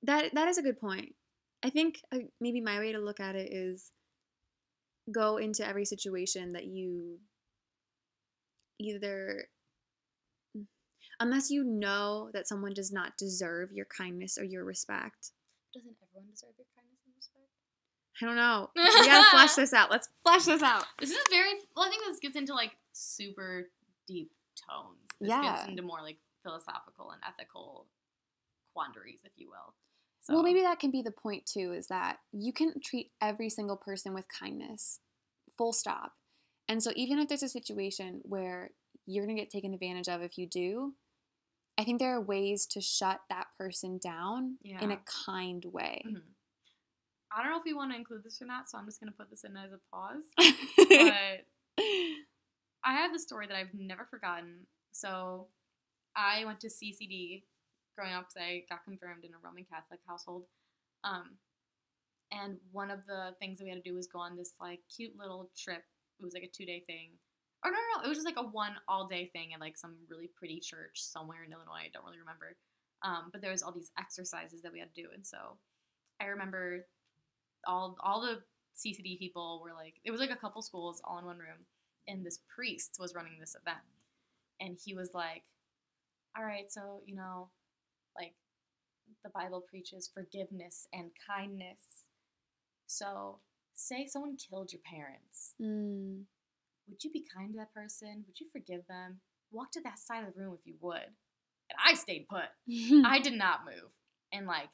That 0.03 0.33
that 0.33 0.47
is 0.47 0.57
a 0.57 0.61
good 0.61 0.79
point. 0.79 1.15
I 1.63 1.69
think 1.69 2.01
uh, 2.13 2.19
maybe 2.39 2.61
my 2.61 2.79
way 2.79 2.91
to 2.91 2.99
look 2.99 3.19
at 3.19 3.35
it 3.35 3.51
is 3.51 3.91
go 5.11 5.37
into 5.37 5.67
every 5.67 5.85
situation 5.85 6.53
that 6.53 6.65
you 6.65 7.17
either 8.79 9.47
unless 11.19 11.49
you 11.49 11.63
know 11.63 12.29
that 12.33 12.47
someone 12.47 12.73
does 12.73 12.91
not 12.91 13.17
deserve 13.17 13.71
your 13.73 13.85
kindness 13.85 14.37
or 14.37 14.43
your 14.43 14.63
respect. 14.63 15.31
Doesn't 15.73 15.95
everyone 16.01 16.29
deserve 16.31 16.53
your 16.57 16.67
kindness 16.75 16.99
and 17.05 17.13
respect? 17.17 17.49
I 18.21 18.25
don't 18.25 18.35
know. 18.35 18.69
We 18.75 19.05
gotta 19.05 19.29
flesh 19.31 19.55
this 19.55 19.73
out. 19.73 19.91
Let's 19.91 20.09
flesh 20.23 20.45
this 20.45 20.61
out. 20.61 20.85
This 20.99 21.11
is 21.11 21.17
very. 21.29 21.53
Well, 21.75 21.85
I 21.85 21.89
think 21.89 22.03
this 22.05 22.19
gets 22.19 22.35
into 22.35 22.53
like 22.53 22.71
super 22.93 23.69
deep 24.07 24.31
tones. 24.67 24.99
This 25.19 25.29
Yeah. 25.29 25.41
gets 25.41 25.67
into 25.69 25.81
more 25.83 26.01
like 26.01 26.19
philosophical 26.43 27.11
and 27.11 27.21
ethical 27.27 27.87
quandaries, 28.73 29.21
if 29.23 29.31
you 29.37 29.49
will. 29.49 29.75
So, 30.21 30.33
Well, 30.33 30.43
maybe 30.43 30.61
that 30.61 30.79
can 30.79 30.91
be 30.91 31.01
the 31.01 31.11
point 31.11 31.45
too 31.45 31.73
is 31.73 31.87
that 31.87 32.19
you 32.31 32.53
can 32.53 32.79
treat 32.81 33.11
every 33.21 33.49
single 33.49 33.77
person 33.77 34.13
with 34.13 34.27
kindness, 34.27 34.99
full 35.57 35.73
stop. 35.73 36.13
And 36.67 36.83
so, 36.83 36.91
even 36.95 37.19
if 37.19 37.27
there's 37.27 37.43
a 37.43 37.49
situation 37.49 38.21
where 38.23 38.71
you're 39.05 39.25
going 39.25 39.35
to 39.35 39.41
get 39.41 39.49
taken 39.49 39.73
advantage 39.73 40.07
of 40.07 40.21
if 40.21 40.37
you 40.37 40.45
do, 40.45 40.95
I 41.77 41.83
think 41.83 41.99
there 41.99 42.13
are 42.15 42.21
ways 42.21 42.65
to 42.67 42.81
shut 42.81 43.21
that 43.29 43.47
person 43.57 43.97
down 43.97 44.57
in 44.63 44.91
a 44.91 44.97
kind 45.25 45.65
way. 45.65 46.03
Mhm. 46.05 46.35
I 47.31 47.41
don't 47.41 47.51
know 47.51 47.57
if 47.57 47.63
we 47.63 47.73
want 47.73 47.91
to 47.91 47.97
include 47.97 48.23
this 48.23 48.41
or 48.41 48.45
not, 48.45 48.69
so 48.69 48.77
I'm 48.77 48.85
just 48.85 48.99
gonna 48.99 49.11
put 49.11 49.29
this 49.29 49.43
in 49.43 49.55
as 49.55 49.71
a 49.71 49.79
pause. 49.91 50.25
But 50.89 51.45
I 52.83 52.93
have 52.93 53.13
the 53.13 53.19
story 53.19 53.47
that 53.47 53.55
I've 53.55 53.73
never 53.73 54.05
forgotten. 54.05 54.65
So 54.91 55.47
I 56.15 56.45
went 56.45 56.59
to 56.61 56.67
CCD 56.67 57.43
growing 57.97 58.13
up 58.13 58.27
because 58.29 58.47
I 58.47 58.63
got 58.69 58.83
confirmed 58.85 59.25
in 59.25 59.31
a 59.31 59.41
Roman 59.43 59.65
Catholic 59.65 59.99
household. 60.07 60.45
Um, 61.03 61.37
and 62.31 62.57
one 62.71 62.91
of 62.91 62.99
the 63.07 63.35
things 63.39 63.57
that 63.57 63.65
we 63.65 63.71
had 63.71 63.83
to 63.83 63.89
do 63.89 63.95
was 63.95 64.07
go 64.07 64.19
on 64.19 64.37
this 64.37 64.53
like 64.61 64.79
cute 64.95 65.17
little 65.17 65.49
trip. 65.57 65.83
It 66.19 66.23
was 66.23 66.33
like 66.33 66.43
a 66.43 66.51
two 66.51 66.65
day 66.65 66.83
thing. 66.85 67.11
Or 67.63 67.71
no, 67.71 67.75
no, 67.75 67.99
no, 67.99 68.05
it 68.05 68.07
was 68.07 68.17
just 68.17 68.27
like 68.27 68.39
a 68.39 68.47
one 68.47 68.75
all 68.87 69.07
day 69.07 69.29
thing 69.33 69.53
at 69.53 69.59
like 69.59 69.77
some 69.77 69.95
really 70.09 70.29
pretty 70.37 70.59
church 70.59 70.93
somewhere 70.95 71.43
in 71.43 71.51
Illinois. 71.51 71.87
I 71.87 71.89
don't 71.93 72.05
really 72.05 72.19
remember. 72.19 72.55
Um, 73.03 73.29
but 73.31 73.41
there 73.41 73.51
was 73.51 73.63
all 73.63 73.71
these 73.71 73.91
exercises 73.99 74.61
that 74.61 74.71
we 74.71 74.79
had 74.79 74.93
to 74.93 75.01
do, 75.01 75.07
and 75.13 75.25
so 75.25 75.57
I 76.21 76.25
remember 76.25 76.85
all 77.65 77.95
all 78.01 78.21
the 78.21 78.39
CCD 78.75 79.17
people 79.17 79.61
were 79.63 79.73
like, 79.73 79.95
it 80.03 80.11
was 80.11 80.19
like 80.19 80.31
a 80.31 80.35
couple 80.35 80.61
schools 80.61 81.01
all 81.03 81.17
in 81.17 81.25
one 81.25 81.37
room, 81.37 81.65
and 82.07 82.25
this 82.25 82.39
priest 82.53 82.97
was 82.99 83.13
running 83.15 83.39
this 83.39 83.55
event, 83.55 83.85
and 84.59 84.77
he 84.83 84.93
was 84.93 85.13
like, 85.13 85.43
"All 86.37 86.43
right, 86.43 86.71
so 86.71 87.01
you 87.05 87.15
know, 87.15 87.51
like, 88.17 88.35
the 89.23 89.29
Bible 89.29 89.61
preaches 89.61 90.07
forgiveness 90.13 90.87
and 90.93 91.11
kindness. 91.27 92.07
So, 92.87 93.41
say 93.75 94.05
someone 94.07 94.37
killed 94.37 94.71
your 94.73 94.81
parents, 94.81 95.55
Mm. 95.59 96.25
would 96.87 97.03
you 97.03 97.11
be 97.11 97.23
kind 97.23 97.53
to 97.53 97.59
that 97.59 97.73
person? 97.73 98.23
Would 98.27 98.39
you 98.39 98.49
forgive 98.51 98.85
them? 98.87 99.21
Walk 99.51 99.71
to 99.73 99.81
that 99.81 99.99
side 99.99 100.23
of 100.27 100.33
the 100.33 100.39
room 100.41 100.55
if 100.59 100.65
you 100.65 100.77
would." 100.81 101.15
And 101.69 101.77
I 101.79 101.93
stayed 101.93 102.27
put. 102.27 102.49
I 103.05 103.19
did 103.19 103.33
not 103.33 103.65
move. 103.65 103.91
And 104.31 104.47
like, 104.47 104.69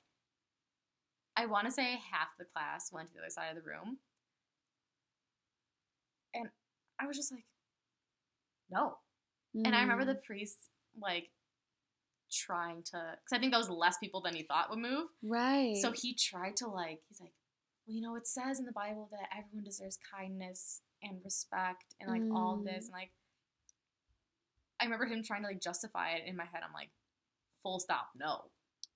I 1.35 1.45
want 1.47 1.65
to 1.65 1.71
say 1.71 1.97
half 1.97 2.29
the 2.37 2.45
class 2.45 2.91
went 2.91 3.09
to 3.09 3.13
the 3.13 3.19
other 3.21 3.29
side 3.29 3.49
of 3.49 3.55
the 3.61 3.69
room. 3.69 3.99
And 6.33 6.49
I 6.99 7.05
was 7.07 7.17
just 7.17 7.31
like, 7.31 7.45
no. 8.69 8.97
And 9.53 9.73
I 9.75 9.81
remember 9.81 10.03
the 10.05 10.15
Mm. 10.15 10.23
priest 10.23 10.69
like 10.99 11.29
trying 12.31 12.83
to, 12.83 12.91
because 12.91 13.31
I 13.33 13.39
think 13.39 13.51
that 13.53 13.57
was 13.57 13.69
less 13.69 13.97
people 13.97 14.21
than 14.21 14.35
he 14.35 14.43
thought 14.43 14.69
would 14.69 14.79
move. 14.79 15.07
right. 15.21 15.77
So 15.77 15.91
he 15.91 16.13
tried 16.13 16.57
to 16.57 16.67
like, 16.67 17.01
he's 17.07 17.21
like, 17.21 17.33
well, 17.87 17.95
you 17.95 18.01
know, 18.01 18.15
it 18.15 18.27
says 18.27 18.59
in 18.59 18.65
the 18.65 18.71
Bible 18.73 19.07
that 19.11 19.29
everyone 19.37 19.63
deserves 19.63 19.97
kindness 20.11 20.81
and 21.03 21.19
respect 21.23 21.95
and 22.01 22.09
like 22.09 22.23
all 22.35 22.57
this. 22.57 22.85
Mm. 22.85 22.87
And 22.87 22.91
like, 22.93 23.11
I 24.81 24.85
remember 24.85 25.05
him 25.05 25.23
trying 25.23 25.43
to 25.43 25.47
like 25.47 25.61
justify 25.61 26.11
it 26.11 26.23
in 26.27 26.35
my 26.35 26.43
head. 26.45 26.61
I'm 26.65 26.73
like, 26.73 26.89
full 27.63 27.79
stop, 27.79 28.09
no, 28.15 28.45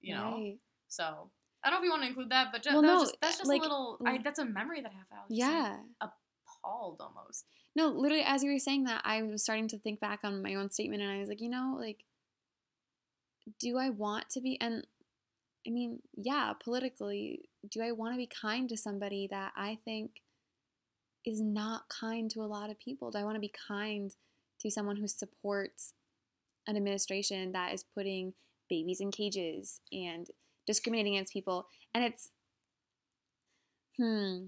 you 0.02 0.16
know? 0.16 0.32
Right. 0.34 0.58
So 0.90 1.30
I 1.64 1.70
don't 1.70 1.80
know 1.80 1.84
if 1.84 1.86
you 1.86 1.92
want 1.92 2.04
to 2.04 2.08
include 2.10 2.32
that, 2.32 2.48
but 2.52 2.64
ju- 2.64 2.72
Well, 2.74 2.82
that 2.82 2.88
no, 2.88 3.00
just, 3.02 3.18
that's 3.22 3.38
just 3.38 3.48
like, 3.48 3.60
a 3.60 3.64
little, 3.64 3.98
I, 4.06 4.14
l- 4.16 4.22
that's 4.24 4.40
a 4.40 4.46
memory 4.46 4.82
that 4.82 4.92
I 4.92 4.96
have. 4.96 5.06
I 5.12 5.16
was 5.16 5.30
like, 5.30 5.40
Yeah. 5.40 5.78
Appalled 6.63 7.02
almost. 7.02 7.45
No, 7.76 7.88
literally, 7.88 8.24
as 8.26 8.43
you 8.43 8.52
were 8.52 8.60
saying 8.60 8.86
that, 8.86 9.02
I 9.06 9.22
was 9.24 9.43
starting 9.43 9.67
to 9.69 9.80
think 9.80 10.00
back 10.00 10.19
on 10.24 10.41
my 10.41 10.56
own 10.56 10.72
statement, 10.72 11.02
and 11.02 11.12
I 11.12 11.19
was 11.19 11.30
like, 11.30 11.41
you 11.41 11.50
know, 11.50 11.78
like, 11.80 12.04
do 13.60 13.78
I 13.78 13.89
want 13.89 14.30
to 14.32 14.41
be? 14.41 14.60
And 14.60 14.86
I 15.67 15.72
mean, 15.72 16.00
yeah, 16.15 16.54
politically, 16.62 17.50
do 17.69 17.82
I 17.82 17.91
want 17.91 18.13
to 18.13 18.17
be 18.17 18.28
kind 18.28 18.69
to 18.69 18.78
somebody 18.78 19.28
that 19.30 19.52
I 19.56 19.78
think 19.86 20.22
is 21.26 21.41
not 21.41 21.89
kind 21.89 22.30
to 22.32 22.41
a 22.41 22.48
lot 22.48 22.69
of 22.69 22.80
people? 22.80 23.12
Do 23.12 23.19
I 23.19 23.24
want 23.24 23.36
to 23.36 23.41
be 23.41 23.52
kind 23.67 24.12
to 24.62 24.72
someone 24.72 24.98
who 24.98 25.08
supports 25.08 25.93
an 26.67 26.76
administration 26.76 27.52
that 27.52 27.74
is 27.74 27.84
putting 27.84 28.34
babies 28.69 29.02
in 29.02 29.12
cages 29.12 29.82
and 29.91 30.28
discriminating 30.65 31.15
against 31.15 31.34
people? 31.34 31.67
And 31.93 32.04
it's, 32.04 32.30
hmm, 33.98 34.45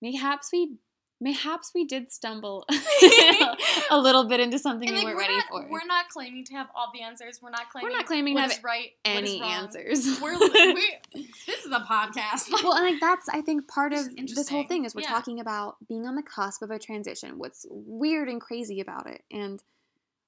mayhaps 0.00 0.50
we 0.52 0.76
mayhaps 1.20 1.72
we 1.74 1.84
did 1.84 2.12
stumble 2.12 2.66
a 3.90 3.98
little 3.98 4.24
bit 4.24 4.40
into 4.40 4.58
something 4.58 4.88
And 4.88 4.96
we 4.96 5.04
like, 5.04 5.06
weren't 5.06 5.16
we're 5.16 5.22
ready 5.22 5.36
not, 5.36 5.44
for. 5.48 5.68
We're 5.70 5.86
not 5.86 6.08
claiming 6.08 6.44
to 6.44 6.54
have 6.54 6.68
all 6.74 6.90
the 6.92 7.02
answers. 7.02 7.40
We're 7.42 7.50
not 7.50 7.70
claiming. 7.70 7.90
We're 7.90 7.96
not 7.96 8.06
claiming 8.06 8.36
to 8.36 8.42
have 8.42 8.60
right. 8.62 8.90
any 9.04 9.40
answers. 9.40 10.20
We're 10.20 10.38
we, 10.38 10.98
this 11.46 11.64
is 11.64 11.72
a 11.72 11.80
podcast. 11.80 12.50
well, 12.52 12.74
and 12.74 12.84
like 12.84 13.00
that's 13.00 13.28
I 13.28 13.40
think 13.40 13.68
part 13.68 13.92
of 13.92 14.14
this 14.16 14.48
whole 14.48 14.66
thing 14.66 14.84
is 14.84 14.94
we're 14.94 15.02
Yeah. 15.02 15.08
talking 15.08 15.40
about 15.40 15.76
being 15.88 16.06
on 16.06 16.16
the 16.16 16.22
cusp 16.22 16.62
of 16.62 16.70
a 16.70 16.78
transition. 16.78 17.38
What's 17.38 17.64
weird 17.70 18.28
and 18.28 18.40
crazy 18.40 18.80
about 18.80 19.08
it, 19.08 19.22
and 19.30 19.62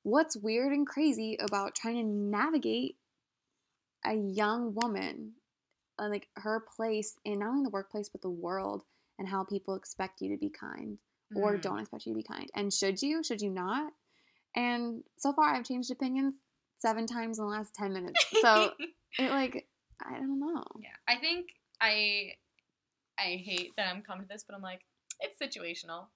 what's 0.02 0.36
weird 0.36 0.72
and 0.72 0.86
crazy 0.86 1.36
about 1.40 1.74
trying 1.74 1.96
to 1.96 2.04
navigate 2.04 2.96
a 4.04 4.14
young 4.14 4.74
woman, 4.74 5.32
uh, 5.98 6.08
like 6.08 6.28
her 6.36 6.64
place 6.76 7.16
in 7.24 7.40
not 7.40 7.48
only 7.50 7.64
the 7.64 7.70
workplace 7.70 8.08
but 8.08 8.22
the 8.22 8.30
world, 8.30 8.84
and 9.18 9.28
how 9.28 9.44
people 9.44 9.74
expect 9.74 10.20
you 10.20 10.30
to 10.30 10.36
be 10.38 10.48
kind 10.50 10.98
or 11.34 11.56
Mm. 11.58 11.62
don't 11.62 11.78
expect 11.80 12.06
you 12.06 12.12
to 12.12 12.16
be 12.16 12.22
kind, 12.22 12.48
and 12.54 12.72
should 12.72 13.02
you, 13.02 13.22
should 13.22 13.42
you 13.42 13.50
not? 13.50 13.92
And 14.56 15.04
so 15.18 15.32
far, 15.32 15.50
I've 15.54 15.64
changed 15.66 15.90
opinions 15.90 16.36
seven 16.78 17.06
times 17.06 17.38
in 17.38 17.44
the 17.44 17.50
last 17.50 17.74
ten 17.74 17.92
minutes. 17.92 18.24
So 18.40 18.72
it 19.18 19.30
like 19.30 19.68
I 20.00 20.12
don't 20.18 20.38
know. 20.38 20.64
yeah, 20.80 20.96
I 21.06 21.16
think 21.16 21.48
I 21.80 22.34
I 23.18 23.42
hate 23.44 23.72
that 23.76 23.88
I'm 23.88 24.02
coming 24.02 24.24
to 24.26 24.28
this, 24.28 24.44
but 24.44 24.54
I'm 24.54 24.62
like, 24.62 24.82
it's 25.20 25.38
situational. 25.38 26.06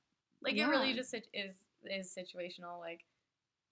Like 0.40 0.56
it 0.56 0.64
really 0.66 0.94
just 0.94 1.14
is 1.14 1.54
is 1.84 2.16
situational. 2.16 2.78
Like 2.80 3.04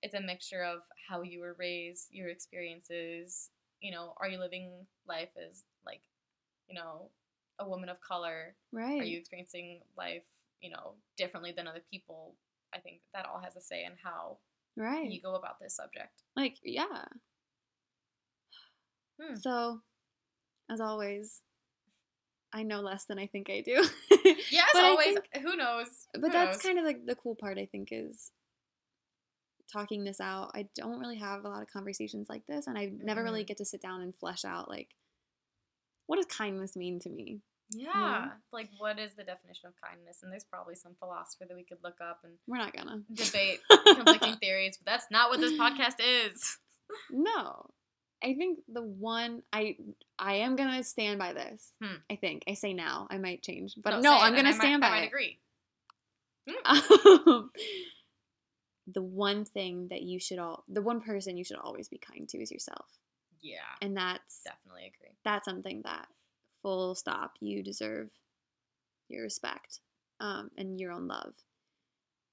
it's 0.03 0.14
a 0.14 0.21
mixture 0.21 0.62
of 0.62 0.81
how 1.09 1.23
you 1.23 1.40
were 1.40 1.55
raised, 1.59 2.09
your 2.11 2.29
experiences. 2.29 3.51
You 3.81 3.93
know, 3.93 4.14
are 4.19 4.29
you 4.29 4.38
living 4.38 4.87
life 5.07 5.31
as 5.38 5.64
like, 5.87 6.03
you 6.69 6.75
know, 6.75 7.09
a 7.61 7.68
woman 7.68 7.88
of 7.88 8.01
color? 8.01 8.57
Right. 8.73 9.01
Are 9.01 9.05
you 9.05 9.18
experiencing 9.18 9.81
life, 9.96 10.23
you 10.61 10.70
know, 10.70 10.94
differently 11.16 11.53
than 11.57 11.68
other 11.68 11.83
people? 11.90 12.35
I 12.75 12.79
think 12.79 13.01
that 13.14 13.27
all 13.27 13.40
has 13.40 13.55
a 13.57 13.61
say 13.61 13.85
in 13.85 13.92
how 14.03 14.38
right. 14.77 15.09
you 15.11 15.20
go 15.20 15.35
about 15.37 15.61
this 15.61 15.77
subject. 15.77 16.23
Like, 16.37 16.57
yeah. 16.64 17.05
Hmm. 19.20 19.37
So, 19.37 19.81
as 20.70 20.81
always, 20.81 21.42
I 22.53 22.62
know 22.62 22.81
less 22.81 23.05
than 23.05 23.18
I 23.18 23.27
think 23.27 23.51
I 23.51 23.61
do. 23.61 23.85
Yeah, 24.51 24.62
as 24.62 24.68
But 24.73 24.85
always, 24.85 25.14
think- 25.14 25.44
who 25.46 25.57
knows? 25.57 25.87
but 26.18 26.33
that's 26.33 26.61
kind 26.62 26.79
of 26.79 26.85
like 26.85 27.07
the 27.07 27.14
cool 27.14 27.37
part, 27.37 27.57
I 27.59 27.66
think, 27.66 27.88
is 27.92 28.31
talking 29.72 30.03
this 30.05 30.20
out. 30.20 30.51
I 30.55 30.66
don't 30.74 30.99
really 30.99 31.18
have 31.18 31.45
a 31.45 31.49
lot 31.49 31.62
of 31.62 31.70
conversations 31.72 32.28
like 32.28 32.45
this, 32.49 32.66
and 32.66 32.76
I 32.76 32.87
never 32.87 33.22
really 33.22 33.45
Mhm. 33.45 33.47
get 33.49 33.57
to 33.59 33.64
sit 33.64 33.80
down 33.80 34.01
and 34.03 34.14
flesh 34.14 34.45
out, 34.45 34.68
like, 34.68 34.89
what 36.07 36.16
does 36.16 36.26
kindness 36.26 36.74
mean 36.76 36.99
to 37.01 37.11
me? 37.11 37.43
Yeah. 37.73 38.31
Like, 38.53 38.68
what 38.79 38.99
is 38.99 39.14
the 39.14 39.25
definition 39.25 39.68
of 39.68 39.75
kindness? 39.81 40.18
And 40.23 40.33
there's 40.33 40.45
probably 40.45 40.75
some 40.75 40.95
philosopher 40.99 41.45
that 41.49 41.57
we 41.57 41.64
could 41.64 41.79
look 41.85 41.99
up 42.01 42.21
and 42.25 42.33
We're 42.47 42.59
not 42.59 42.73
gonna. 42.73 43.03
debate 43.12 43.61
conflicting 43.87 44.37
theories, 44.37 44.77
but 44.77 44.91
that's 44.91 45.07
not 45.11 45.31
what 45.31 45.41
this 45.41 45.53
podcast 45.59 45.97
is. 46.01 46.59
No. 47.11 47.71
I 48.23 48.35
think 48.35 48.59
the 48.68 48.83
one 48.83 49.43
I 49.53 49.77
I 50.18 50.35
am 50.35 50.57
gonna 50.57 50.83
stand 50.83 51.18
by 51.18 51.33
this. 51.33 51.71
Hmm. 51.83 51.95
I 52.11 52.16
think 52.16 52.43
I 52.49 52.55
say 52.55 52.75
now. 52.75 53.07
I 53.11 53.16
might 53.18 53.43
change, 53.43 53.75
but 53.83 54.01
no, 54.03 54.12
I'm 54.12 54.35
gonna 54.35 54.49
I 54.49 54.53
might- 54.53 54.61
stand 54.61 54.85
I 54.85 54.89
by 54.89 54.95
might 54.97 55.03
it. 55.05 55.07
agree. 55.07 55.39
Um, 56.64 57.51
the 58.93 59.03
one 59.03 59.45
thing 59.45 59.89
that 59.91 60.03
you 60.03 60.18
should 60.18 60.39
all 60.39 60.64
the 60.68 60.83
one 60.83 61.01
person 61.01 61.37
you 61.37 61.45
should 61.45 61.59
always 61.59 61.89
be 61.89 61.99
kind 61.99 62.29
to 62.31 62.39
is 62.39 62.51
yourself 62.51 62.87
Yeah, 63.41 63.59
and 63.81 63.97
that's 63.97 64.43
definitely 64.45 64.87
agree. 64.87 65.14
that's 65.25 65.45
something 65.45 65.83
that 65.85 66.07
full 66.62 66.94
stop 66.94 67.32
you 67.40 67.62
deserve 67.62 68.08
your 69.08 69.22
respect 69.22 69.80
um, 70.20 70.50
and 70.56 70.78
your 70.78 70.92
own 70.92 71.08
love. 71.08 71.32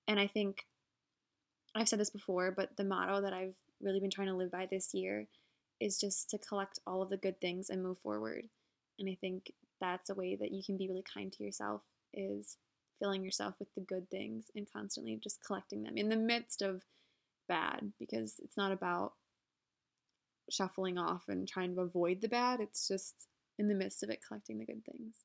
And 0.07 0.19
i 0.19 0.27
think 0.27 0.65
i've 1.75 1.89
said 1.89 1.99
this 1.99 2.09
before 2.09 2.51
but 2.51 2.75
the 2.77 2.83
motto 2.83 3.21
that 3.21 3.33
i've 3.33 3.55
really 3.81 3.99
been 3.99 4.09
trying 4.09 4.27
to 4.27 4.35
live 4.35 4.51
by 4.51 4.65
this 4.65 4.93
year 4.93 5.27
is 5.79 5.99
just 5.99 6.29
to 6.31 6.37
collect 6.39 6.79
all 6.87 7.01
of 7.01 7.09
the 7.09 7.17
good 7.17 7.39
things 7.39 7.69
and 7.69 7.83
move 7.83 7.99
forward. 7.99 8.47
And 8.99 9.09
i 9.09 9.17
think 9.19 9.51
that's 9.79 10.09
a 10.09 10.15
way 10.15 10.35
that 10.35 10.51
you 10.51 10.63
can 10.63 10.77
be 10.77 10.87
really 10.87 11.03
kind 11.13 11.31
to 11.31 11.43
yourself 11.43 11.81
is 12.13 12.57
filling 12.99 13.23
yourself 13.23 13.53
with 13.59 13.67
the 13.75 13.81
good 13.81 14.09
things 14.09 14.45
and 14.55 14.67
constantly 14.71 15.19
just 15.21 15.43
collecting 15.45 15.83
them 15.83 15.97
in 15.97 16.09
the 16.09 16.15
midst 16.15 16.61
of 16.61 16.81
bad 17.47 17.91
because 17.99 18.39
it's 18.43 18.57
not 18.57 18.71
about 18.71 19.13
shuffling 20.49 20.97
off 20.97 21.23
and 21.27 21.47
trying 21.47 21.75
to 21.75 21.81
avoid 21.81 22.21
the 22.21 22.27
bad. 22.27 22.59
It's 22.59 22.87
just 22.87 23.27
in 23.57 23.67
the 23.67 23.75
midst 23.75 24.03
of 24.03 24.09
it 24.09 24.19
collecting 24.27 24.59
the 24.59 24.65
good 24.65 24.83
things 24.85 25.15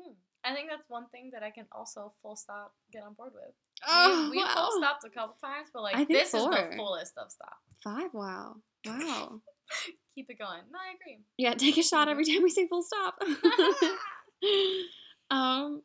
Hmm. 0.00 0.12
I 0.44 0.54
think 0.54 0.70
that's 0.70 0.88
one 0.88 1.08
thing 1.08 1.30
that 1.32 1.42
I 1.42 1.50
can 1.50 1.66
also 1.72 2.12
full 2.22 2.36
stop 2.36 2.72
get 2.92 3.02
on 3.02 3.14
board 3.14 3.32
with. 3.34 3.52
Oh, 3.86 4.28
we, 4.30 4.38
we 4.38 4.44
wow. 4.44 4.54
full 4.54 4.80
stopped 4.80 5.04
a 5.04 5.10
couple 5.10 5.34
times, 5.42 5.68
but 5.74 5.82
like 5.82 6.06
this 6.08 6.32
is 6.32 6.44
the 6.44 6.70
fullest 6.76 7.18
of 7.18 7.32
stop. 7.32 7.56
Five. 7.82 8.14
Wow. 8.14 8.56
Wow. 8.86 9.40
Keep 10.14 10.30
it 10.30 10.38
going. 10.38 10.60
No, 10.70 10.78
I 10.78 10.94
agree. 10.94 11.18
Yeah, 11.36 11.54
take 11.54 11.76
a 11.78 11.82
shot 11.82 12.08
every 12.08 12.24
time 12.24 12.42
we 12.44 12.50
say 12.50 12.68
full 12.68 12.82
stop. 12.84 13.18
um, 15.30 15.82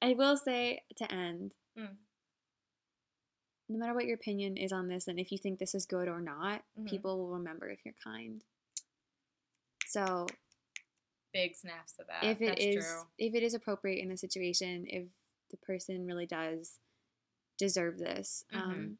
I 0.00 0.14
will 0.14 0.38
say 0.38 0.80
to 0.96 1.12
end, 1.12 1.52
Mm. 1.78 1.96
no 3.68 3.78
matter 3.78 3.94
what 3.94 4.06
your 4.06 4.14
opinion 4.16 4.56
is 4.56 4.72
on 4.72 4.88
this, 4.88 5.06
and 5.08 5.20
if 5.20 5.30
you 5.30 5.36
think 5.38 5.58
this 5.58 5.74
is 5.74 5.84
good 5.86 6.08
or 6.08 6.20
not, 6.22 6.62
Mhm. 6.80 6.88
people 6.88 7.18
will 7.18 7.34
remember 7.34 7.68
if 7.68 7.84
you're 7.84 7.94
kind. 8.02 8.42
So 9.86 10.26
Big 11.32 11.54
snaps 11.56 11.92
to 11.92 12.04
that. 12.08 12.24
if 12.24 12.40
it 12.40 12.46
That's 12.48 12.64
is, 12.64 12.84
true. 12.86 13.02
if 13.18 13.34
it 13.34 13.42
is 13.42 13.54
appropriate 13.54 14.00
in 14.02 14.08
the 14.08 14.16
situation, 14.16 14.86
if 14.88 15.06
the 15.50 15.56
person 15.58 16.06
really 16.06 16.26
does 16.26 16.78
deserve 17.58 17.98
this, 17.98 18.44
Mhm. 18.52 18.56
um, 18.58 18.98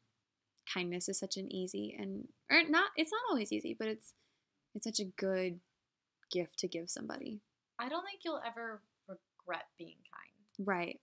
kindness 0.71 1.09
is 1.09 1.17
such 1.17 1.37
an 1.37 1.51
easy 1.51 1.95
and 1.97 2.31
or 2.51 2.63
not. 2.63 2.91
It's 2.95 3.11
not 3.11 3.21
always 3.29 3.51
easy, 3.51 3.73
but 3.73 3.87
it's 3.87 4.13
it's 4.75 4.83
such 4.85 4.99
a 4.99 5.05
good 5.05 5.59
gift 6.31 6.59
to 6.59 6.67
give 6.67 6.89
somebody. 6.91 7.41
I 7.79 7.89
don't 7.89 8.03
think 8.05 8.23
you'll 8.23 8.41
ever 8.45 8.83
regret 9.07 9.65
being 9.77 9.97
kind. 10.03 10.67
Right. 10.67 11.01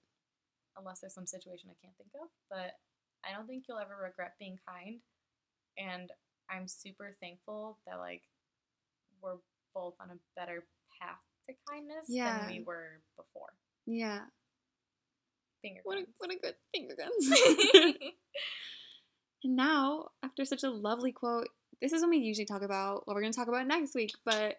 unless 0.79 1.01
there's 1.01 1.15
some 1.15 1.27
situation 1.27 1.71
I 1.71 1.75
can't 1.83 1.97
think 1.97 2.11
of. 2.23 2.29
But 2.51 2.79
I 3.25 3.33
don't 3.33 3.47
think 3.47 3.65
you'll 3.67 3.79
ever 3.79 3.97
regret 3.97 4.37
being 4.39 4.59
kind. 4.59 5.03
And 5.79 6.13
I'm 6.51 6.69
super 6.69 7.17
thankful 7.19 7.81
that 7.87 7.97
like 7.99 8.23
we're 9.23 9.39
both 9.73 9.95
on 9.99 10.11
a 10.11 10.19
better 10.37 10.67
path 11.01 11.19
to 11.49 11.55
kindness 11.71 12.07
Yeah. 12.09 12.39
than 12.41 12.51
we 12.57 12.63
were 12.65 13.01
before. 13.17 13.49
Yeah. 13.87 14.21
Finger 15.63 15.81
What 15.85 15.99
a, 15.99 16.03
guns. 16.03 16.15
what 16.19 16.31
a 16.31 16.37
good 16.37 16.55
finger 16.75 16.95
guns. 16.99 17.41
and 19.45 19.57
now, 19.57 20.09
after 20.23 20.45
such 20.45 20.63
a 20.65 20.71
lovely 20.71 21.13
quote, 21.13 21.49
this 21.81 21.93
is 21.93 22.01
when 22.03 22.11
we 22.11 22.19
usually 22.19 22.47
talk 22.47 22.63
about 22.63 23.07
what 23.07 23.15
we're 23.15 23.21
going 23.21 23.33
to 23.33 23.39
talk 23.39 23.49
about 23.49 23.67
next 23.67 23.95
week, 23.95 24.13
but 24.25 24.57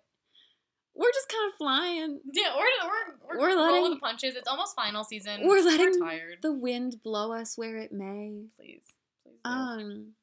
we're 0.96 1.12
just 1.12 1.30
kind 1.30 1.52
of 1.52 1.58
flying. 1.58 2.20
yeah, 2.34 2.56
we're 2.56 2.88
we're 2.88 3.38
we're, 3.38 3.40
We're 3.40 3.56
rolling 3.56 3.72
letting- 3.84 3.94
the 3.96 4.00
punches. 4.00 4.36
It's 4.36 4.48
almost 4.48 4.76
final 4.76 5.04
season. 5.04 5.42
We're 5.48 5.64
letting 5.64 6.00
tired. 6.00 6.38
the 6.42 6.54
wind 6.54 6.96
blow 7.04 7.32
us 7.34 7.58
where 7.58 7.78
it 7.78 7.92
may. 7.92 8.46
please, 8.60 8.82
please. 9.24 9.40
Um, 9.46 10.14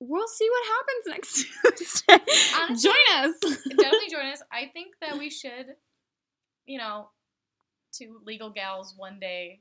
we'll 0.00 0.28
see 0.28 0.48
what 0.48 0.66
happens 0.66 1.06
next 1.06 1.46
Tuesday. 1.78 2.32
Honestly, 2.60 2.90
Join 2.90 3.24
us. 3.24 3.34
definitely 3.40 4.08
join 4.10 4.26
us. 4.32 4.42
I 4.52 4.66
think 4.72 4.94
that 5.00 5.18
we 5.18 5.30
should, 5.30 5.74
you 6.66 6.78
know, 6.78 7.10
two 7.92 8.20
legal 8.24 8.50
gals 8.50 8.94
one 8.96 9.18
day 9.20 9.60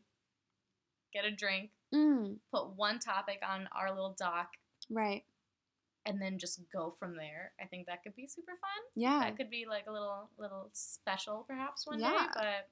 get 1.13 1.25
a 1.25 1.31
drink, 1.31 1.71
Mm, 1.95 2.35
put 2.53 2.75
one 2.75 2.99
topic 2.99 3.39
on 3.49 3.69
our 3.73 3.89
little 3.91 4.13
doc, 4.19 4.49
right. 4.89 5.23
and 6.05 6.21
then 6.21 6.37
just 6.37 6.59
go 6.71 6.93
from 6.99 7.15
there. 7.15 7.53
I 7.61 7.65
think 7.65 7.87
that 7.87 8.03
could 8.03 8.13
be 8.13 8.27
super 8.27 8.51
fun. 8.51 8.83
Yeah. 8.93 9.19
That 9.21 9.37
could 9.37 9.49
be 9.49 9.65
like 9.67 9.85
a 9.87 9.91
little 9.93 10.29
little 10.37 10.69
special 10.73 11.45
perhaps 11.47 11.87
one 11.87 11.99
day, 11.99 12.03
Yeah. 12.03 12.27
but 12.33 12.67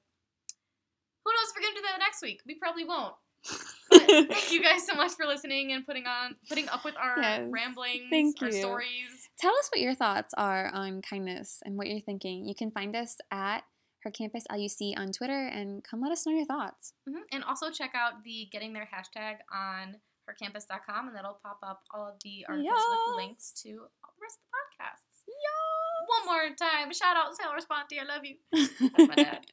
who 1.24 1.32
knows 1.32 1.50
if 1.50 1.56
we're 1.56 1.62
gonna 1.62 1.76
do 1.76 1.82
that 1.84 2.00
next 2.00 2.22
week? 2.22 2.42
We 2.46 2.56
probably 2.56 2.84
won't. 2.84 3.16
Thank 3.92 4.52
you 4.52 4.62
guys 4.64 4.86
so 4.86 4.96
much 4.96 5.12
for 5.14 5.26
listening 5.26 5.72
and 5.72 5.86
putting 5.86 6.06
on 6.08 6.36
putting 6.50 6.68
up 6.70 6.84
with 6.84 6.96
our 6.98 7.20
Yes. 7.22 7.48
ramblings, 7.50 8.04
Thank 8.10 8.42
our 8.42 8.50
you. 8.50 8.54
stories. 8.60 9.30
Tell 9.40 9.54
us 9.58 9.70
what 9.72 9.82
your 9.82 9.96
thoughts 9.96 10.34
are 10.38 10.70
on 10.74 11.02
kindness 11.02 11.60
and 11.66 11.78
what 11.78 11.88
you're 11.88 12.00
thinking. 12.02 12.46
You 12.46 12.56
can 12.56 12.72
find 12.72 12.96
us 12.96 13.18
at 13.32 13.64
her 14.04 14.12
campus 14.12 14.44
LUC 14.52 14.98
on 14.98 15.12
Twitter 15.12 15.48
and 15.48 15.84
come 15.84 16.02
let 16.02 16.12
us 16.12 16.26
know 16.26 16.34
your 16.34 16.46
thoughts. 16.46 16.94
Mhm. 17.08 17.22
And 17.32 17.44
also 17.44 17.72
check 17.72 17.92
out 17.96 18.24
the 18.24 18.48
Getting 18.52 18.74
There 18.74 18.90
hashtag 18.94 19.38
on 19.54 20.02
hercampus.com, 20.28 21.08
and 21.08 21.16
that'll 21.16 21.40
pop 21.44 21.60
up 21.64 21.84
all 21.94 22.08
of 22.08 22.16
the 22.24 22.46
articles 22.48 22.84
with 22.90 23.16
links 23.18 23.52
to 23.64 23.70
all 24.04 24.14
the 24.18 24.22
rest 24.22 24.40
of 24.40 24.44
the 24.46 24.84
podcasts. 25.30 26.08
One 26.08 26.26
more 26.26 26.56
time, 26.56 26.94
shout 26.94 27.18
out 27.18 27.36
Taylor 27.40 27.60
Sponti, 27.60 28.00
I 28.00 28.04
love 28.04 28.24
you. 28.24 28.36
That's 28.52 29.08
my 29.08 29.16
dad. 29.16 29.46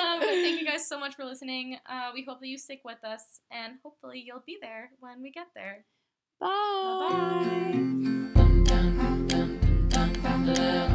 um, 0.00 0.20
thank 0.20 0.60
you 0.60 0.66
guys 0.66 0.88
so 0.88 0.98
much 1.00 1.16
for 1.16 1.24
listening. 1.24 1.78
Uh, 1.88 2.10
we 2.14 2.24
hope 2.28 2.40
that 2.40 2.48
you 2.48 2.58
stick 2.58 2.80
with 2.84 3.02
us, 3.04 3.40
and 3.50 3.74
hopefully 3.82 4.22
you'll 4.24 4.44
be 4.46 4.58
there 4.60 4.90
when 5.00 5.22
we 5.22 5.30
get 5.30 5.46
there. 5.54 5.84
Bye. 6.40 8.06
Thank 10.46 10.85